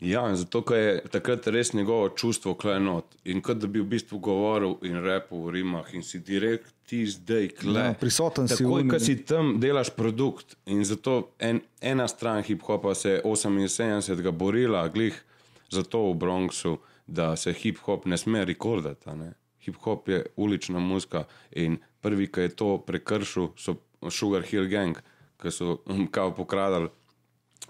ja, 0.00 0.36
zato, 0.36 0.64
je 0.74 1.02
takrat 1.10 1.46
res 1.46 1.72
njegovo 1.72 2.08
čustvo 2.08 2.54
klenot. 2.54 3.04
In 3.24 3.40
kot 3.40 3.58
da 3.58 3.66
bi 3.66 3.80
v 3.80 3.84
bistvu 3.86 4.18
govoril 4.18 4.78
in 4.82 4.96
repel 4.96 5.38
v 5.38 5.50
rimah 5.50 5.94
in 5.94 6.02
si 6.02 6.18
direkt 6.18 6.72
ti 6.86 7.06
zdaj 7.06 7.48
kle. 7.50 7.80
Ja, 7.80 7.92
prisoten 7.94 8.48
si 8.48 8.56
Takoj, 8.56 8.82
v- 8.82 8.88
ko 8.88 8.98
si 8.98 9.16
tam, 9.18 9.60
delaš 9.60 9.90
produkt. 9.90 10.56
In 10.66 10.84
zato 10.84 11.28
en, 11.38 11.60
ena 11.82 12.08
stran 12.08 12.42
hip-hopa 12.42 12.94
se 12.94 13.10
je 13.10 13.22
78 13.22 14.30
borila, 14.32 14.88
glih 14.88 15.14
zato 15.68 16.10
v 16.10 16.14
Bronxu, 16.14 16.78
da 17.06 17.36
se 17.36 17.52
hip-hop 17.52 18.06
ne 18.06 18.16
sme 18.16 18.44
rekordati. 18.44 19.04
Hip-hop 19.60 20.08
je 20.08 20.26
ulična 20.36 20.78
muzika 20.78 21.24
in 21.52 21.76
prvi, 22.00 22.26
ki 22.32 22.40
je 22.40 22.54
to 22.56 22.78
prekršil, 22.86 23.52
so 23.56 23.76
Sugar 24.10 24.42
Hill 24.42 24.68
Gang, 24.68 24.98
ki 25.42 25.50
so 25.50 25.78
um, 25.86 26.06
kao 26.06 26.34
pokradali 26.34 26.88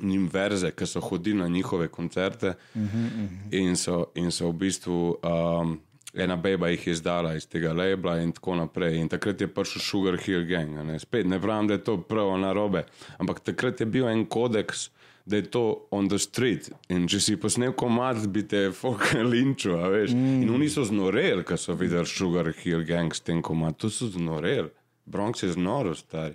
njim 0.01 0.29
verze, 0.33 0.71
ki 0.71 0.87
so 0.87 1.01
hodili 1.01 1.39
na 1.39 1.49
njihove 1.49 1.89
koncerte 1.89 2.49
uh 2.49 2.55
-huh, 2.81 2.85
uh 2.85 3.31
-huh. 3.31 3.61
In, 3.61 3.77
so, 3.77 4.07
in 4.15 4.31
so 4.31 4.49
v 4.49 4.53
bistvu 4.53 5.17
um, 5.23 5.81
ena 6.15 6.37
beba 6.37 6.69
jih 6.69 6.87
je 6.87 6.93
izdala 6.93 7.35
iz 7.35 7.47
tega 7.49 7.73
labla 7.73 8.19
in 8.19 8.33
tako 8.33 8.55
naprej. 8.55 8.97
In 8.97 9.09
takrat 9.09 9.41
je 9.41 9.49
prišel 9.49 9.83
Sugar 9.83 10.19
Hill 10.25 10.45
Gang. 10.45 10.87
Ne? 10.87 10.99
Spet 10.99 11.27
ne 11.27 11.41
pravim, 11.41 11.67
da 11.67 11.75
je 11.75 11.85
to 11.85 12.03
prav 12.03 12.39
na 12.39 12.53
robe, 12.53 12.85
ampak 13.19 13.41
takrat 13.41 13.81
je 13.81 13.87
bil 13.87 14.09
en 14.09 14.27
kodeks. 14.27 14.91
Da 15.31 15.39
je 15.39 15.47
to 15.47 15.65
on 15.95 16.09
the 16.11 16.19
street. 16.19 16.73
In 16.91 17.05
če 17.11 17.21
si 17.23 17.37
posnel 17.39 17.71
komad, 17.79 18.25
bi 18.35 18.43
te 18.51 18.65
fucking 18.75 19.29
linčil, 19.33 19.77
veš. 19.93 20.15
Mm. 20.17 20.41
In 20.43 20.55
oni 20.57 20.67
so 20.73 20.83
znoreli, 20.89 21.45
ko 21.47 21.59
so 21.61 21.77
videli 21.79 22.09
Sugar 22.11 22.51
Hill 22.63 22.83
Gang 22.89 23.15
s 23.15 23.23
tem 23.23 23.43
komad. 23.43 23.79
To 23.79 23.93
so 23.95 24.11
znoreli. 24.11 24.73
Bronx 25.11 25.45
je 25.47 25.53
znoro, 25.55 25.95
stari. 25.95 26.35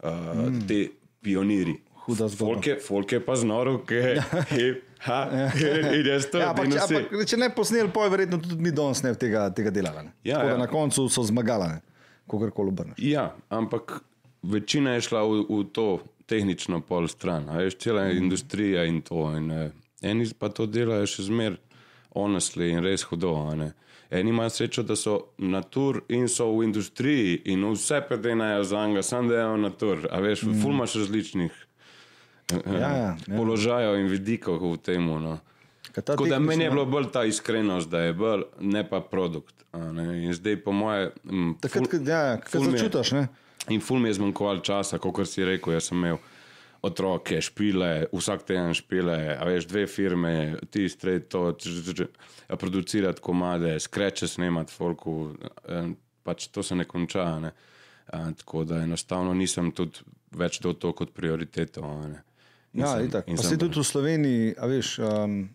Uh, 0.00 0.48
mm. 0.48 0.64
Te 0.68 0.80
pioniri. 1.24 1.76
Huda 2.06 2.28
zgodba. 2.32 2.54
Folk 2.54 2.66
je, 2.66 2.80
folk 2.80 3.12
je 3.12 3.20
pa 3.20 3.36
znoro, 3.36 3.80
ki 3.84 4.00
je 4.00 4.74
ha, 5.06 5.48
jaz 6.04 6.26
to 6.30 6.38
Ja, 6.38 6.50
ampak, 6.50 6.72
ampak, 6.82 7.14
če 7.28 7.38
ne 7.40 7.48
posneli, 7.54 7.90
pa 7.92 8.06
je 8.06 8.12
verjetno 8.14 8.38
tudi 8.42 8.58
mi 8.62 8.72
danes 8.74 9.02
ne 9.04 9.12
tega, 9.18 9.48
tega 9.54 9.72
delali. 9.74 10.06
ne. 10.08 10.14
Ja, 10.24 10.40
Tako 10.40 10.52
ja. 10.52 10.58
Na 10.60 10.68
koncu 10.70 11.08
so 11.12 11.24
zmagali, 11.26 11.70
kako 12.30 12.50
koli 12.54 12.74
obrneš. 12.74 13.00
Ja, 13.02 13.30
ampak 13.48 14.00
večina 14.42 14.96
je 14.96 15.06
šla 15.08 15.24
v, 15.26 15.42
v 15.50 15.64
to 15.72 15.88
tehnično 16.26 16.80
pol 16.80 17.08
stran, 17.08 17.48
a 17.48 17.58
veš, 17.62 17.78
cela 17.78 18.04
mm. 18.04 18.16
industrija 18.16 18.84
in 18.84 19.02
to. 19.02 19.36
In, 19.36 19.50
eh, 19.50 19.70
eni 20.02 20.26
pa 20.38 20.48
to 20.48 20.66
delajo 20.66 21.06
še 21.06 21.22
zmer 21.28 21.58
honestly 22.14 22.70
in 22.72 22.84
res 22.84 23.02
hudo. 23.02 23.34
Eni 24.10 24.30
imajo 24.30 24.50
srečo, 24.50 24.82
da 24.86 24.96
so 24.96 25.16
na 25.38 25.62
tur 25.62 26.02
in 26.08 26.28
so 26.28 26.46
v 26.52 26.64
industriji 26.64 27.40
in 27.44 27.64
vse 27.72 28.00
predenajo 28.08 28.64
za 28.64 28.86
njega, 28.86 29.02
samo 29.02 29.28
da 29.28 29.40
je 29.40 29.58
na 29.58 29.70
tur. 29.70 30.06
A 30.10 30.20
veš, 30.20 30.42
mm. 30.42 30.62
fulmaš 30.62 30.94
različnih 30.94 31.52
eh, 32.52 32.60
Ja, 32.66 32.78
ja, 32.78 32.96
ja. 32.96 33.36
položajev 33.36 33.98
in 34.00 34.06
vidikov 34.06 34.62
v 34.72 34.76
tem. 34.78 35.06
No. 35.06 35.38
Tako 36.04 36.26
da 36.26 36.38
meni 36.38 36.64
je 36.64 36.70
bilo 36.70 36.84
bolj 36.86 37.10
ta 37.12 37.24
iskrenost, 37.24 37.90
da 37.90 38.00
je 38.00 38.12
bolj, 38.12 38.42
ne 38.60 38.84
pa 38.88 39.00
produkt. 39.00 39.54
Ne? 39.72 40.24
In 40.24 40.34
zdaj, 40.34 40.56
po 40.64 40.72
moje, 40.72 41.10
mm, 41.24 41.54
Takrat, 41.60 41.84
ful- 41.84 42.08
ja, 42.08 42.20
ja, 42.20 42.32
je- 42.54 42.70
začutiš, 42.70 43.12
ne? 43.12 43.28
In 43.68 43.80
ful 43.80 43.98
mi 43.98 44.08
je 44.08 44.14
zmanjkovalo 44.14 44.60
časa, 44.60 44.98
kot 44.98 45.26
si 45.26 45.44
rekel. 45.44 45.72
Jaz 45.72 45.88
sem 45.88 45.98
imel 45.98 46.18
otroke, 46.82 47.40
špile, 47.40 48.06
vsak 48.12 48.44
teden 48.44 48.70
špile, 48.70 49.34
a 49.34 49.44
veš, 49.44 49.66
dve 49.66 49.86
firme, 49.86 50.34
ti 50.70 50.84
strejt 50.86 51.28
to, 51.28 51.52
č- 51.52 51.82
č- 51.82 51.94
č- 51.96 52.10
producirati 52.52 53.20
komade, 53.20 53.72
skreče 53.80 54.28
snemati 54.28 54.70
folku, 54.70 55.34
pač 56.22 56.46
to 56.48 56.62
se 56.62 56.76
ne 56.76 56.84
konča. 56.84 57.26
Ne? 57.40 57.50
A, 58.06 58.30
tako 58.32 58.62
da 58.64 58.84
enostavno 58.84 59.34
nisem 59.34 59.72
tudi 59.72 59.98
več 60.30 60.60
dal 60.60 60.74
to 60.74 60.92
kot 60.92 61.10
prioriteto. 61.10 61.82
Ne? 62.04 62.22
In 62.72 62.80
Ja, 62.80 62.92
sem- 62.94 63.08
itak. 63.08 63.26
Pa 63.26 63.42
si 63.42 63.58
tudi 63.58 63.80
v 63.80 63.84
Sloveniji, 63.84 64.54
a 64.54 64.66
veš. 64.66 64.98
Um, 65.00 65.48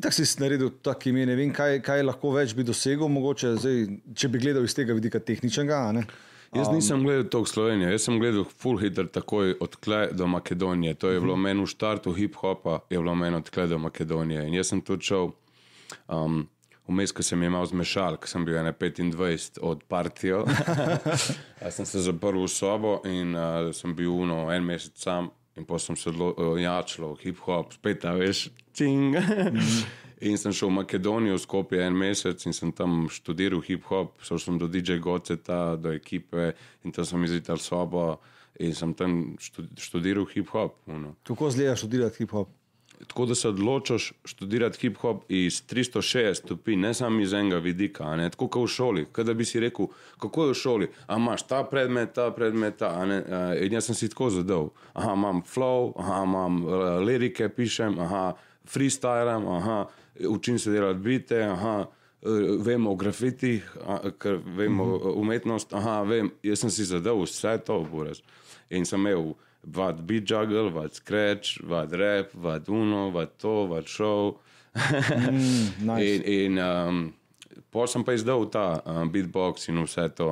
Itak 0.00 0.16
si 0.16 0.24
naredil 0.40 0.72
tako 0.80 1.10
ime, 1.12 1.26
ne 1.28 1.36
vem, 1.36 1.52
kaj, 1.52 1.82
kaj 1.84 2.00
lahko 2.06 2.32
več 2.32 2.54
bi 2.56 2.64
dosegel, 2.64 3.10
mogoče, 3.12 3.52
zdaj, 3.60 3.80
če 4.16 4.32
bi 4.32 4.40
gledal 4.40 4.64
iz 4.64 4.74
tega 4.76 4.96
vidika 4.96 5.20
tehničnega. 5.20 5.80
ne. 5.98 6.06
Jaz 6.54 6.68
nisem 6.72 7.04
gledal 7.04 7.28
to 7.30 7.44
Slovenijo, 7.46 7.92
jaz 7.92 8.08
sem 8.08 8.16
gledal 8.18 8.46
full 8.48 8.80
hitter 8.80 9.06
takoj 9.06 9.52
od 9.62 9.76
tle 9.78 10.08
do 10.12 10.26
Makedonije. 10.26 10.96
To 10.98 11.10
je 11.12 11.20
bilo 11.20 11.36
meni 11.36 11.62
v 11.62 11.70
štartu 11.70 12.14
hip-hopa, 12.16 12.80
je 12.90 12.98
bilo 12.98 13.14
meni 13.14 13.36
od 13.36 13.50
tle 13.50 13.68
do 13.70 13.78
Makedonije. 13.78 14.48
In 14.48 14.56
jaz 14.58 14.72
sem 14.72 14.80
tudi 14.82 15.06
šel, 15.06 15.30
um, 16.08 16.40
vmes, 16.88 17.14
ko 17.14 17.22
sem 17.22 17.42
imel 17.46 17.68
zmešal, 17.70 18.18
ko 18.18 18.26
sem 18.26 18.44
bil 18.48 18.58
ene 18.58 18.72
25 18.72 19.60
od 19.62 19.84
partijo. 19.86 20.42
Jaz 21.62 21.76
sem 21.76 21.86
se 21.86 22.02
zaprl 22.08 22.42
v 22.42 22.50
sobo 22.50 22.98
in 23.06 23.36
uh, 23.36 23.70
sem 23.76 23.94
bil 23.94 24.10
uno 24.10 24.48
en 24.50 24.66
mesec 24.66 24.98
sam. 24.98 25.30
In 25.60 25.66
potem 25.68 25.92
sem 25.92 25.96
se 26.00 26.10
uh, 26.10 26.56
jačal, 26.56 27.12
hip-hop, 27.20 27.74
spet, 27.76 28.06
veš, 28.16 28.46
cing. 28.72 29.16
In 30.20 30.36
sem 30.36 30.52
šel 30.52 30.68
v 30.68 30.76
Makedonijo, 30.80 31.38
skupaj 31.40 31.80
en 31.80 31.94
mesec 31.96 32.42
in 32.44 32.52
sem 32.52 32.68
tam 32.76 33.06
študiral 33.08 33.62
hip-hop, 33.64 34.18
šel 34.20 34.40
sem 34.42 34.58
do 34.60 34.66
DJ 34.68 34.98
Goceta, 35.00 35.78
do 35.80 35.94
ekipe 35.96 36.50
in 36.84 36.92
tam 36.92 37.06
sem 37.08 37.24
izvedel 37.24 37.56
sobo 37.56 38.18
in 38.60 38.74
sem 38.76 38.92
tam 38.92 39.14
štu- 39.40 39.64
študiral 39.80 40.28
hip-hop. 40.28 40.76
Kako 41.24 41.48
zgleda 41.54 41.72
študirati 41.80 42.20
hip-hop? 42.20 42.52
Tako 43.06 43.26
da 43.26 43.34
se 43.34 43.48
odločiš 43.48 44.12
študirati 44.24 44.78
hip-hop 44.88 45.20
iz 45.28 45.62
360 45.70 46.34
stopinj, 46.34 46.80
ne 46.80 46.94
samo 46.94 47.20
iz 47.20 47.32
enega 47.32 47.58
vidika, 47.58 48.16
ne 48.16 48.30
tako 48.30 48.48
kot 48.48 48.64
v 48.64 48.72
šoli. 48.74 49.06
Kaj 49.12 49.24
da 49.24 49.34
bi 49.34 49.44
si 49.44 49.60
rekel, 49.60 49.86
kako 50.18 50.44
je 50.44 50.50
v 50.50 50.54
šoli, 50.54 50.88
a 51.06 51.16
imaš 51.16 51.46
ta 51.46 51.62
predmet, 51.64 52.12
ta 52.12 52.30
predmet, 52.30 52.76
ta, 52.76 52.92
a 53.00 53.06
ne. 53.06 53.22
a, 53.28 53.54
In 53.60 53.72
jaz 53.72 53.84
sem 53.84 53.94
si 53.94 54.08
tako 54.08 54.30
zadev. 54.30 54.68
Aha, 54.94 55.14
imam 55.14 55.42
flow, 55.42 55.92
aha, 55.96 56.22
imam 56.24 56.64
uh, 56.64 56.72
lirike, 57.06 57.48
pišem, 57.48 57.98
aha, 57.98 58.32
freestylam, 58.64 59.48
aha, 59.48 59.86
učim 60.28 60.58
se 60.58 60.70
delati 60.70 60.98
bite, 60.98 61.42
aha. 61.42 61.86
eh, 62.22 62.28
Vemo 62.58 62.90
o 62.90 62.96
grafitih, 62.96 63.76
a, 63.86 64.10
ker 64.18 64.40
vemo 64.44 64.84
uh 64.84 65.02
-huh. 65.02 65.12
umetnost. 65.16 65.72
Aha, 65.72 66.02
vem, 66.02 66.30
jaz 66.42 66.58
sem 66.58 66.70
si 66.70 66.84
zadev 66.84 67.22
vse 67.22 67.58
to, 67.66 67.86
buraz. 67.92 68.20
In 68.70 68.84
sem 68.86 69.00
imel 69.00 69.34
vad 69.62 70.02
beat 70.02 70.30
juggle, 70.30 70.70
vad 70.70 70.92
scratch, 70.92 71.60
vad 71.62 71.92
rap, 71.92 72.34
vad 72.34 72.68
uno, 72.68 73.10
vad 73.10 73.38
to, 73.38 73.66
vad 73.66 73.88
show. 73.88 74.38
Mm, 74.74 75.40
nice. 75.78 76.14
in 76.16 76.22
in 76.22 76.58
um, 76.58 77.12
pol 77.70 77.88
sem 77.88 78.04
pa 78.04 78.12
izdal 78.12 78.46
ta 78.50 78.82
um, 78.86 79.10
beatbox 79.10 79.68
in 79.68 79.82
vse 79.84 80.08
to, 80.14 80.28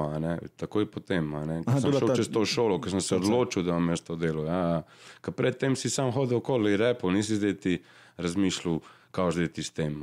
takoj 0.56 0.86
potem. 0.90 1.30
ko 1.30 1.70
Aha, 1.70 1.80
Sem 1.80 1.90
bila 1.90 2.00
šel 2.00 2.08
ta- 2.08 2.16
čez 2.16 2.28
to 2.28 2.44
šolo, 2.44 2.80
ker 2.80 2.90
sem 2.90 3.00
se 3.00 3.16
odločil, 3.16 3.62
da 3.62 3.72
bom 3.72 3.88
jaz 3.90 4.00
to 4.00 4.16
delal. 4.16 4.46
Ja, 4.46 4.82
ker 5.22 5.34
predtem 5.34 5.76
si 5.76 5.90
sam 5.90 6.12
hodil 6.14 6.38
okoli 6.38 6.76
repo, 6.76 7.10
nisi 7.10 7.36
zdaj 7.36 7.54
ti 7.62 7.78
razmišljal, 8.16 8.80
kaj 9.10 9.30
zdaj 9.38 9.52
ti 9.52 9.62
s 9.62 9.70
tem. 9.70 10.00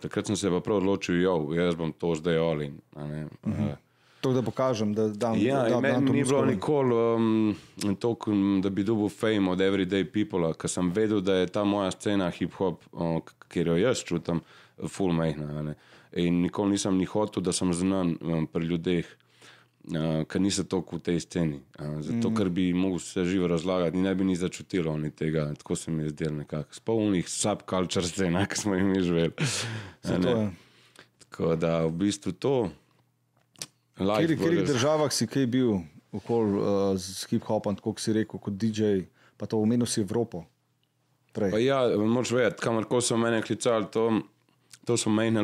Takrat 0.00 0.26
sem 0.26 0.36
se 0.36 0.50
pa 0.50 0.60
prav 0.60 0.82
odločil, 0.82 1.20
jo, 1.22 1.52
jaz 1.56 1.76
bom 1.76 1.92
to 1.92 2.14
zdaj 2.14 2.38
olin. 2.38 2.80
Uh 2.96 3.02
-huh. 3.02 3.76
To, 4.24 4.32
da 4.32 4.40
pokažem, 4.42 4.94
da 4.96 5.08
dam 5.08 5.34
Ja, 5.36 5.58
da, 5.58 5.66
in 5.66 5.72
dam 5.72 5.82
meni 5.82 6.06
to 6.06 6.12
ni 6.12 6.22
bilo 6.24 6.44
nikoli 6.44 6.94
um, 6.96 7.56
toliko, 8.00 8.30
um, 8.32 8.60
da 8.64 8.70
bi 8.70 8.82
dobil 8.82 9.08
fame 9.12 9.50
od 9.52 9.60
everyday 9.60 10.04
people, 10.04 10.48
ker 10.56 10.70
sem 10.70 10.88
vedel, 10.96 11.20
da 11.20 11.42
je 11.42 11.50
ta 11.52 11.64
moja 11.64 11.90
scena 11.92 12.30
hip-hop, 12.32 12.86
kjer 13.52 13.68
jo 13.68 13.74
jaz 13.76 14.00
čutim, 14.08 14.40
full 14.88 15.12
majhna. 15.12 15.48
a 15.58 15.62
ne. 15.62 15.74
In 16.24 16.38
nikoli 16.40 16.72
nisem 16.72 16.96
ni 16.96 17.04
hotel, 17.04 17.44
da 17.44 17.52
sem 17.52 17.72
znan 17.76 18.14
um, 18.20 18.46
pri 18.48 18.64
ljudeh. 18.64 19.10
Uh, 19.92 20.22
ker 20.24 20.40
niso 20.40 20.64
toliko 20.64 20.96
v 20.96 21.04
tej 21.04 21.20
sceni. 21.20 21.58
Uh, 21.76 21.98
zato, 22.00 22.30
mm. 22.30 22.36
ker 22.38 22.48
bi 22.48 22.70
mogel 22.72 23.02
vse 23.02 23.26
živo 23.28 23.50
razlagati, 23.52 23.98
in 23.98 24.06
ne 24.08 24.14
bi 24.14 24.24
ni 24.24 24.36
začutilo 24.40 24.94
oni 24.94 25.10
tega. 25.12 25.50
Tako 25.60 25.76
se 25.76 25.90
mi 25.90 26.06
je 26.06 26.14
zdelo 26.14 26.38
nekako. 26.38 26.72
Spolnih 26.72 27.28
subculture 27.28 28.08
scena, 28.08 28.46
ki 28.48 28.56
smo 28.56 28.78
jih 28.78 28.88
mi 28.88 29.02
živeli. 29.04 29.36
Tako 31.28 31.56
da 31.60 31.82
v 31.84 31.92
bistvu 31.92 32.32
to. 32.32 32.54
V 33.96 34.02
katerih 34.02 34.40
Life 34.40 34.66
državah 34.66 35.12
si 35.12 35.26
kaj 35.26 35.46
bil 35.46 35.78
okoli 36.12 36.50
uh, 36.52 36.64
z 36.94 37.26
hip-hopom, 37.26 37.74
tako 37.74 37.92
kot 37.92 38.00
si 38.00 38.12
rekel, 38.12 38.38
kot 38.38 38.54
DJ, 38.54 39.06
pa 39.36 39.46
to 39.46 39.56
omenil 39.56 39.86
si 39.86 40.00
Evropo. 40.00 40.44
Ja, 41.58 41.82
moč 41.98 42.30
vedeti, 42.30 42.62
kamor 42.62 42.86
so 43.00 43.16
mene 43.16 43.42
klicali, 43.42 43.86
to, 43.86 44.20
to 44.84 44.94
so 44.94 45.10
mejne 45.10 45.42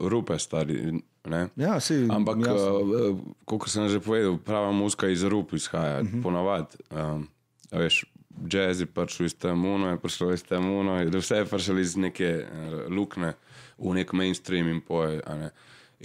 rupe, 0.00 0.38
stari. 0.38 1.02
Ne? 1.24 1.48
Ja, 1.56 1.80
si, 1.80 2.06
Ampak, 2.06 2.36
uh, 2.38 3.18
kot 3.44 3.66
sem 3.66 3.88
že 3.88 3.98
povedal, 3.98 4.38
prava 4.38 4.70
muska 4.70 5.06
iz 5.06 5.22
rup 5.22 5.52
izhaja, 5.52 5.96
uh 5.96 6.02
Mhm. 6.02 6.18
-huh. 6.18 6.22
ponavadi. 6.22 6.76
Um, 6.90 7.28
veš, 7.72 8.04
jazz 8.44 8.80
je 8.80 8.86
prišel 8.86 9.26
iz 9.26 9.34
Temuno, 9.34 9.90
je 9.90 9.98
prišel 9.98 10.32
iz 10.32 10.42
Temuno, 10.42 10.98
je- 10.98 11.10
vse 11.12 11.36
je 11.36 11.44
prišel 11.44 11.78
iz 11.78 11.96
neke 11.96 12.42
uh, 12.42 12.48
lukne 12.88 13.34
v 13.78 13.94
nek 13.94 14.12
mainstream 14.12 14.68
in 14.68 14.80
poje. 14.80 15.20
ne. 15.28 15.50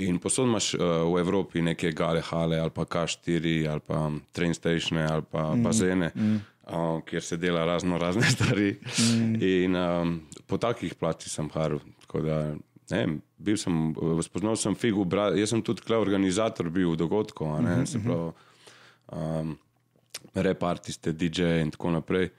In 0.05 0.19
posod 0.21 0.47
imaš 0.47 0.73
uh, 0.73 0.81
v 1.13 1.19
Evropi 1.19 1.61
neke 1.61 1.91
gale 1.91 2.21
hale 2.21 2.59
ali 2.59 2.69
pa 2.69 2.85
K4 2.85 3.69
ali 3.71 3.81
pa 3.81 4.11
train 4.31 4.53
statione 4.53 5.05
ali 5.09 5.25
pa 5.31 5.55
mm, 5.55 5.63
bazene, 5.63 6.11
mm. 6.15 6.37
Uh, 6.67 6.99
kjer 7.07 7.23
se 7.23 7.37
dela 7.37 7.65
razno 7.65 7.97
razne 7.97 8.27
stvari. 8.35 8.75
Mm. 8.99 9.35
In 9.41 9.75
um, 9.75 10.21
po 10.47 10.57
takih 10.57 10.95
placih 10.95 11.31
sem 11.31 11.49
haril. 11.53 11.79
Da, 12.13 12.55
ne 12.91 13.19
bil 13.37 13.57
sem, 13.57 13.93
uh, 13.95 14.19
spoznal 14.21 14.57
sem 14.59 14.75
figu, 14.75 15.05
bra, 15.05 15.29
jaz 15.37 15.53
sem 15.53 15.61
tudi 15.63 15.81
tukaj 15.81 16.01
organizator 16.01 16.69
bil 16.69 16.95
dogodkov, 16.99 17.55
a 17.55 17.61
ne, 17.63 17.77
se 17.87 18.01
pravi, 18.03 18.33
um, 19.15 19.55
rep 20.35 20.63
artiste, 20.63 21.13
DJ 21.13 21.61
in 21.63 21.71
tako 21.71 21.95
naprej. 21.95 22.29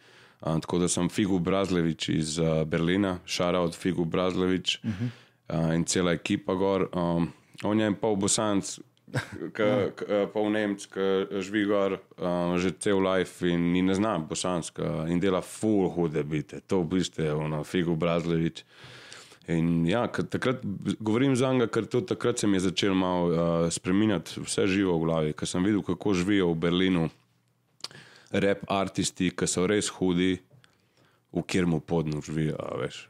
Um, 0.41 0.61
tako 0.61 0.79
da 0.79 0.89
sem 0.89 1.09
Figu 1.09 1.39
Brazlevič 1.39 2.09
iz 2.09 2.39
uh, 2.39 2.63
Berlina, 2.65 3.19
šara 3.27 3.61
od 3.61 3.75
Figu 3.75 4.05
Brazlevič 4.05 4.79
uh 4.85 4.91
-huh. 4.91 5.09
uh, 5.69 5.75
in 5.75 5.85
cela 5.85 6.13
ekipa 6.13 6.55
gor. 6.55 6.89
Um, 6.95 7.33
on 7.65 7.81
je 7.81 7.91
pol 8.01 8.17
bosanc, 8.17 8.79
k, 9.53 9.59
k, 9.97 10.05
eh, 10.09 10.27
pol 10.33 10.51
Nemc, 10.53 10.85
ki 10.93 11.41
živi 11.45 11.65
gor 11.69 11.97
um, 11.97 12.59
že 12.61 12.75
cel 12.81 13.01
life 13.01 13.47
in 13.47 13.73
ni 13.73 13.83
ne 13.83 13.97
zna 13.97 14.19
bosanska 14.21 15.09
in 15.09 15.21
dela 15.21 15.41
full 15.41 15.89
hude 15.89 16.23
bite. 16.25 16.61
To 16.69 16.83
v 16.83 16.99
bistvu 16.99 17.25
je 17.25 17.33
ono, 17.35 17.65
Figu 17.65 17.97
Brazlevič. 17.97 18.65
In 19.49 19.87
ja, 19.89 20.05
takrat 20.13 20.61
govorim 21.01 21.33
za 21.37 21.53
njega, 21.53 21.71
ker 21.73 21.87
tudi 21.89 22.13
takrat 22.13 22.39
se 22.39 22.47
mi 22.47 22.61
je 22.61 22.69
začel 22.69 22.95
malo 22.95 23.29
uh, 23.29 23.71
spremenjati 23.73 24.43
vse 24.45 24.67
živo 24.69 24.99
v 24.99 25.05
glavi, 25.07 25.33
ker 25.33 25.49
sem 25.49 25.65
videl, 25.65 25.81
kako 25.83 26.13
živijo 26.15 26.51
v 26.53 26.61
Berlinu 26.67 27.09
rap 28.31 28.67
artisti, 28.69 29.31
ki 29.33 29.49
so 29.49 29.65
res 29.67 29.89
hudi, 29.97 30.37
v 31.33 31.45
kjer 31.49 31.65
mu. 31.65 31.81
A 31.81 32.77
veš, 32.77 33.09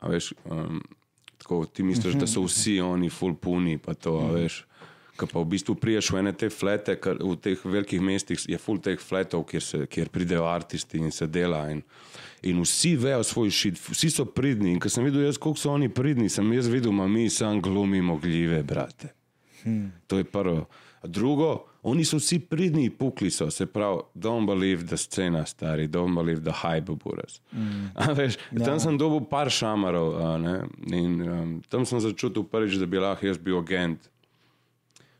a 0.00 0.12
veš 0.12 0.32
um, 0.44 0.82
tako 1.42 1.64
ti 1.66 1.82
misliš, 1.82 2.14
da 2.14 2.26
so 2.26 2.44
vsi 2.46 2.80
oni 2.80 3.10
full 3.10 3.34
puni, 3.34 3.78
pa 3.78 3.94
to, 3.94 4.14
a 4.22 4.30
veš. 4.32 4.62
Ko 5.18 5.26
pa 5.28 5.42
v 5.42 5.50
bistvu 5.52 5.74
priješ 5.76 6.08
v 6.14 6.22
ene 6.22 6.32
te 6.32 6.48
flete, 6.50 6.94
ker 6.96 7.18
v 7.20 7.34
teh 7.36 7.64
velikih 7.68 8.00
mestih 8.00 8.40
je 8.48 8.58
full 8.58 8.80
teh 8.80 8.96
fletov, 8.98 9.44
kjer, 9.50 9.62
se, 9.62 9.80
kjer 9.90 10.08
pridejo 10.08 10.46
artisti 10.48 11.02
in 11.02 11.12
se 11.12 11.26
dela. 11.28 11.66
In, 11.70 11.82
in 12.48 12.62
vsi 12.62 12.94
vejo 12.96 13.26
svoj 13.26 13.50
šit, 13.52 13.82
vsi 13.90 14.10
so 14.10 14.24
pridni. 14.24 14.72
In 14.72 14.80
ko 14.80 14.88
sem 14.88 15.04
videl, 15.04 15.26
jaz, 15.26 15.36
koliko 15.42 15.60
so 15.60 15.74
oni 15.74 15.90
pridni, 15.92 16.30
sem 16.32 16.48
jaz 16.56 16.70
videl, 16.72 16.94
da 16.96 17.08
mi 17.10 17.26
sam 17.30 17.60
glumimo 17.60 18.16
gljive, 18.22 18.62
brate. 18.62 19.12
Hmm. 19.62 19.92
To 20.06 20.22
je 20.22 20.24
prvo. 20.24 20.64
A 21.02 21.10
Drugo, 21.10 21.66
oni 21.82 22.04
so 22.04 22.16
vsi 22.16 22.38
pridni, 22.38 22.90
pukli 22.90 23.30
so, 23.30 23.48
se 23.50 23.66
pravi, 23.66 24.02
don't 24.14 24.46
believe 24.46 24.86
the 24.86 24.96
scena, 24.96 25.46
stari, 25.46 25.88
don't 25.88 26.14
believe 26.14 26.44
the 26.44 26.52
hype, 26.52 26.94
buras. 26.94 27.40
Mm. 27.52 27.90
Veš, 28.18 28.38
ja. 28.52 28.64
Tam 28.64 28.80
sem 28.80 28.98
dobil 28.98 29.24
par 29.30 29.50
šamarov 29.50 30.14
a, 30.14 30.36
ne, 30.38 30.54
in 30.94 31.18
um, 31.26 31.56
tam 31.68 31.86
sem 31.88 32.00
začutil 32.00 32.46
prvič, 32.46 32.78
da 32.78 32.86
bi 32.86 33.02
lahko 33.02 33.26
jaz 33.26 33.38
bil 33.42 33.58
agent, 33.58 34.06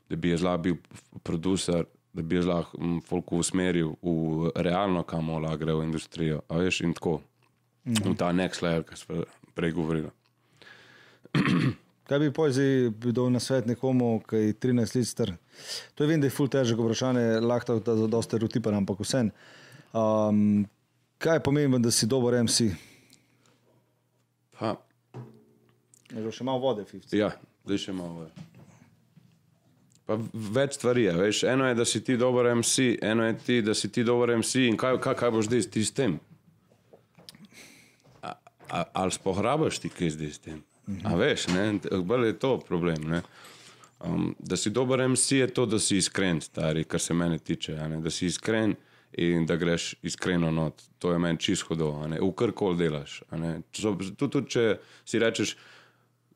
da 0.07 0.15
bi 0.15 0.31
jaz 0.31 0.45
lahko 0.45 0.63
bil 0.69 0.79
producer, 1.23 1.83
da 2.15 2.23
bi 2.23 2.39
jaz 2.39 2.47
lahko 2.47 2.79
um, 2.79 2.97
folku 3.03 3.43
usmeril 3.43 3.97
v 3.99 4.55
realno, 4.55 5.03
kam 5.03 5.35
lahko 5.35 5.65
gre 5.65 5.75
v 5.75 5.89
industrijo. 5.89 6.41
A 6.47 6.63
veš, 6.63 6.83
in 6.87 6.95
tako. 6.95 7.19
Mm. 7.83 7.99
V 8.07 8.15
ta 8.15 8.31
next 8.31 8.63
level, 8.63 8.87
ki 8.87 8.95
smo 8.95 9.25
prej 9.53 9.75
govorili. 9.75 10.11
Kaj 12.03 12.19
bi 12.19 12.33
poeziji 12.35 12.89
bil 12.89 13.29
na 13.31 13.39
svet 13.39 13.65
nekomu, 13.65 14.17
ki 14.27 14.35
je 14.35 14.53
13 14.53 14.95
let 14.97 15.07
star? 15.07 15.33
To 15.95 16.03
je 16.03 16.09
vem, 16.09 16.21
da 16.21 16.27
je 16.27 16.35
ful 16.35 16.49
težko 16.51 16.83
vprašanje, 16.83 17.39
lahko 17.39 17.79
da 17.79 17.95
je 17.95 18.07
dosta 18.07 18.33
stereotipen, 18.33 18.75
ampak 18.75 18.99
vsem. 18.99 19.31
Um, 19.93 20.65
kaj 21.17 21.39
je 21.39 21.43
pomembno, 21.43 21.79
da 21.79 21.91
si 21.91 22.09
dober 22.09 22.35
MC? 22.43 22.73
Pa, 24.59 24.75
Je 26.13 26.31
že 26.31 26.43
malo 26.43 26.59
vode, 26.61 26.85
50. 26.85 27.09
Ja, 27.17 27.33
zdaj 27.65 27.79
še 27.89 27.93
malo. 27.93 28.29
je. 28.29 28.31
Pa 30.05 30.19
več 30.33 30.77
stvari 30.77 31.07
je. 31.07 31.13
Veš. 31.17 31.37
Eno 31.49 31.65
je, 31.65 31.75
da 31.79 31.85
si 31.89 32.03
ti 32.05 32.17
dober 32.19 32.51
MC, 32.53 32.99
eno 33.01 33.25
je, 33.25 33.33
ti, 33.39 33.55
da 33.65 33.73
si 33.73 33.89
ti 33.89 34.03
dober 34.05 34.35
MC 34.37 34.67
in 34.69 34.77
kaj, 34.77 34.99
kaj, 35.01 35.15
kaj 35.17 35.31
boš 35.33 35.49
zdaj 35.49 35.65
ti 35.73 35.81
s 35.81 35.95
tem? 35.95 36.19
A, 38.21 38.35
a, 38.69 38.83
ali 38.93 39.15
spohrabaš 39.15 39.81
ti 39.81 39.89
kaj 39.89 40.13
zdaj 40.19 40.31
s 40.35 40.43
tem? 40.43 40.59
A 41.03 41.15
veš, 41.15 41.45
bolj 42.03 42.27
je 42.27 42.39
to 42.39 42.57
problem. 42.59 43.03
Ne? 43.07 43.21
Um, 43.99 44.35
da 44.39 44.57
si 44.57 44.69
dober 44.69 45.07
MC 45.07 45.31
je 45.31 45.47
to, 45.47 45.65
da 45.65 45.79
si 45.79 45.97
iskren, 45.97 46.41
stari, 46.41 46.83
kar 46.83 46.99
se 46.99 47.13
mene 47.13 47.39
tiče. 47.39 47.77
Da 48.03 48.11
si 48.11 48.25
iskren 48.25 48.75
in 49.13 49.45
da 49.45 49.55
greš 49.55 49.95
iskreno 50.01 50.51
not. 50.51 50.81
To 50.99 51.11
je 51.11 51.19
meni 51.19 51.39
čisto 51.39 52.07
ne. 52.07 52.19
v 52.19 52.31
kar 52.31 52.51
koli 52.51 52.77
delaš. 52.77 53.21
Tudi, 54.17 54.43
če 54.49 54.77
si 55.05 55.19
rečeš, 55.19 55.55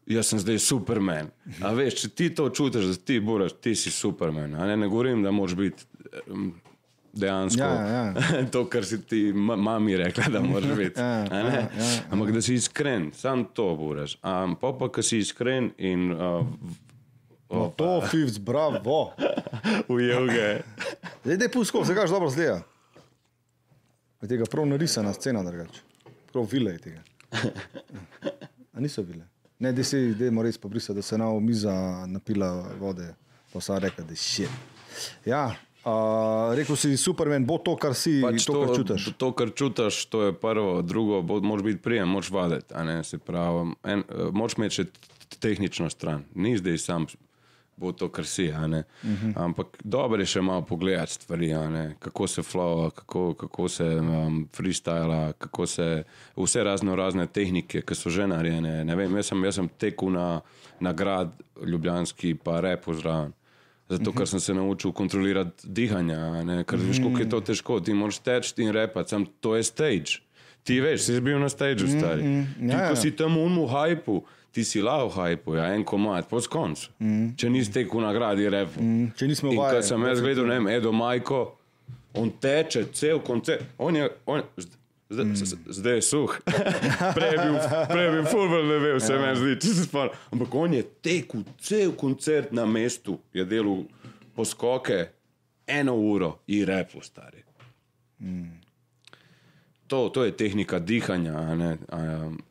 jaz 0.07 0.31
sem 0.31 0.39
zdaj 0.39 0.59
superman. 0.63 1.31
A 1.61 1.73
veš, 1.75 2.01
če 2.01 2.09
ti 2.09 2.29
to 2.35 2.49
čutiš, 2.49 2.85
da 2.91 2.95
ti 2.95 3.19
boraš, 3.19 3.57
ti 3.61 3.75
si 3.75 3.91
superman. 3.91 4.55
a 4.55 4.67
Ne, 4.67 4.77
ne 4.77 4.87
govorim, 4.87 5.23
da 5.23 5.31
moraš 5.31 5.55
biti 5.55 5.83
um, 6.27 6.53
dejansko 7.19 7.63
Ja, 7.63 8.13
to, 8.53 8.65
kar 8.69 8.85
si 8.85 9.01
ti 9.01 9.33
ma- 9.33 9.55
mami 9.55 9.97
rekla, 9.97 10.29
da 10.31 10.41
moraš 10.41 10.77
biti. 10.81 10.99
Ja, 10.99 11.21
a 11.23 11.43
ne. 11.43 11.53
ja, 11.53 11.59
ja. 11.59 11.99
Ampak 12.11 12.31
da 12.31 12.41
si 12.41 12.53
iskren, 12.53 13.11
sam 13.13 13.45
to 13.53 13.75
boraš. 13.75 14.17
Um, 14.23 14.55
pa 14.55 14.73
pa, 14.73 14.89
ki 14.89 15.03
si 15.03 15.19
iskren 15.19 15.71
in 15.77 16.11
uh, 16.11 16.45
No, 17.49 17.69
to, 17.77 18.01
50, 18.03 18.39
bravo. 18.39 19.13
ujel 19.93 20.25
ga 20.27 20.33
je. 20.33 20.63
Zdaj, 21.23 21.37
da 21.37 21.45
je 21.45 21.51
pusko, 21.51 21.83
zdaj 21.83 21.95
gaš 21.95 22.09
dobro 22.09 22.29
zgleda. 22.29 22.61
Je 24.21 24.27
tega 24.27 24.43
prav 24.51 24.65
narisana 24.67 25.13
scena, 25.13 25.43
drugače. 25.43 25.79
Prav 26.33 26.47
vile 26.51 26.71
je 26.71 26.79
tega. 26.79 27.01
A 28.73 28.79
niso 28.79 29.03
bile. 29.03 29.23
Ne, 29.59 29.71
da 29.71 29.83
si, 29.83 30.13
da 30.13 30.25
je 30.25 30.43
res 30.43 30.57
pobrisati, 30.57 30.95
da 30.95 31.01
se 31.01 31.15
je 31.15 31.19
na 31.19 31.39
miza 31.39 31.73
napila 32.07 32.51
vode, 32.79 33.13
pa 33.53 33.59
vsa 33.59 33.79
reka, 33.79 34.03
da 34.03 34.11
je 34.11 34.15
šit. 34.15 34.49
Ja, 35.25 35.55
Uh, 35.87 36.51
rekel 36.51 36.75
si, 36.75 36.97
Superman 36.99 37.45
bo 37.47 37.55
to, 37.63 37.77
kar 37.79 37.95
si, 37.95 38.17
Pač 38.19 38.43
to, 38.43 38.59
kar 38.59 38.75
čutiš. 38.75 39.05
To, 39.15 39.31
kar 39.31 39.53
čutiš, 39.55 40.01
to 40.11 40.23
je 40.27 40.33
prvo, 40.35 40.81
drugo, 40.81 41.21
bo- 41.21 41.39
moraš 41.39 41.63
biti 41.63 41.81
prijem, 41.81 42.09
moraš 42.09 42.31
vaditi. 42.31 42.73
pravi, 43.25 43.71
en, 43.83 44.03
eh, 44.03 44.31
Moraš 44.31 44.57
imeti 44.57 44.75
še 44.75 44.85
tehnično 45.39 45.89
stran, 45.89 46.25
ni 46.35 46.57
zdaj 46.57 46.77
sam 46.77 47.07
bo 47.77 47.91
to, 47.91 48.09
kar 48.09 48.25
si. 48.25 48.51
a 48.51 48.67
ne. 48.67 48.83
Ampak 49.35 49.77
dobro 49.83 50.19
je 50.21 50.25
še 50.25 50.41
malo 50.41 50.65
pogledati 50.65 51.13
stvari, 51.13 51.53
kako 51.99 52.27
se 52.27 52.41
flowa, 52.41 52.89
kako, 52.91 53.33
kako 53.33 53.69
se 53.69 53.83
um, 53.83 54.47
freestyla, 54.57 55.33
kako 55.37 55.65
se 55.65 56.03
vse 56.35 56.63
razno 56.63 56.95
razne 56.95 57.27
tehnike, 57.27 57.81
ki 57.81 57.95
so 57.95 58.09
že 58.09 58.27
narejene. 58.27 58.83
Ne 58.83 58.95
vem, 58.95 59.15
jaz 59.15 59.29
sem, 59.31 59.43
jaz 59.43 59.55
sem 59.55 59.69
tekel 59.69 60.09
na, 60.09 60.41
na 60.79 60.93
grad 60.93 61.31
Ljubljanski, 61.61 62.33
pa 62.35 62.59
repo 62.59 62.93
zraven. 62.93 63.33
Zato, 63.89 64.11
ker 64.11 64.27
sem 64.27 64.39
se 64.39 64.53
naučil 64.53 64.91
kontrolirati 64.91 65.67
dihanje, 65.67 66.15
a 66.15 66.43
ne? 66.43 66.63
ker 66.67 66.79
veš, 66.79 66.99
kako 66.99 67.19
je 67.19 67.29
to 67.29 67.39
težko. 67.41 67.79
Ti 67.79 67.93
moraš 67.95 68.19
teči 68.19 68.61
in 68.61 68.71
repati, 68.75 69.09
sam 69.09 69.25
to 69.39 69.55
je 69.55 69.63
stage. 69.63 70.19
Ti 70.67 70.81
veš, 70.83 71.05
si 71.07 71.21
bil 71.23 71.39
na 71.39 71.47
stageu, 71.49 71.87
stari. 71.87 72.21
Ti, 72.21 72.67
Ja, 72.67 72.81
ja. 72.81 72.89
ko 72.89 72.95
si 72.99 73.11
tam 73.15 73.37
umu 73.39 73.63
hajpu, 73.67 74.25
ti 74.51 74.63
si 74.67 74.81
lao 74.83 75.07
hajpu, 75.09 75.55
ja, 75.55 75.69
en 75.75 75.85
komat, 75.87 76.27
po 76.27 76.41
koncu. 76.49 76.89
Če 77.39 77.49
nisi 77.49 77.71
tekel 77.71 78.03
na 78.03 78.11
gradi 78.13 78.49
repu. 78.51 78.83
Če 79.15 79.27
nismo 79.27 79.53
ko 79.55 79.61
vajeni. 79.63 79.87
sem 79.87 80.03
jaz 80.03 80.19
gledal, 80.21 80.49
ne 80.51 80.59
vem, 80.59 80.67
Edo 80.67 80.91
Majko, 80.91 81.55
on 82.19 82.31
teče 82.41 82.89
cel 82.91 83.19
koncert. 83.23 83.63
On 83.79 83.95
je, 83.95 84.09
on, 84.25 84.43
zdaj, 85.09 85.25
z- 85.35 85.57
zdaj 85.67 85.95
je 85.95 86.01
suh. 86.01 86.37
prej 87.17 87.31
je 87.31 87.37
bil, 87.37 87.55
prej 87.89 88.05
je 88.05 88.11
bil 88.11 88.25
fulver, 88.25 88.63
ne 88.65 88.79
vem, 88.79 88.99
se 88.99 89.17
meni 89.17 89.35
zdi, 89.35 89.55
če 89.61 89.67
se 89.67 89.83
spomnim. 89.83 90.15
Ampak 90.31 90.55
on 90.55 90.73
je 90.73 90.83
tekel 91.01 91.43
cel 91.59 91.91
koncert 91.91 92.51
na 92.51 92.65
mestu, 92.65 93.19
je 93.33 93.45
delal 93.45 93.83
poskoke 94.35 95.07
eno 95.67 95.95
uro 95.95 96.39
in 96.47 96.65
repo 96.65 97.01
stari. 97.01 97.43
To, 99.87 100.09
to 100.09 100.23
je 100.23 100.31
tehnika 100.31 100.79
dihanja. 100.79 101.33
a 101.37 101.55
Ne, 101.55 101.77
a, 101.89 101.99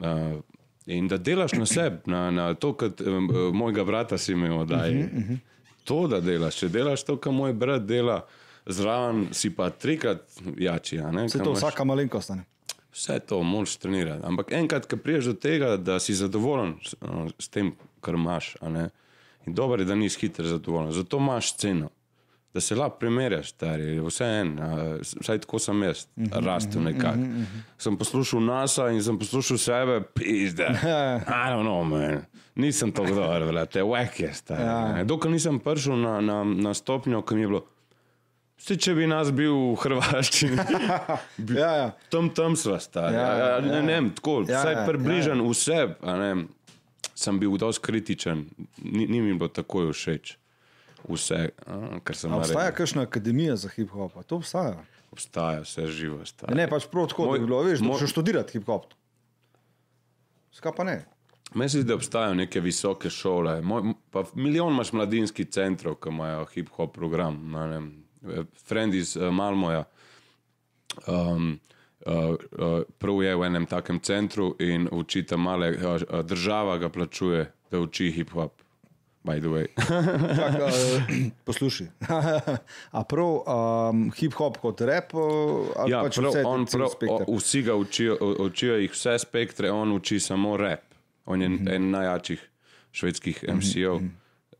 a, 0.00 0.40
in 0.86 1.08
da 1.08 1.16
delaš 1.16 1.52
na 1.52 1.66
sebi, 1.66 1.96
na, 2.06 2.30
na 2.30 2.54
to, 2.54 2.76
um, 3.06 3.30
mojega 3.52 3.84
brata 3.84 4.18
si 4.18 4.32
imel 4.32 4.58
oddaj. 4.58 4.90
Uh 4.90 4.96
-huh, 4.96 5.18
uh 5.18 5.30
-huh. 5.30 5.38
To, 5.84 6.06
da 6.06 6.20
delaš, 6.20 6.56
če 6.56 6.68
delaš 6.68 7.04
to, 7.04 7.16
kar 7.16 7.32
moj 7.32 7.52
brat 7.52 7.82
dela, 7.82 8.26
zraven 8.66 9.28
si 9.32 9.50
pa 9.50 9.70
trikrat 9.70 10.22
jači. 10.56 10.98
a 10.98 11.10
Ne, 11.10 11.28
Se 11.28 11.38
Ker 11.38 11.44
to 11.44 11.50
imaš- 11.50 11.58
vsaka 11.58 11.84
malenkost. 11.84 12.30
a 12.30 12.34
ne. 12.34 12.44
Vse 12.92 13.18
to 13.20 13.42
moraš 13.42 13.76
trenirati. 13.76 14.24
Ampak 14.24 14.52
enkrat, 14.52 14.86
ko 14.86 14.96
priješ 14.96 15.24
do 15.24 15.32
tega, 15.34 15.76
da 15.76 16.00
si 16.00 16.14
zadovoljen 16.14 16.74
s, 16.82 16.94
s 17.38 17.48
tem, 17.48 17.72
kar 18.00 18.14
imaš, 18.14 18.56
a 18.60 18.88
in 19.46 19.54
dobro 19.54 19.82
je, 19.82 19.84
da 19.84 19.94
nisi 19.94 20.20
hitro 20.20 20.44
zadovoljen. 20.44 20.92
Zato 20.92 21.16
imaš 21.16 21.52
sceno, 21.52 21.90
da 22.54 22.60
se 22.60 22.74
lahko 22.74 22.98
primerjaš, 22.98 23.48
stari, 23.48 24.00
vse 24.00 24.24
en, 24.24 24.58
uh, 24.58 24.64
vsaj 25.20 25.38
tako 25.38 25.58
sem 25.58 25.82
jaz, 25.82 26.06
rastel 26.32 26.82
nekako. 26.82 27.18
Sem 27.78 27.96
poslušal 27.96 28.40
NASA 28.40 28.88
in 28.88 29.02
sem 29.02 29.18
poslušal 29.18 29.58
sebe, 29.58 30.00
pizde. 30.14 30.64
I 31.28 31.48
don't 31.48 31.62
know, 31.62 31.84
man. 31.84 32.24
Nisem 32.54 32.92
tako 32.92 33.08
dober, 33.10 33.42
velate, 33.42 33.82
wek 33.82 34.20
je 34.20 34.34
stari. 34.34 34.62
Ja. 34.62 34.96
Ja. 34.98 35.04
Dokler 35.04 35.32
nisem 35.32 35.58
prišel 35.58 35.96
na, 35.96 36.20
na, 36.20 36.44
na 36.44 36.74
stopnjo, 36.74 37.22
ki 37.22 37.34
mi 37.34 37.40
je 37.40 37.46
bilo. 37.46 37.66
Vse, 38.56 38.76
če 38.76 38.94
bi 38.94 39.06
nas 39.06 39.28
bil 39.30 39.52
v 39.52 39.76
Hrvaščini, 39.76 40.56
Ja, 41.54 41.70
ja. 41.72 41.88
tam 42.08 42.30
tam 42.30 42.54
sva 42.54 42.78
stari. 42.78 43.14
Ja, 43.14 43.26
Ja, 43.28 43.46
ja, 43.46 43.60
ne, 43.60 43.68
ja. 43.70 43.82
ne, 43.82 43.92
vem, 43.94 44.10
tako, 44.10 44.38
Ja, 44.40 44.50
ja, 44.50 44.60
vsaj 44.60 44.74
ja, 44.74 44.84
približen 44.86 45.38
ja. 45.38 45.46
vse. 45.46 45.78
a 46.02 46.16
Ne, 46.16 46.30
sem 47.14 47.38
bil 47.38 47.52
dosti 47.56 47.82
kritičen, 47.82 48.46
ni, 48.78 49.06
ni 49.06 49.20
mi 49.20 49.32
bilo 49.32 49.48
takoj 49.50 49.90
všeč. 49.90 50.36
Vse, 51.06 51.38
a, 51.62 51.74
kar 52.00 52.16
sem 52.16 52.28
A 52.28 52.36
Obstaja 52.38 52.72
kakšna 52.72 53.02
akademija 53.02 53.56
za 53.56 53.68
hip-hop? 53.68 54.16
To 54.22 54.36
obstaja. 54.36 54.80
Obstaja, 55.12 55.60
vse 55.60 55.86
živo. 55.88 56.24
Stari. 56.24 56.54
Ne, 56.54 56.66
pač 56.66 56.88
prav 56.88 57.06
tako, 57.06 57.22
da 57.24 57.30
Moj- 57.30 57.38
bi 57.38 57.46
bilo, 57.46 57.60
veš, 57.62 57.78
da 57.78 57.84
moj- 57.84 57.92
moraš 57.94 58.10
študirati 58.10 58.56
hip-hop. 58.56 58.88
Skaj 60.50 60.72
pa 60.72 60.84
ne? 60.84 60.96
Meni 61.54 61.68
se 61.68 61.78
zdi, 61.78 61.88
da 61.88 61.94
obstajajo 61.94 62.34
neke 62.34 62.60
visoke 62.60 63.08
šole. 63.08 63.60
Moj, 63.62 63.92
milijon 64.34 64.72
imaš 64.72 64.92
mladinskih 64.92 65.46
centrov, 65.46 65.94
ki 65.96 66.08
imajo 66.08 66.46
hip-hop 66.46 66.90
program. 66.90 67.38
ne 67.52 67.66
vem. 67.68 67.86
Friend 68.66 68.94
iz 68.94 69.16
uh, 69.16 69.30
Malmoja. 69.34 69.84
Um, 71.06 71.60
uh, 72.06 72.14
uh, 72.14 72.82
prav 72.98 73.22
je 73.22 73.36
v 73.36 73.46
enem 73.46 73.66
takem 73.66 74.00
centru 74.00 74.54
in 74.58 74.88
uči 74.92 75.26
tam 75.26 75.40
male, 75.48 75.72
uh, 75.74 76.22
država 76.22 76.78
ga 76.78 76.88
plačuje, 76.88 77.50
da 77.70 77.80
uči 77.80 78.12
hip-hop. 78.12 78.62
By 79.26 79.40
the 79.42 79.50
way. 79.50 79.66
Čak, 80.38 80.54
uh, 80.54 80.70
poslušaj. 81.44 81.86
A 82.98 83.02
prav 83.04 83.42
um, 83.42 84.12
hip-hop 84.14 84.60
kot 84.62 84.80
rap? 84.86 85.10
ja, 85.90 86.04
pač 86.06 86.20
prav, 86.20 86.30
vse 86.30 86.44
on, 86.46 86.66
prav, 86.70 86.94
o, 87.10 87.38
vsi 87.40 87.62
ga 87.66 87.74
učijo, 87.74 88.14
o- 88.20 88.46
učijo 88.46 88.76
jih 88.78 88.94
vse 88.94 89.18
spektre, 89.18 89.70
on 89.74 89.92
uči 89.98 90.20
samo 90.22 90.54
rap. 90.56 90.94
On 91.26 91.42
je 91.42 91.48
mm 91.48 91.58
-hmm. 91.58 91.74
en 91.74 91.90
najjačih 91.90 92.50
švedskih 92.92 93.44
MC-ov. 93.48 94.00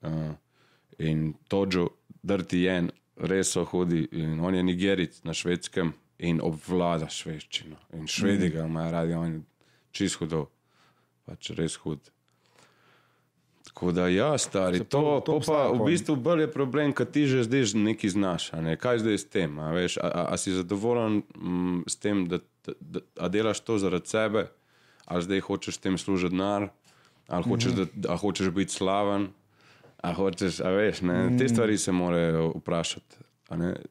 Uh, 0.02 0.34
in 0.98 1.34
Tojo, 1.48 1.88
Dirty 2.22 2.66
Jen, 2.66 2.90
res 3.16 3.50
so 3.50 3.64
hudi. 3.64 4.08
In 4.12 4.40
on 4.40 4.54
je 4.54 4.62
nigeric 4.62 5.20
na 5.24 5.32
švedskem 5.32 5.92
in 6.18 6.40
obvlada 6.40 7.08
švedščino. 7.08 7.76
In 7.92 8.06
švedi 8.06 8.48
ga 8.48 8.64
imajo 8.64 8.92
radi, 8.92 9.14
on 9.14 9.32
je 9.32 9.40
čist 9.92 10.16
hudo, 10.16 10.46
pač 11.26 11.50
res 11.50 11.76
hud. 11.76 12.00
Tako 13.66 13.92
da, 13.92 14.06
ja, 14.08 14.38
stari, 14.38 14.78
to, 14.78 14.84
to- 14.84 15.20
to, 15.20 15.40
pa 15.46 15.68
v 15.68 15.84
bistvu 15.84 16.14
bolj 16.16 16.40
je 16.40 16.50
problem, 16.50 16.92
ker 16.92 17.04
ti 17.04 17.26
že 17.26 17.42
zdaj 17.44 17.74
nekaj 17.76 18.10
znaš. 18.10 18.42
Ne? 18.54 18.76
Kaj 18.76 19.02
zdaj 19.02 19.18
s 19.18 19.26
tem? 19.26 19.58
A, 19.58 19.68
veš, 19.68 19.98
a, 19.98 20.06
a, 20.06 20.22
a 20.32 20.36
si 20.36 20.54
zadovoljen 20.54 21.20
mm, 21.36 21.82
s 21.84 21.96
tem, 21.96 22.24
da, 22.24 22.38
da, 22.64 22.72
da 23.12 23.28
delaš 23.28 23.60
to 23.60 23.76
zaradi 23.76 24.08
sebe, 24.08 24.46
ali 25.04 25.22
zdaj 25.22 25.40
hočeš 25.40 25.74
s 25.76 25.82
tem 25.82 25.98
služiti 25.98 26.32
denar, 26.32 26.70
ali 27.28 27.44
hočeš, 27.44 27.72
Mhm. 27.72 28.00
da, 28.00 28.12
a 28.12 28.16
hočeš 28.16 28.48
biti 28.50 28.72
slaven, 28.72 29.28
a 29.98 30.12
hočeš, 30.12 30.60
a 30.60 30.70
veš, 30.70 31.00
ne? 31.02 31.36
Te 31.38 31.48
stvari 31.48 31.78
se 31.78 31.92
morajo 31.92 32.52
vprašati. 32.56 33.16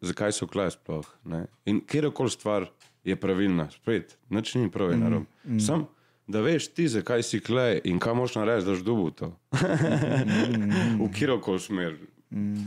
Zakaj 0.01 0.31
so 0.31 0.47
kle 0.47 0.69
sploh? 0.71 1.05
Ne? 1.25 1.45
In 1.65 1.81
kjerkoli 1.81 2.29
stvar 2.29 2.65
je 3.03 3.15
pravilna, 3.15 3.69
spet, 3.71 4.17
nič 4.29 4.55
ni 4.55 4.71
prav 4.71 4.91
in 4.91 4.99
Mhm. 4.99 5.03
narobe. 5.03 5.25
Sam, 5.59 5.85
da 6.27 6.41
veš 6.41 6.67
ti, 6.67 6.87
zakaj 6.87 7.23
si 7.23 7.39
kle 7.39 7.81
in 7.83 7.99
kaj 7.99 8.13
moš 8.13 8.35
narediti, 8.35 8.65
da 8.65 8.71
boš 8.71 8.81
dobil 8.81 9.11
to. 9.11 9.31
v 10.99 11.11
kjerkoli 11.11 11.59
smer 11.59 11.97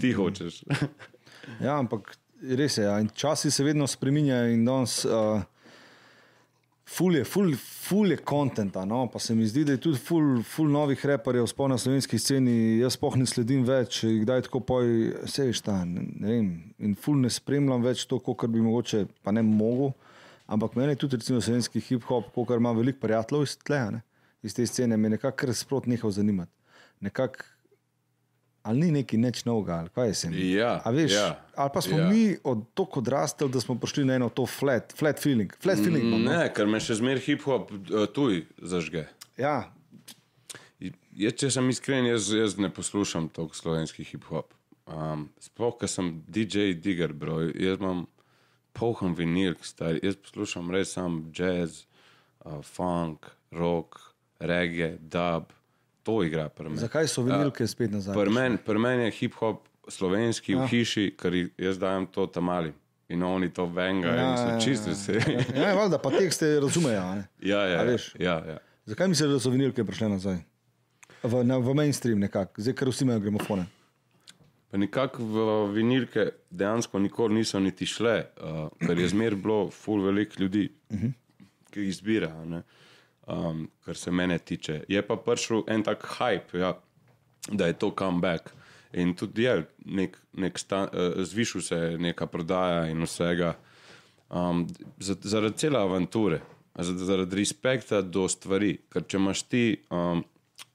ti 0.01 0.12
hočeš. 0.12 0.62
Ja, 1.61 1.78
ampak 1.78 2.16
res 2.43 2.78
je. 2.78 2.84
Ja. 2.84 3.05
Časi 3.07 3.51
se 3.51 3.64
vedno 3.64 3.86
spreminjajo 3.86 4.49
in 4.49 4.64
danes. 4.64 5.05
Uh, 5.05 5.43
Ful 6.89 7.16
je, 7.16 7.24
ful, 7.24 7.53
ful 7.57 8.11
je 8.11 8.16
kontenta, 8.16 8.84
no? 8.89 9.03
pa 9.12 9.20
se 9.20 9.34
mi 9.34 9.47
zdi, 9.47 9.64
da 9.64 9.74
je 9.74 9.80
tudi 9.84 9.99
ful, 10.01 10.39
ful 10.43 10.70
novih 10.72 11.03
reperjev 11.07 11.45
sploh 11.51 11.68
na 11.68 11.76
slovenski 11.78 12.16
sceni. 12.18 12.78
Jaz 12.80 12.97
spoh 12.97 13.18
ne 13.20 13.26
sledim 13.28 13.66
več, 13.68 14.01
kdaj 14.22 14.47
tako 14.47 14.62
poj, 14.70 14.89
vse 15.26 15.51
veš 15.51 15.61
ta, 15.66 15.82
ne, 15.84 16.07
ne 16.16 16.30
vem. 16.32 16.49
In 16.80 16.95
ful 16.97 17.20
ne 17.20 17.28
spremljam 17.32 17.84
več 17.84 18.07
to, 18.09 18.16
kar 18.24 18.49
bi 18.49 18.64
mogoče, 18.64 19.05
pa 19.20 19.34
ne 19.36 19.45
mogel. 19.45 19.93
Ampak 20.49 20.78
meni 20.80 20.97
tudi 20.97 21.20
recimo 21.20 21.43
slovenski 21.45 21.82
hip-hop, 21.84 22.32
kar 22.49 22.57
ima 22.57 22.72
veliko 22.72 23.05
prijateljev 23.05 23.45
iz 23.45 23.59
tle, 23.61 23.82
ne, 23.93 24.01
iz 24.41 24.57
te 24.57 24.64
scene, 24.66 24.97
me 24.97 25.12
nekako 25.12 25.36
kar 25.45 25.53
sprot 25.55 25.91
nehal 25.93 26.14
zanimati. 26.16 26.55
Nekako, 27.05 27.45
ali 28.69 28.85
ni 28.85 29.01
neki 29.01 29.16
nič 29.16 29.47
novega, 29.49 29.79
ali 29.81 29.93
kaj 29.95 30.11
je 30.11 30.14
se 30.14 30.31
mi. 30.31 30.51
Ja, 30.53 30.75
A 30.85 30.93
veš, 30.93 31.14
ja, 31.16 31.29
ali 31.57 31.71
pa 31.75 31.81
smo 31.81 31.99
ja. 31.99 32.09
mi 32.11 32.37
od 32.45 32.66
tako 32.77 33.01
odrastali, 33.01 33.53
da 33.53 33.61
smo 33.64 33.79
prišli 33.81 34.05
na 34.05 34.19
eno 34.21 34.29
to 34.29 34.45
flat, 34.47 34.93
flat 34.99 35.23
feeling. 35.23 35.55
Flat 35.62 35.81
feeling 35.81 36.05
imam, 36.05 36.23
no. 36.23 36.37
Ne, 36.37 36.53
ker 36.53 36.69
me 36.69 36.81
še 36.83 36.99
zmeraj 37.01 37.25
hip-hop 37.31 37.73
uh, 37.73 38.05
tuj 38.12 38.45
zažge. 38.61 39.07
Ja, 39.41 39.71
Jaz, 41.19 41.35
če 41.41 41.49
sem 41.51 41.66
iskren, 41.73 42.07
jaz, 42.07 42.29
jaz 42.31 42.55
ne 42.62 42.69
poslušam 42.71 43.27
toliko 43.35 43.57
slovenski 43.59 44.05
hip-hop. 44.07 44.53
Um, 44.87 45.27
Sploh, 45.43 45.75
ker 45.81 45.91
sem 45.91 46.12
DJ 46.31 46.77
Digger, 46.79 47.11
bro. 47.11 47.41
Jaz 47.59 47.81
imam 47.81 48.05
poln 48.79 49.16
vinilk, 49.19 49.64
stari. 49.66 49.99
Jaz 50.07 50.14
poslušam 50.23 50.71
res 50.71 50.95
sam 50.95 51.25
jazz, 51.35 51.81
uh, 52.45 52.61
funk, 52.62 53.27
rock, 53.51 53.99
reggae, 54.39 54.95
dub. 55.03 55.51
To 56.09 56.23
igra 56.25 56.49
zakaj 56.81 57.09
so 57.13 57.23
vinilke 57.23 57.67
spet 57.69 57.93
nazaj? 57.93 58.17
Pri 58.17 58.33
meni 58.33 58.57
pri 58.65 58.81
men 58.81 59.01
je 59.01 59.11
hip-hop 59.13 59.67
slovenski 59.93 60.55
v 60.57 60.69
hiši, 60.71 61.11
ker 61.21 61.35
jaz 61.37 61.77
dajem 61.81 62.07
to 62.09 62.25
tam 62.33 62.49
mali. 62.49 62.73
In 63.13 63.23
oni 63.25 63.49
to 63.53 63.67
venga, 63.67 64.09
ja, 64.09 64.15
in 64.15 64.31
ja, 64.31 64.37
so 64.37 64.49
ja, 64.49 64.57
čisto 64.61 64.93
vse. 64.93 65.21
Ja, 65.57 65.75
valjda, 65.77 65.99
pa 66.01 66.11
tekste 66.13 66.49
razumejo. 66.61 67.03
ja, 67.41 67.61
ja, 67.67 67.85
ja, 67.85 67.97
ja, 68.19 68.37
ja. 68.49 68.57
Zakaj 68.89 69.09
misliš, 69.09 69.31
da 69.37 69.41
so 69.41 69.53
vinilke 69.53 69.85
prišle 69.85 70.09
nazaj? 70.13 70.41
V, 71.23 71.45
na, 71.45 71.59
v 71.61 71.75
mainstream 71.77 72.21
nekako, 72.25 72.61
zdaj 72.61 72.77
ker 72.77 72.93
vsi 72.93 73.05
imajo 73.05 73.25
gramofone. 73.25 73.67
Pa 74.69 74.81
nekako 74.81 75.25
v 75.25 75.47
vinilke 75.77 76.29
dejansko 76.51 77.01
nikoli 77.05 77.41
niso 77.41 77.61
niti 77.61 77.89
šle, 77.89 78.17
uh, 78.41 78.61
ker 78.81 78.97
je 78.97 79.09
zmer 79.13 79.37
bilo 79.37 79.71
ful 79.73 80.05
velik 80.05 80.37
ljudi, 80.41 80.69
ki 81.73 81.85
jih 81.85 81.93
izbira, 81.93 82.33
ne, 82.49 82.63
um, 83.29 83.68
kar 83.85 83.97
se 83.97 84.11
mene 84.11 84.39
tiče. 84.39 84.83
Je 84.89 85.03
pa 85.07 85.16
prišel 85.16 85.62
en 85.68 85.83
tak 85.83 86.05
hype, 86.18 86.59
ja, 86.59 86.74
da 87.49 87.66
je 87.66 87.79
to 87.79 87.91
comeback. 87.99 88.53
In 88.93 89.14
tudi 89.14 89.45
je 89.45 89.66
nek, 89.85 90.16
nek 90.33 90.59
sta, 90.59 90.87
uh, 90.89 91.22
zvišal 91.24 91.62
se 91.62 91.76
je 91.76 91.99
neka 91.99 92.26
prodaja 92.26 92.87
in 92.89 93.03
vsega. 93.05 93.55
Um, 94.29 94.66
zaradi 94.99 95.57
cele 95.57 95.79
avanture, 95.79 96.41
zaradi 96.79 97.37
respekta 97.37 98.03
do 98.03 98.29
stvari. 98.29 98.79
Ker 98.93 99.05
če 99.05 99.20
imaš 99.20 99.45
ti 99.49 99.64
um, 99.91 100.24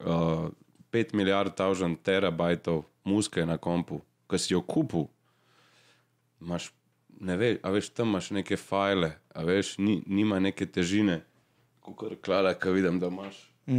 uh, 0.00 0.48
5 0.94 1.14
milijard 1.14 1.54
tavžen 1.58 1.96
terabajtov 1.96 2.84
muske 3.04 3.46
na 3.46 3.58
kompu, 3.58 4.00
ki 4.30 4.38
si 4.38 4.54
jo 4.54 4.62
kupil, 4.62 5.08
imaš, 6.40 6.70
ne 7.20 7.36
veš, 7.36 7.58
a 7.62 7.72
veš, 7.74 7.90
tam 7.94 8.12
imaš 8.14 8.30
neke 8.36 8.56
file, 8.56 9.10
a 9.34 9.42
veš, 9.42 9.74
ni, 9.78 10.00
nima 10.06 10.38
neke 10.40 10.66
težine, 10.66 11.24
kot 11.92 12.20
klada, 12.24 12.54
ki 12.54 12.72
vidim, 12.72 12.98
da 13.00 13.06
imaš. 13.12 13.36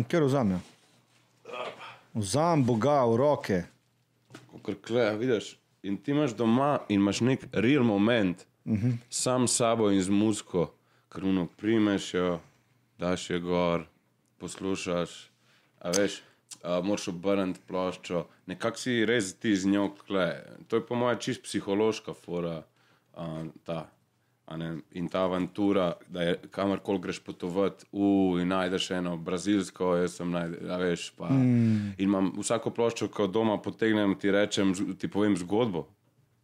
Ker 0.10 0.24
vzamem. 0.24 0.62
Vzamem 2.14 2.66
Boga 2.66 3.04
v 3.06 3.18
roke. 3.18 3.64
Kot 4.62 4.82
klada, 4.86 5.18
vidiš. 5.18 5.56
In 5.84 5.98
ti 5.98 6.12
imaš 6.12 6.34
doma 6.38 6.80
in 6.90 7.02
imaš 7.02 7.22
nek 7.22 7.48
real 7.54 7.84
moment, 7.84 8.46
uh 8.66 8.74
-huh. 8.74 8.98
sam 9.10 9.48
s 9.48 9.56
sabo 9.56 9.92
in 9.92 10.02
z 10.02 10.10
musko, 10.10 10.74
kruno 11.10 11.48
primeš 11.58 12.14
jo, 12.14 12.40
daš 12.98 13.30
jo 13.30 13.40
gor, 13.40 13.86
poslušaš, 14.38 15.30
a 15.80 15.90
veš 15.90 16.22
uh, 16.64 16.86
moraš 16.86 17.08
obrniti 17.08 17.60
ploščo, 17.68 18.26
nekako 18.46 18.78
si 18.78 19.06
res 19.06 19.34
ti 19.40 19.56
z 19.56 19.68
njo 19.68 19.90
kle. 20.08 20.44
To 20.68 20.76
je 20.76 20.86
po 20.86 20.96
mojem 20.96 21.20
čist 21.20 21.44
psihološka 21.44 22.14
fora 22.14 22.64
uh, 23.14 23.46
ta. 23.64 23.90
In 24.94 25.08
ta 25.10 25.24
avantura, 25.26 25.94
da 26.08 26.22
je 26.22 26.36
kamorkoli 26.54 27.00
greš 27.02 27.20
potovati, 27.26 27.86
uh, 27.92 28.42
in 28.42 28.52
najdeš 28.54 28.92
eno 29.00 29.16
brazilsko, 29.18 29.96
jaz 29.98 30.20
sem 30.20 30.30
najdel, 30.32 30.70
veš. 30.84 31.08
Pa. 31.18 31.32
Mm. 31.34 31.96
In 31.98 32.06
imam 32.10 32.30
vsako 32.38 32.70
ploščo, 32.76 33.10
ko 33.10 33.26
doma 33.28 33.58
potegnem, 33.58 34.14
ti 34.22 34.32
rečem, 34.32 34.76
ti 35.00 35.10
povem 35.10 35.34
zgodbo, 35.42 35.88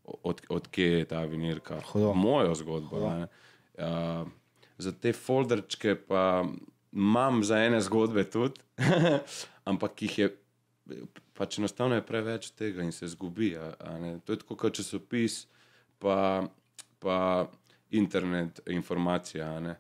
od, 0.03 0.41
od 0.49 0.67
kje 0.73 0.89
je 0.97 1.05
ta 1.13 1.21
vinilka. 1.29 1.77
Mojo 1.95 2.57
zgodbo. 2.57 3.05
Uh, 3.05 4.25
za 4.81 4.91
te 4.91 5.13
folderčke 5.13 5.95
pa 5.95 6.43
imam 6.91 7.43
za 7.45 7.61
ene 7.61 7.81
zgodbe 7.81 8.25
tudi. 8.29 8.65
ampak 9.69 10.01
jih 10.01 10.19
je 10.19 10.29
pač 11.33 11.57
enostavno 11.59 11.95
je 11.95 12.05
preveč 12.05 12.51
tega 12.57 12.83
in 12.83 12.91
se 12.91 13.07
zgubi. 13.07 13.53
To 14.25 14.33
je 14.33 14.41
tako 14.43 14.57
kot 14.59 14.75
časopis, 14.77 15.45
pa, 15.99 16.43
pa 16.99 17.17
internet, 17.91 18.59
informacija. 18.67 19.77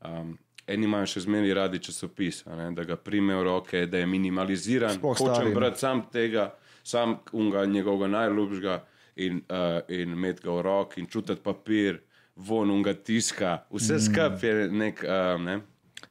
Um, 0.00 0.38
eni 0.66 0.86
imajo 0.86 1.06
še 1.14 1.24
zmeraj 1.26 1.54
radi 1.54 1.82
časopis, 1.82 2.44
da 2.46 2.84
ga 2.84 2.96
prime 2.96 3.36
v 3.36 3.42
roke, 3.48 3.86
da 3.86 3.98
je 3.98 4.06
minimaliziran. 4.06 5.00
Hočem 5.02 5.52
brati 5.54 5.82
sam 5.82 6.06
tega, 6.12 6.52
sam 6.82 7.18
unga 7.32 7.66
njegovega 7.66 8.08
najljubšega 8.12 8.78
in, 9.16 9.42
uh, 9.48 9.82
in 9.88 10.16
imeti 10.16 10.46
ga 10.46 10.56
v 10.56 10.62
roki 10.62 11.00
in 11.00 11.06
čutiti 11.06 11.42
papir. 11.42 12.00
Von 12.36 12.70
unga 12.72 12.94
tiska, 12.96 13.66
vse 13.70 13.98
mm. 13.98 14.04
skupaj 14.06 14.48
je 14.48 14.68
nek. 14.72 15.02
Uh, 15.04 15.40
ne? 15.44 15.58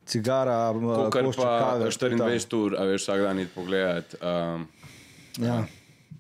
cigara, 0.06 0.74
kar 1.12 1.30
pa 1.36 1.78
24 1.80 2.58
ur, 2.58 2.76
a 2.80 2.88
veš, 2.90 3.06
vsak 3.06 3.22
dan 3.26 3.40
iti 3.40 3.52
pogledati. 3.56 4.18
Um, 4.22 4.68
ja. 5.40 5.62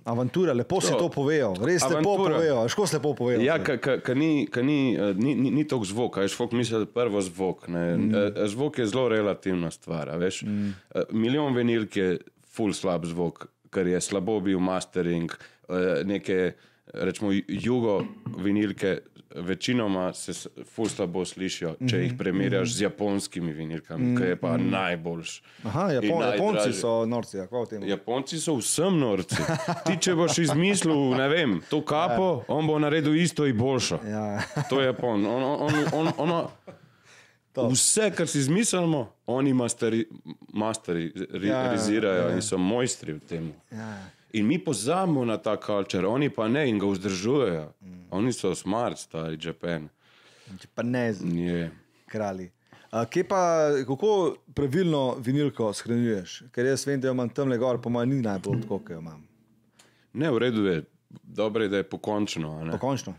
Avantura, 0.04 0.54
lepo 0.54 0.80
to, 0.82 0.88
se 0.88 0.94
to 0.98 1.10
povejo, 1.14 1.52
res 1.62 1.84
avantura. 1.84 2.00
lepo 2.00 2.36
povejo, 2.36 2.62
ško 2.74 2.88
se 2.88 2.98
lepo 2.98 3.14
povejo. 3.16 3.42
Ja, 3.46 3.60
ker 3.62 4.18
ni, 4.18 4.48
ni, 4.64 4.80
ni, 4.98 5.36
ni, 5.36 5.52
ni 5.52 5.66
toliko 5.68 5.86
zvoka, 5.86 6.24
veš, 6.26 6.36
folk 6.39 6.56
misli, 6.58 6.88
prvo 6.89 7.22
zvok. 7.22 7.68
Mm. 7.70 8.10
Zvok 8.50 8.82
je 8.82 8.88
zelo 8.89 9.06
relativna 9.14 9.70
stvar, 9.72 10.10
veš. 10.18 10.42
Mm. 10.48 10.74
Milijon 11.14 11.54
venilk 11.54 11.98
je 11.98 12.10
full 12.50 12.74
slab 12.74 13.06
zvok, 13.06 13.46
ker 13.70 13.88
je 13.88 14.02
slabo 14.02 14.39
bil 14.42 14.60
mastering, 14.60 15.32
neke, 16.10 16.54
rečemo, 16.94 17.32
jugo 17.48 18.02
vinilke 18.38 19.00
večinoma 19.36 20.14
se 20.14 20.50
ful 20.76 20.89
slabo 20.89 21.26
slišijo, 21.26 21.76
če 21.89 22.02
jih 22.04 22.14
primerjaš 22.18 22.74
z 22.76 22.82
japonskimi 22.82 23.54
vinilkami, 23.54 24.16
ki 24.18 24.24
je 24.24 24.36
pa 24.36 24.58
najboljš. 24.58 25.36
Aha, 25.64 25.86
Japon, 25.92 26.24
Japonci 26.24 26.74
so 26.74 27.06
norci, 27.06 27.38
ja, 27.38 27.46
kako 27.48 27.66
tem? 27.66 27.86
Japonci 27.88 28.39
so 28.39 28.58
vsem 28.60 29.00
norci. 29.00 29.39
Ti, 29.86 29.98
če 30.02 30.16
boš 30.20 30.42
izmislil, 30.46 31.16
ne 31.18 31.30
vem, 31.32 31.58
to 31.70 31.82
kapo, 31.86 32.30
ja. 32.42 32.54
on 32.56 32.68
bo 32.68 32.80
naredil 32.80 33.16
isto 33.16 33.48
in 33.48 33.58
boljšo. 33.58 34.02
Ja. 34.08 34.44
To 34.70 34.82
je 34.82 34.92
Japon. 34.92 35.26
On, 35.26 35.44
on, 35.44 35.84
on, 35.94 36.14
on, 36.18 36.32
on, 37.56 37.72
vse, 37.72 38.12
kar 38.16 38.28
si 38.28 38.39
izmislimo, 38.39 39.06
oni 39.32 39.54
masteri, 39.54 40.06
masteri 40.54 41.12
ri, 41.16 41.48
ja, 41.48 41.70
rizirajo 41.72 42.30
ja. 42.30 42.34
in 42.36 42.44
so 42.44 42.60
mojstri 42.60 43.16
v 43.16 43.24
tem. 43.28 43.54
Ja. 43.72 43.94
In 44.34 44.48
mi 44.48 44.58
pozabimo 44.64 45.26
na 45.26 45.38
ta 45.38 45.58
kultur, 45.60 46.06
oni 46.06 46.30
pa 46.30 46.48
ne 46.48 46.70
in 46.70 46.80
ga 46.80 46.88
vzdržujejo. 46.88 47.74
Mm. 47.82 48.04
Oni 48.12 48.34
so 48.34 48.56
smart, 48.56 48.98
stari 48.98 49.38
Japan. 49.42 49.90
Če 50.60 50.68
pa 50.76 50.84
ne 50.84 51.14
znamo, 51.14 51.70
kralji. 52.12 52.52
A, 52.92 53.06
pa, 53.30 53.42
kako 53.88 54.36
pravilno 54.56 55.16
vinilko 55.20 55.70
shranjuješ? 55.74 56.42
Ker 56.52 56.68
jaz 56.68 56.84
vem, 56.88 57.00
da 57.00 57.12
imam 57.12 57.30
tam 57.30 57.48
le 57.48 57.58
gor, 57.58 57.80
pa 57.82 57.90
manj 57.90 58.10
ni 58.18 58.22
najbolj 58.22 58.66
tako, 58.66 58.80
kot 58.80 58.92
jo 58.92 59.00
imam. 59.00 59.22
Ne, 60.14 60.32
v 60.32 60.42
redu 60.44 60.66
je, 60.66 60.82
dobro 61.24 61.64
je, 61.64 61.70
da 61.72 61.80
je 61.80 61.88
pokončno. 61.88 62.52
Pokončno. 62.72 63.16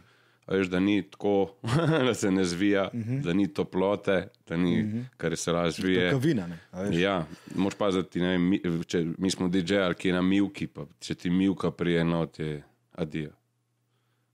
Veš, 0.52 0.66
da 0.68 0.80
ni 0.80 1.02
tako, 1.10 1.54
da 2.06 2.14
se 2.14 2.30
ne 2.30 2.44
zvija, 2.44 2.90
uh 2.92 3.00
mhm. 3.00 3.12
-huh. 3.12 3.22
da 3.22 3.32
ni 3.32 3.54
toplote, 3.54 4.28
da 4.48 4.56
ni 4.56 4.80
uh 4.80 4.86
mhm. 4.86 4.98
-huh. 4.98 5.04
kar 5.16 5.36
se 5.36 5.52
razvije. 5.52 6.10
Kavina, 6.10 6.48
ja, 6.92 7.26
moš 7.54 7.74
paziti, 7.74 8.20
ne, 8.20 8.38
mi, 8.38 8.60
če, 8.86 9.06
mi 9.18 9.30
smo 9.30 9.48
DJ-ji, 9.48 9.94
ki 9.94 10.08
je 10.08 10.14
na 10.14 10.22
milki, 10.22 10.66
pa 10.66 10.86
če 11.00 11.14
ti 11.14 11.30
milka 11.30 11.70
prijeno, 11.70 12.26
ti 12.26 12.42
je 12.42 12.62
adijo. 12.92 13.30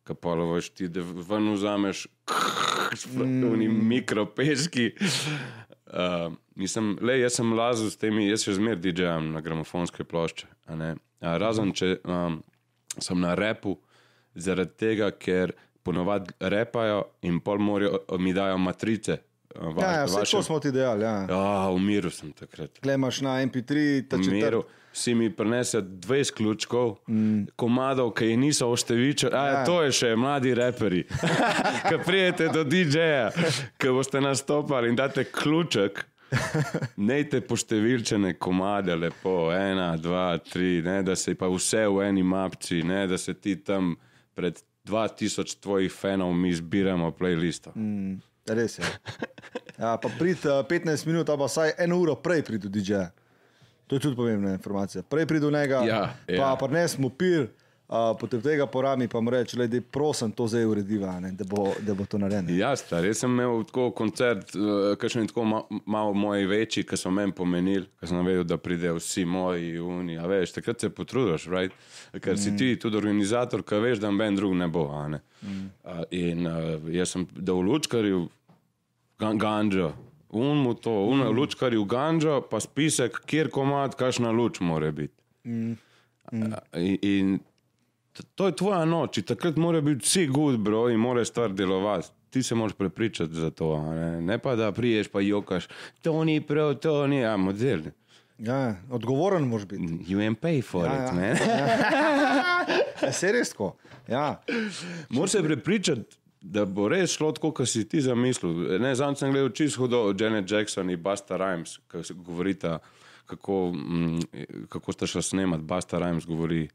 Kapalo 0.05 0.53
veš 0.53 0.69
ti, 0.69 0.89
da 0.89 1.01
ven 1.01 1.53
vzameš 1.53 2.07
sprotni 3.03 3.69
mm. 3.69 3.89
mikropeški. 3.89 4.93
Uh, 5.87 6.33
mislim, 6.55 6.99
le, 7.01 7.21
jaz 7.21 7.33
sem 7.33 7.53
lazil 7.53 7.91
s 7.91 7.97
temi, 7.97 8.29
jaz 8.29 8.45
še 8.45 8.55
zmeraj 8.59 8.77
DJ-jem 8.77 9.33
na 9.33 9.41
gramofonske 9.41 10.05
plošče. 10.05 10.47
Razen 11.21 11.73
če 11.73 11.97
um, 12.05 12.43
sem 12.99 13.21
na 13.21 13.35
repu, 13.35 13.79
zaradi 14.35 14.77
tega, 14.79 15.11
ker 15.11 15.55
ponovadi 15.83 16.35
repajo 16.41 17.05
in 17.23 17.41
pol 17.41 17.59
morajo 17.59 18.05
mi 18.19 18.33
dajo 18.33 18.59
matrice. 18.59 19.19
Va, 19.59 19.85
ja, 19.85 19.93
ja, 19.93 20.05
vaše... 20.05 20.37
To 20.37 20.43
smo 20.43 20.59
ti 20.61 20.71
dejali. 20.73 21.03
Ja. 21.05 21.27
Ja, 21.31 21.71
v 21.71 21.79
miru 21.83 22.11
sem 22.11 22.33
takrat. 22.33 22.79
Klemaš 22.83 23.21
na 23.21 23.41
MP3, 23.43 24.05
tako 24.09 24.29
da 24.29 24.37
lahko 24.37 24.67
si 24.99 25.15
mi 25.15 25.31
prenese 25.37 25.83
20 25.83 26.35
ključkov, 26.35 26.97
mm. 27.09 27.43
komadov, 27.57 28.11
ki 28.11 28.25
jih 28.25 28.39
niso 28.39 28.69
oštevičili. 28.71 29.33
Ja. 29.35 29.65
To 29.65 29.83
je 29.83 29.93
še 29.93 30.15
mladi 30.17 30.55
reperi. 30.55 31.05
Ki 31.89 31.99
prijete 32.05 32.49
do 32.53 32.65
DJ-ja, 32.65 33.31
ki 33.79 33.93
boste 33.95 34.21
nastopali 34.21 34.91
in 34.91 34.97
date 34.99 35.25
ključek. 35.25 36.05
Nejte 36.97 37.41
poštevilčene 37.41 38.35
komade, 38.37 38.97
lepo, 38.97 39.49
ena, 39.55 39.95
dva, 39.97 40.35
tri, 40.45 40.83
ne, 40.85 41.01
da 41.03 41.17
se 41.17 41.33
pa 41.39 41.49
vse 41.49 41.87
v 41.89 42.03
eni 42.05 42.23
mapci, 42.23 42.83
ne, 42.85 43.07
da 43.09 43.17
se 43.19 43.33
ti 43.35 43.57
tam 43.65 43.95
pred 44.37 44.61
2000 44.89 45.61
tvojih 45.61 45.93
fanov 45.93 46.33
mi 46.35 46.55
zbiramo 46.55 47.11
playlist. 47.11 47.69
Mm, 47.75 48.21
res 48.47 48.79
je. 48.79 48.85
Ja, 49.79 49.93
pa 49.95 50.11
prid 50.19 50.43
uh, 50.43 50.65
15 50.67 51.07
minut, 51.07 51.29
pa 51.31 51.47
vsaj 51.47 51.77
eno 51.79 52.01
uro 52.03 52.17
prej 52.19 52.43
pridi 52.43 52.67
do 52.67 52.73
DJ-ja. 52.75 53.13
To 53.87 53.95
je 53.97 54.01
tudi 54.03 54.17
pomembna 54.17 54.53
informacija. 54.53 55.05
Prej 55.07 55.27
pridi 55.27 55.45
do 55.47 55.51
njega, 55.51 55.85
ja, 55.87 56.01
pa, 56.27 56.33
ja. 56.33 56.57
pa 56.61 56.67
ne 56.67 56.83
smo 56.89 57.09
pil. 57.09 57.47
Uh, 57.89 58.13
potem 58.21 58.41
tega 58.45 58.67
porami 58.69 59.07
pa 59.09 59.21
mu 59.21 59.31
reče, 59.33 59.67
da 59.67 59.81
prosim, 59.81 60.29
to 60.37 60.45
zdaj 60.47 60.67
urediva, 60.69 61.15
ne, 61.21 61.31
da, 61.33 61.45
bo, 61.49 61.71
da 61.81 61.95
bo 61.97 62.05
to 62.05 62.19
naredil. 62.21 62.59
Ja, 62.61 62.75
star, 62.77 63.07
jaz 63.09 63.23
sem 63.23 63.33
imel 63.33 63.63
tako 63.65 63.87
koncert, 63.97 64.53
uh, 64.53 64.93
ki 65.01 65.09
so 65.09 65.23
tako 65.31 65.47
ma, 65.49 65.63
malo 65.89 66.13
moji 66.13 66.45
večji, 66.51 66.85
ki 66.85 66.99
so 67.01 67.09
meni 67.09 67.33
pomenili, 67.33 67.87
ki 67.97 68.11
sem 68.11 68.21
vedel, 68.21 68.45
da 68.45 68.61
pridejo 68.61 68.99
vsi 69.01 69.25
moji 69.25 69.81
uni. 69.81 70.19
Veš, 70.21 70.53
takrat 70.59 70.85
se 70.85 70.93
potrudiš, 70.93 71.49
right? 71.49 71.73
ker 72.13 72.37
mm. 72.37 72.43
si 72.45 72.55
ti 72.61 72.71
tudi 72.77 73.01
organizator, 73.01 73.65
ki 73.65 73.81
veš, 73.81 74.05
da 74.05 74.13
noben 74.13 74.37
drug 74.37 74.53
ne 74.61 74.69
bo. 74.69 74.85
Ne? 75.09 75.25
Mm. 75.41 75.67
Uh, 75.81 76.05
in 76.13 76.45
uh, 76.45 76.93
jaz 76.93 77.17
sem 77.17 77.25
dal 77.33 77.63
v 77.63 77.71
lučkarju 77.73 78.23
ganžo. 79.25 79.95
Unmo 80.29 80.77
to, 80.77 80.93
unmo 81.09 81.33
mm. 81.33 81.37
lučkarju 81.41 81.89
ganžo, 81.89 82.43
pa 82.53 82.61
spisek, 82.61 83.23
kjer 83.25 83.49
komat, 83.49 83.97
kakšna 83.97 84.29
luč 84.29 84.61
mora 84.61 84.93
biti. 84.93 85.15
Mm. 85.49 85.79
Mm. 86.33 86.59
In, 86.77 86.99
in 87.01 87.39
to 88.35 88.47
je 88.47 88.57
tvoja 88.57 88.85
noč, 88.85 89.21
takrat 89.27 89.57
mora 89.57 89.81
biti 89.81 90.05
vsi 90.05 90.27
good, 90.27 90.61
bro, 90.61 90.89
in 90.91 91.01
mora 91.01 91.25
stvar 91.25 91.53
delovati. 91.53 92.09
Ti 92.31 92.43
se 92.43 92.55
moraš 92.55 92.73
prepričati 92.77 93.35
za 93.35 93.51
to. 93.51 93.93
Ne, 93.93 94.21
ne 94.21 94.39
pa 94.39 94.57
da 94.57 94.73
priješ, 94.73 95.09
pa 95.09 95.21
jokaš, 95.21 95.69
to 96.03 96.25
ni 96.25 96.41
prav, 96.41 96.75
to 96.75 97.07
ni, 97.07 97.25
a 97.25 97.37
model. 97.37 97.81
Ja, 98.39 98.77
odgovoren 98.91 99.49
moraš 99.49 99.67
biti. 99.67 99.83
You 99.83 100.21
ain't 100.21 100.41
pay 100.41 100.63
for 100.63 100.87
ja, 100.87 101.07
it, 101.07 101.15
man. 101.15 101.25
Ja. 103.03 103.13
Se 103.13 103.33
res 103.33 103.51
tako. 103.51 103.77
Ja. 104.09 104.43
Moraš 105.09 105.31
se 105.31 105.43
prepričati. 105.43 106.18
Da 106.41 106.65
bo 106.65 106.89
res 106.89 107.17
šlo 107.17 107.33
tako, 107.35 107.51
kot 107.53 107.69
si 107.69 107.83
ti 107.89 108.01
zamislil. 108.01 108.79
Zdaj 108.79 109.17
sem 109.19 109.33
gledal 109.35 109.51
čisto 109.51 109.83
hudo 109.83 110.05
od 110.13 110.21
Janet 110.21 110.51
Jackson 110.51 110.91
in 110.91 111.03
Basta 111.03 111.37
Rhymes, 111.39 111.79
ki 111.91 112.15
govorita, 112.15 112.79
kako, 113.27 113.73
mm, 113.75 114.67
kako 114.69 114.93
sta 114.93 115.07
šla 115.07 115.23
snemati. 115.23 115.65
Basta 115.65 115.99
Rhymes 115.99 116.27
govori, 116.27 116.69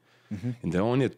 In 0.64 0.70
da 0.70 0.84
on 0.84 1.02
je, 1.02 1.10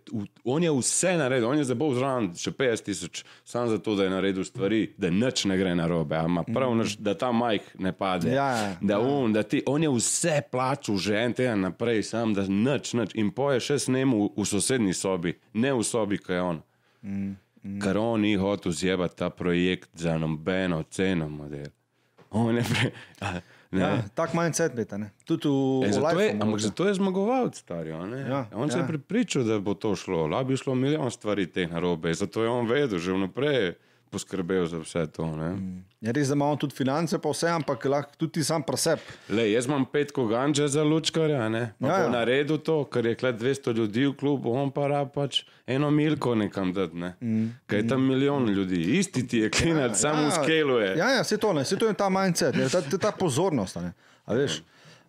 on 0.43 0.64
je 0.64 0.72
vse 0.72 1.18
naredil, 1.18 1.50
on 1.50 1.58
je 1.58 1.64
zabol 1.64 1.93
zraven 1.96 2.30
še 2.38 2.52
50 2.52 2.86
tisoč, 2.86 3.22
samo 3.46 3.70
zato, 3.72 3.96
da 3.96 4.04
je 4.04 4.10
naredil 4.12 4.43
stvari, 4.43 4.82
da 4.98 5.10
nič 5.10 5.46
ne 5.46 5.58
gre 5.58 5.76
na 5.76 5.88
robe, 5.88 6.20
prav, 6.54 6.76
nič, 6.78 6.98
da 7.00 7.16
ta 7.18 7.32
majh 7.32 7.70
ne 7.80 7.93
pade. 7.96 8.34
Ja, 8.34 8.50
ja, 8.58 8.74
da 8.82 9.00
on, 9.00 9.34
da 9.34 9.43
ti, 9.43 9.62
on 9.66 9.84
je 9.84 9.91
vse 9.93 10.41
plačal 10.52 10.98
že 10.98 11.16
en 11.22 11.34
teden 11.38 11.66
naprej, 11.68 12.04
sam 12.04 12.34
da 12.34 12.46
nič, 12.48 12.93
nič. 12.93 13.16
In 13.16 13.32
poje 13.36 13.64
še 13.64 13.80
snemal 13.88 14.30
v, 14.36 14.48
sosednji 14.48 14.96
sobi, 14.98 15.36
ne 15.54 15.74
v 15.74 15.84
sobi, 15.86 16.20
ki 16.20 16.36
je 16.36 16.41
on. 16.41 16.62
Mm. 17.06 17.34
Ker 17.82 17.97
on 17.97 18.22
ni 18.22 18.36
hotel 18.36 18.72
zjebati 18.72 19.18
ta 19.18 19.30
projekt 19.30 19.89
za 19.93 20.18
nobeno 20.18 20.84
ceno 20.84 21.30
model. 21.30 21.72
On 22.32 22.57
je 22.57 22.63
pre... 22.63 22.91
ne. 23.72 23.82
Ja, 23.82 24.03
tak 24.16 24.34
mindset 24.34 24.76
beta, 24.76 24.97
ne. 24.97 25.09
Tudi 25.26 25.47
v, 25.47 25.89
E, 25.89 25.91
zato 25.91 26.20
je, 26.20 26.32
ampak 26.41 26.59
zato 26.59 26.88
je 26.88 26.93
zmagovalec, 26.93 27.57
stari. 27.57 27.89
Ja, 27.89 28.45
on 28.53 28.70
se 28.72 28.78
ja. 28.78 28.82
je 28.82 28.88
pripričal, 28.88 29.43
da 29.43 29.59
bo 29.59 29.74
to 29.74 29.95
šlo. 29.95 30.28
Lahko 30.28 30.51
bi 30.51 30.57
šlo 30.57 30.76
milijon 30.76 31.11
stvari 31.11 31.47
teh 31.47 31.72
narobe, 31.72 32.13
zato 32.13 32.43
je 32.43 32.49
on 32.49 32.68
vedel, 32.68 32.99
že 32.99 33.13
vnaprej 33.13 33.74
poskrbel 34.10 34.66
za 34.66 34.78
vse 34.80 35.06
to. 35.08 35.26
Mm. 35.26 35.84
Je 36.01 36.12
res, 36.14 36.30
imamo 36.30 36.56
tudi 36.56 36.76
finance, 36.76 37.18
pa 37.22 37.30
vse, 37.30 37.47
ampak 37.49 37.86
lahko 37.86 38.18
tudi 38.18 38.43
sam 38.43 38.64
presep. 38.64 39.01
Le, 39.30 39.47
jaz 39.51 39.66
imam 39.66 39.86
pet 39.91 40.12
koganče 40.16 40.68
za 40.68 40.84
lučkarja, 40.84 41.49
ne? 41.49 41.64
Pa 41.80 41.88
Ja, 41.88 41.93
ja, 41.93 41.97
ja. 41.99 42.03
ja. 42.03 42.12
na 42.14 42.24
redu 42.24 42.58
to, 42.58 42.84
ker 42.91 43.06
je 43.06 43.16
kle 43.16 43.34
200 43.34 43.76
ljudi 43.78 44.06
v 44.06 44.14
klubu, 44.20 44.53
on 44.53 44.72
pa 44.72 44.88
rab 44.91 45.12
pač 45.16 45.43
eno 45.68 45.91
milko 45.91 46.36
nekam 46.36 46.74
dati, 46.74 46.97
ne? 46.97 47.16
Mm. 47.22 47.49
Kaj 47.66 47.80
je 47.80 47.88
tam 47.88 48.06
milijon 48.08 48.47
ljudi, 48.49 48.82
isti 48.99 49.28
ti 49.28 49.43
je 49.45 49.49
klinac, 49.49 49.97
ja, 49.97 50.03
samo 50.06 50.28
v 50.28 50.32
skelu 50.38 50.80
je. 50.84 50.93
Ja, 50.97 51.10
ja, 51.18 51.24
se 51.24 51.38
to 51.38 51.53
ne, 51.53 51.66
se 51.66 51.78
to 51.78 51.88
je 51.88 51.93
ta 51.93 52.10
mindset, 52.10 52.56
ne, 52.56 52.70
ta, 52.70 52.82
ta, 52.82 53.12
pozornost. 53.12 53.82
Ne, 53.82 53.93
a 54.26 54.38
veš. 54.38 54.62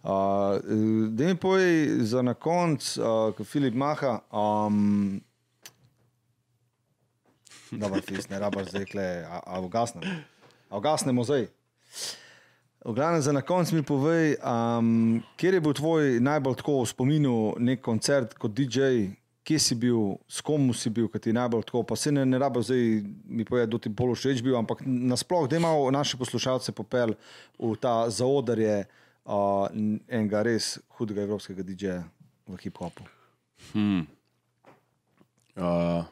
Uh, 0.06 0.62
da 1.10 1.24
mi 1.26 1.34
povej 1.34 1.88
za 2.06 2.22
na 2.22 2.34
konc, 2.34 2.96
uh, 2.98 3.46
Filip 3.46 3.74
maha. 3.74 4.20
Um, 4.30 5.18
Dobro, 7.70 8.00
fis, 8.02 8.28
ne 8.28 8.38
rabaš 8.38 8.70
zdaj, 8.70 8.84
kle, 8.84 9.06
a, 9.28 9.40
a 9.46 9.60
ugasnemo. 9.60 10.06
A 10.70 10.78
ugasnemo 10.78 11.24
zdaj. 11.24 11.46
V 12.86 12.94
glavnem, 12.94 13.22
za 13.22 13.32
na 13.32 13.42
konec 13.42 13.72
mi 13.72 13.82
povej, 13.82 14.36
um, 14.38 15.22
kje 15.36 15.58
je 15.58 15.60
bil 15.60 15.72
tvoj 15.74 16.20
najbolj 16.22 16.60
tako 16.62 16.82
v 16.84 16.86
spominu 16.86 17.34
nek 17.58 17.80
koncert 17.82 18.36
kot 18.38 18.54
DJ, 18.54 19.10
kje 19.42 19.58
si 19.58 19.74
bil, 19.74 20.14
s 20.30 20.38
kom 20.38 20.70
si 20.70 20.90
bil, 20.90 21.08
ki 21.10 21.18
ti 21.18 21.30
je 21.30 21.38
najbolj 21.38 21.66
tako, 21.66 21.82
pa 21.82 21.98
se 21.98 22.12
ne, 22.14 22.22
ne 22.26 22.38
rabiš 22.38 22.70
zdaj 22.70 22.84
mi 23.26 23.44
povedati, 23.44 23.72
da 23.72 23.78
ti 23.82 23.90
bolj 23.90 24.14
všeč 24.14 24.42
bil, 24.46 24.54
ampak 24.58 24.84
nasploh, 24.86 25.48
da 25.50 25.58
imamo 25.58 25.90
naše 25.90 26.18
poslušalce 26.18 26.72
popel 26.72 27.14
v 27.58 27.74
ta 27.82 28.06
zaodarje 28.06 28.84
uh, 29.26 29.66
enega 30.06 30.42
res 30.46 30.76
hudega 30.98 31.26
evropskega 31.26 31.66
DJ-ja 31.66 32.04
v 32.46 32.58
hip-hopu. 32.62 33.06
Hmm. 33.72 34.06
Uh, 35.56 36.06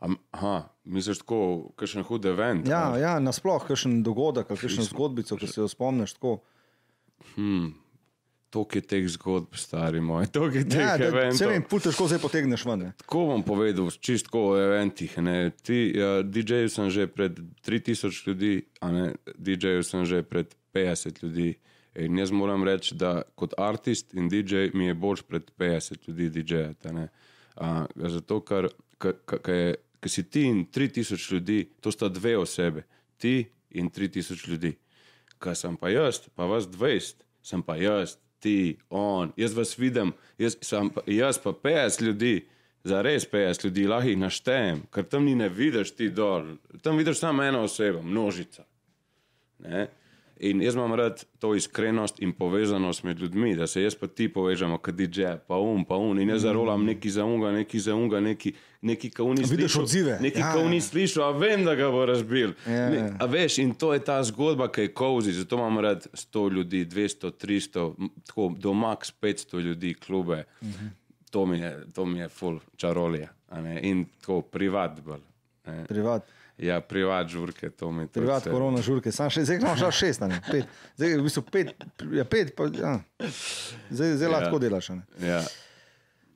am- 0.00 0.18
aha, 0.30 0.54
misliš 0.84 1.18
tako, 1.18 1.40
kakšen 1.76 2.02
hud 2.02 2.24
event? 2.26 2.68
Ja, 2.68 2.88
ali? 2.88 3.00
ja 3.00 3.18
nasploh, 3.18 3.62
kakšen 3.62 4.02
dogodek, 4.02 4.46
kakšno 4.48 4.82
zgodbico, 4.84 5.36
ki 5.36 5.46
se 5.46 5.60
jo 5.60 5.68
spomniš 5.68 6.12
tako. 6.12 6.40
Toliko 8.50 8.74
je 8.74 8.82
teh 8.82 9.04
zgodb, 9.08 9.54
stari 9.54 10.00
moj, 10.00 10.26
toliko 10.26 10.56
je 10.56 10.68
teh 10.68 10.80
Ja, 10.80 10.96
eventov. 10.98 11.38
se 11.38 11.46
vem, 11.46 11.62
pul 11.62 11.78
težko 11.78 12.08
zdaj 12.08 12.18
potegneš 12.18 12.64
ven. 12.64 12.78
ne. 12.80 12.92
Tako 12.96 13.26
bom 13.26 13.42
povedal, 13.44 13.90
čistko 13.92 14.40
o 14.42 14.56
eventih. 14.58 15.18
Ne. 15.18 15.50
Ti, 15.52 15.92
ja, 15.94 16.22
DJ-ju 16.24 16.68
sem 16.68 16.90
že 16.90 17.06
pred 17.06 17.38
3000 17.62 18.26
ljudi, 18.26 18.52
a 18.80 18.90
ne 18.90 19.04
DJ-ju 19.38 19.82
sem 19.82 20.02
že 20.04 20.22
pred 20.22 20.50
50 20.74 21.22
ljudi. 21.22 21.54
In 21.94 22.18
jaz 22.18 22.30
moram 22.30 22.64
reči, 22.64 22.94
da 22.94 23.22
kot 23.34 23.54
artist 23.56 24.14
in 24.14 24.28
DJ 24.28 24.70
mi 24.74 24.86
je 24.86 24.94
boljš 24.94 25.22
pred 25.22 25.50
50 25.54 26.08
ljudi 26.08 26.30
DJ-jati. 26.32 26.92
ne. 26.92 27.08
A, 27.56 27.86
Zato, 27.96 28.40
ker 28.40 28.68
ka- 28.98 29.14
ka 29.38 29.52
je- 29.52 29.76
ker 30.00 30.10
si 30.10 30.24
ti 30.30 30.46
in 30.48 30.64
3000 30.66 31.32
ljudi, 31.32 31.68
to 31.80 31.92
sta 31.92 32.08
dve 32.08 32.36
osebe, 32.38 32.84
ti 33.18 33.44
in 33.70 33.90
3000 33.90 34.48
ljudi. 34.48 34.74
Kaj 35.38 35.54
sem 35.56 35.76
pa 35.76 35.88
jaz, 35.88 36.20
pa 36.34 36.44
vas 36.44 36.68
20, 36.68 37.22
sem 37.42 37.62
pa 37.62 37.76
jaz, 37.76 38.16
ti, 38.40 38.78
on, 38.90 39.32
jaz 39.36 39.54
vas 39.56 39.78
vidim, 39.78 40.12
jaz, 40.38 40.56
sem, 40.64 40.90
pa- 40.90 41.04
jaz 41.06 41.38
pa 41.38 41.52
50 41.52 42.02
ljudi, 42.02 42.34
za 42.84 43.02
res 43.02 43.26
50 43.28 43.64
ljudi, 43.64 43.86
lahko 43.86 44.08
jih 44.08 44.18
naštejem, 44.18 44.82
ker 44.92 45.04
tam 45.04 45.24
ni 45.24 45.34
ne 45.36 45.48
vidiš 45.48 45.92
ti 45.96 46.08
dol, 46.08 46.54
tam 46.82 46.96
vidiš 46.96 47.18
samo 47.20 47.44
eno 47.44 47.64
osebo, 47.68 48.02
množica. 48.02 48.64
Ne? 49.58 49.88
In 50.42 50.62
jaz 50.62 50.74
imam 50.74 50.94
rad 50.94 51.24
to 51.38 51.54
iskrenost 51.54 52.22
in 52.22 52.32
povezanost 52.32 53.02
med 53.04 53.18
ljudmi, 53.20 53.56
da 53.56 53.66
se 53.66 53.82
jaz 53.82 53.94
pa 53.94 54.06
ti 54.06 54.28
povežemo, 54.28 54.78
kot 54.78 54.94
DJ, 54.94 55.22
pa 55.46 55.56
um, 55.56 55.84
pa 55.84 55.96
um, 55.96 56.18
in 56.18 56.28
jaz 56.28 56.42
zarolam 56.42 56.84
neki 56.84 57.10
za 57.10 57.24
unga, 57.24 57.50
neki 57.52 57.80
za 57.80 57.94
unga, 57.94 58.20
neki, 58.20 58.52
neki 58.82 59.10
ka 59.10 59.22
uni 59.22 59.44
Vidiš 59.50 59.76
odzive. 59.76 60.18
Neki 60.20 60.40
Ja, 60.40 60.52
ka 60.52 60.58
uni 60.58 60.76
ja. 60.76 60.80
slišal, 60.80 61.24
a 61.24 61.38
vem, 61.38 61.64
da 61.64 61.74
ga 61.74 61.90
bo 61.90 62.06
razbil. 62.06 62.52
Ja, 62.66 62.88
Ne- 62.90 62.96
ja. 62.96 63.16
A 63.18 63.26
veš, 63.26 63.58
in 63.58 63.74
to 63.74 63.92
je 63.92 64.00
ta 64.00 64.22
zgodba, 64.24 64.68
ki 64.68 64.80
je 64.80 64.94
kozi, 64.94 65.32
zato 65.32 65.56
imam 65.56 65.78
rad 65.78 66.06
100 66.12 66.52
ljudi, 66.52 66.86
200, 66.86 67.30
300, 67.36 67.94
m, 67.98 68.08
tako 68.26 68.54
do 68.58 68.72
max 68.72 69.12
500 69.20 69.60
ljudi, 69.60 69.94
klube. 69.94 70.44
Uh 70.60 70.68
-huh. 70.68 70.88
To 71.30 71.46
mi 71.46 71.58
je, 71.58 71.86
to 71.94 72.06
mi 72.06 72.18
je 72.18 72.28
full 72.28 72.58
ne, 73.52 73.80
In 73.82 74.04
tako 74.20 74.42
privat 74.42 75.00
bolj. 75.00 75.20
ne. 75.66 75.84
Privat. 75.84 76.39
Ja, 76.60 76.80
privat 76.80 77.28
žurke, 77.28 77.70
to 77.70 77.88
mi 77.90 78.02
je. 78.02 78.08
Privat, 78.12 78.42
vse. 78.42 78.50
korona, 78.50 78.82
žurke, 78.84 79.08
samo 79.08 79.32
še, 79.32 79.44
zdaj 79.44 79.56
imamo 79.56 79.76
še 79.76 79.88
šest, 79.92 80.20
ne 80.20 80.40
pet. 80.44 80.68
Zdaj, 80.94 81.14
v 81.16 81.24
bistvu 81.24 81.42
pet, 81.48 81.70
ja, 82.12 82.24
pet 82.26 82.52
pa, 82.52 82.66
ja. 82.68 82.92
zdaj, 83.88 84.16
zdaj 84.16 84.28
lahko 84.28 84.56
Ja. 84.56 84.60
delaš. 84.60 84.90
a 84.90 84.94
ne. 84.94 85.02
Ja. 85.22 85.40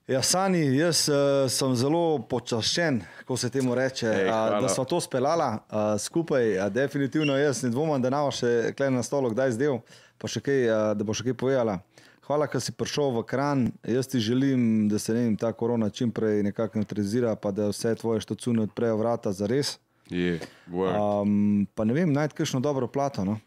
Ja, 0.06 0.20
Sani, 0.20 0.76
jaz 0.76 1.06
uh, 1.08 1.16
sem 1.48 1.72
zelo 1.74 2.18
počaščen, 2.20 2.98
ko 3.24 3.36
se 3.36 3.48
temu 3.48 3.72
reče, 3.74 4.06
Ej, 4.06 4.24
uh, 4.24 4.30
hvala. 4.30 4.60
da 4.60 4.68
smo 4.68 4.84
to 4.84 5.00
speljala 5.00 5.46
uh, 5.62 5.96
skupaj. 5.98 6.58
Uh, 6.58 6.68
definitivno 6.68 7.36
jaz 7.36 7.62
ne 7.62 7.70
dvomim, 7.70 8.02
da 8.02 8.10
nama 8.10 8.28
še 8.30 8.72
klej 8.72 8.90
na 8.90 9.02
stolu 9.02 9.30
kdaj 9.32 9.54
zdel, 9.56 9.78
pa 10.18 10.28
še 10.28 10.40
kaj, 10.40 10.60
uh, 10.64 10.92
da 10.92 11.04
bo 11.04 11.12
še 11.12 11.24
kaj 11.24 11.36
povedala. 11.36 11.78
Hvala, 12.24 12.48
ker 12.48 12.60
si 12.60 12.72
prišel 12.72 13.12
v 13.12 13.22
kran. 13.24 13.64
Jaz 13.84 14.08
ti 14.08 14.20
želim, 14.20 14.60
da 14.88 14.96
se 14.98 15.12
vem, 15.12 15.36
ta 15.36 15.52
korona 15.52 15.88
čim 15.88 16.08
prej 16.08 16.40
nekako 16.42 16.80
neutralizira, 16.80 17.32
pa 17.36 17.52
da 17.52 17.68
vse 17.68 17.92
tvoje 17.96 18.20
štacune 18.24 18.64
odprejo 18.64 18.96
vrata 18.96 19.32
za 19.32 19.44
res. 19.44 19.74
Je. 20.10 20.40
Um, 20.68 21.66
pa 21.74 21.84
ne 21.84 21.94
vem, 21.96 22.12
najti 22.12 22.36
kakšno 22.36 22.60
dobro 22.60 22.86
plato. 22.86 23.24
No? 23.24 23.38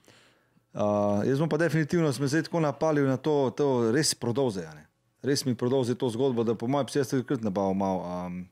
Uh, 0.74 1.26
jaz 1.26 1.40
bom 1.40 1.50
pa 1.50 1.58
definitivno 1.58 2.10
sem 2.14 2.28
zdaj 2.28 2.48
tako 2.50 2.62
napalil 2.62 3.08
na 3.10 3.18
to, 3.18 3.50
to 3.58 3.92
res 3.92 4.14
ne. 4.14 4.86
Res 5.22 5.46
mi 5.46 5.56
prodovze 5.56 5.96
to 5.96 6.10
zgodbo, 6.10 6.44
da 6.44 6.56
po 6.56 6.68
mojem 6.68 6.86
psijestvu 6.86 7.24
krat 7.24 7.42
nabavil 7.42 7.74
malo, 7.74 8.02
um, 8.06 8.44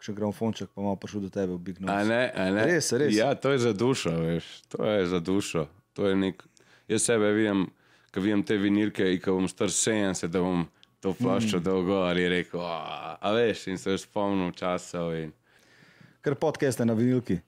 še 0.00 0.12
gramofonček, 0.12 0.70
pa 0.74 0.80
malo 0.82 0.96
prišel 0.96 1.20
do 1.26 1.30
tebe 1.30 1.58
Big 1.58 1.80
Nose. 1.80 1.92
ne, 2.08 2.32
a 2.34 2.50
ne. 2.50 2.64
Res, 2.64 2.92
res. 2.92 3.12
Ja, 3.16 3.34
to 3.34 3.52
je 3.52 3.58
za 3.58 3.72
dušo, 3.72 4.14
veš. 4.16 4.46
To 4.72 4.84
je 4.84 5.06
za 5.06 5.20
dušo. 5.20 5.66
To 5.98 6.08
je 6.08 6.16
nek... 6.16 6.44
Jaz 6.88 7.04
sebe 7.04 7.32
vidim, 7.36 7.66
ko 8.14 8.24
vidim 8.24 8.42
te 8.48 8.56
vinilke 8.56 9.04
in 9.12 9.20
ko 9.20 9.36
bom 9.36 9.48
star 9.50 9.68
70, 9.68 10.32
da 10.32 10.40
bom 10.40 10.64
to 11.04 11.12
plaščo 11.12 11.58
mm. 11.58 11.64
dolgo 11.66 12.00
ali 12.08 12.24
rekel, 12.32 12.64
"A," 12.64 13.18
a 13.20 13.32
veš, 13.36 13.66
in 13.68 13.78
se 13.78 13.98
spomnim 14.00 14.54
časov. 14.56 15.12
In... 15.18 15.34
Ker 16.22 16.34
podcast 16.34 16.78
je 16.78 16.84
na 16.84 16.94
vinilki. 16.94 17.40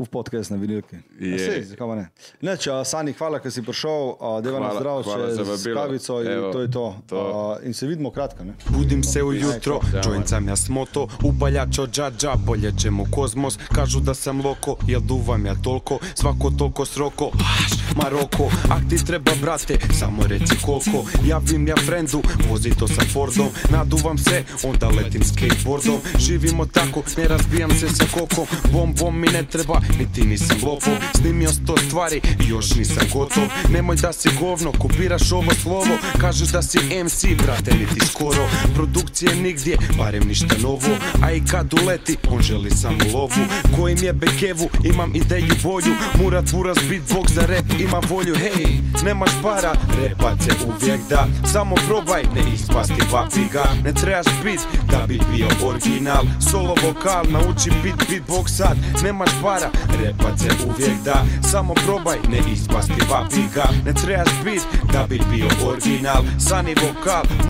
V 0.00 0.08
podcast 0.08 0.50
na 0.50 0.56
vinilki. 0.56 0.96
Ja, 1.20 1.60
zakaj 1.62 1.96
ne? 1.96 2.08
Neč, 2.40 2.66
uh, 2.66 2.80
Sani, 2.84 3.12
hvala, 3.12 3.36
ker 3.38 3.52
si 3.52 3.60
prišel, 3.60 4.16
deva 4.40 4.56
na 4.56 4.72
Hvala- 4.72 4.80
zdrav, 4.80 5.02
za 5.04 5.44
z 5.44 5.48
vabilo. 5.66 5.76
kavico 5.76 6.20
in 6.22 6.30
Evo, 6.30 6.52
to 6.52 6.60
je 6.60 6.70
to. 6.70 6.96
to. 7.06 7.16
Uh, 7.60 7.66
in 7.66 7.74
se 7.74 7.86
vidimo 7.86 8.10
kratka. 8.10 8.44
Ne? 8.44 8.54
Budim 8.68 9.02
se 9.04 9.22
ujutro, 9.22 9.80
Ajde, 9.84 10.00
joint 10.04 10.28
sam 10.28 10.48
ja 10.48 10.56
smoto 10.56 11.08
Upaljačo 11.24 11.86
džadža, 11.86 12.34
poljećem 12.46 13.00
u 13.00 13.06
kozmos 13.10 13.58
Kažu 13.74 14.00
da 14.00 14.14
sam 14.14 14.40
loko, 14.40 14.76
jel 14.86 15.00
duvam 15.00 15.46
ja 15.46 15.54
tolko 15.54 15.98
Svako 16.14 16.50
tolko 16.50 16.84
sroko, 16.84 17.30
baš 17.34 17.70
Maroko 17.96 18.44
Ak 18.70 18.88
ti 18.88 19.06
treba 19.06 19.32
brate, 19.42 19.78
samo 19.98 20.26
reci 20.26 20.54
koliko 20.64 21.04
Javim 21.24 21.68
ja 21.68 21.76
frendu, 21.76 22.22
vozi 22.50 22.70
to 22.78 22.88
sa 22.88 23.02
Fordom 23.12 23.48
Naduvam 23.70 24.18
se, 24.18 24.44
onda 24.64 24.88
letim 24.88 25.24
skateboardom 25.24 25.98
Živimo 26.18 26.66
tako, 26.66 27.02
ne 27.16 27.28
razbijam 27.28 27.70
se 27.70 27.88
sa 27.88 28.04
kokom 28.14 28.46
Bom 28.72 28.94
bom 28.94 29.20
mi 29.20 29.28
ne 29.28 29.42
treba, 29.42 29.80
niti 29.98 30.24
nisam 30.24 30.56
lopov 30.62 30.94
Snimio 31.20 31.48
sto 31.52 31.76
stvari, 31.76 32.20
još 32.48 32.74
nisam 32.74 33.02
gotov. 33.12 33.42
Nemoj 33.72 33.96
da 33.96 34.12
si 34.12 34.28
govno, 34.40 34.72
kopiraš 34.72 35.32
ovo 35.32 35.54
slovo. 35.62 35.98
Kažeš 36.20 36.48
da 36.48 36.62
si 36.62 36.78
MC, 37.04 37.24
brate, 37.42 37.74
niti 37.74 38.06
skoro. 38.06 38.48
Produkcije 38.74 39.36
nigdje, 39.36 39.76
barem 39.98 40.22
ništa 40.28 40.54
novo. 40.62 40.96
A 41.22 41.32
i 41.32 41.42
kad 41.50 41.74
uleti, 41.74 42.16
on 42.30 42.42
želi 42.42 42.70
samo 42.70 42.98
lovu. 43.14 43.42
Kojim 43.76 43.98
je 44.02 44.12
bekevu, 44.12 44.68
imam 44.84 45.14
ideju 45.14 45.54
volju 45.62 45.94
Murat 46.22 46.52
Vuras 46.52 46.78
beatbox 46.78 47.32
za 47.34 47.40
rap 47.40 47.80
ima 47.80 48.00
volju. 48.08 48.34
Hej, 48.34 48.66
nemaš 49.04 49.30
para, 49.42 49.72
repat 50.02 50.42
se 50.42 50.50
uvijek 50.66 51.00
da. 51.10 51.26
Samo 51.52 51.74
probaj, 51.88 52.22
ne 52.22 52.54
ispasti 52.54 53.02
papiga 53.10 53.64
Ne 53.84 53.92
trebaš 53.94 54.26
bit 54.44 54.60
da 54.90 55.06
bi 55.06 55.20
bio 55.34 55.48
original. 55.68 56.24
Solo 56.50 56.74
vokal, 56.86 57.24
nauči 57.28 57.70
bit 57.82 57.94
beatbox 58.10 58.48
sad. 58.48 58.76
Nemaš 59.02 59.30
para, 59.42 59.70
repat 60.00 60.38
se 60.38 60.48
uvijek 60.66 61.02
da 61.04 61.24
Samo 61.50 61.74
probaj, 61.74 62.18
ne 62.28 62.52
ispasti 62.52 63.02
papiga 63.10 63.64
Ne 63.86 63.94
trebaš 63.94 64.44
bit 64.44 64.62
da 64.92 65.06
bi 65.08 65.20
bio 65.30 65.46
original 65.68 66.22
Sani 66.48 66.74
vokal, 66.74 67.22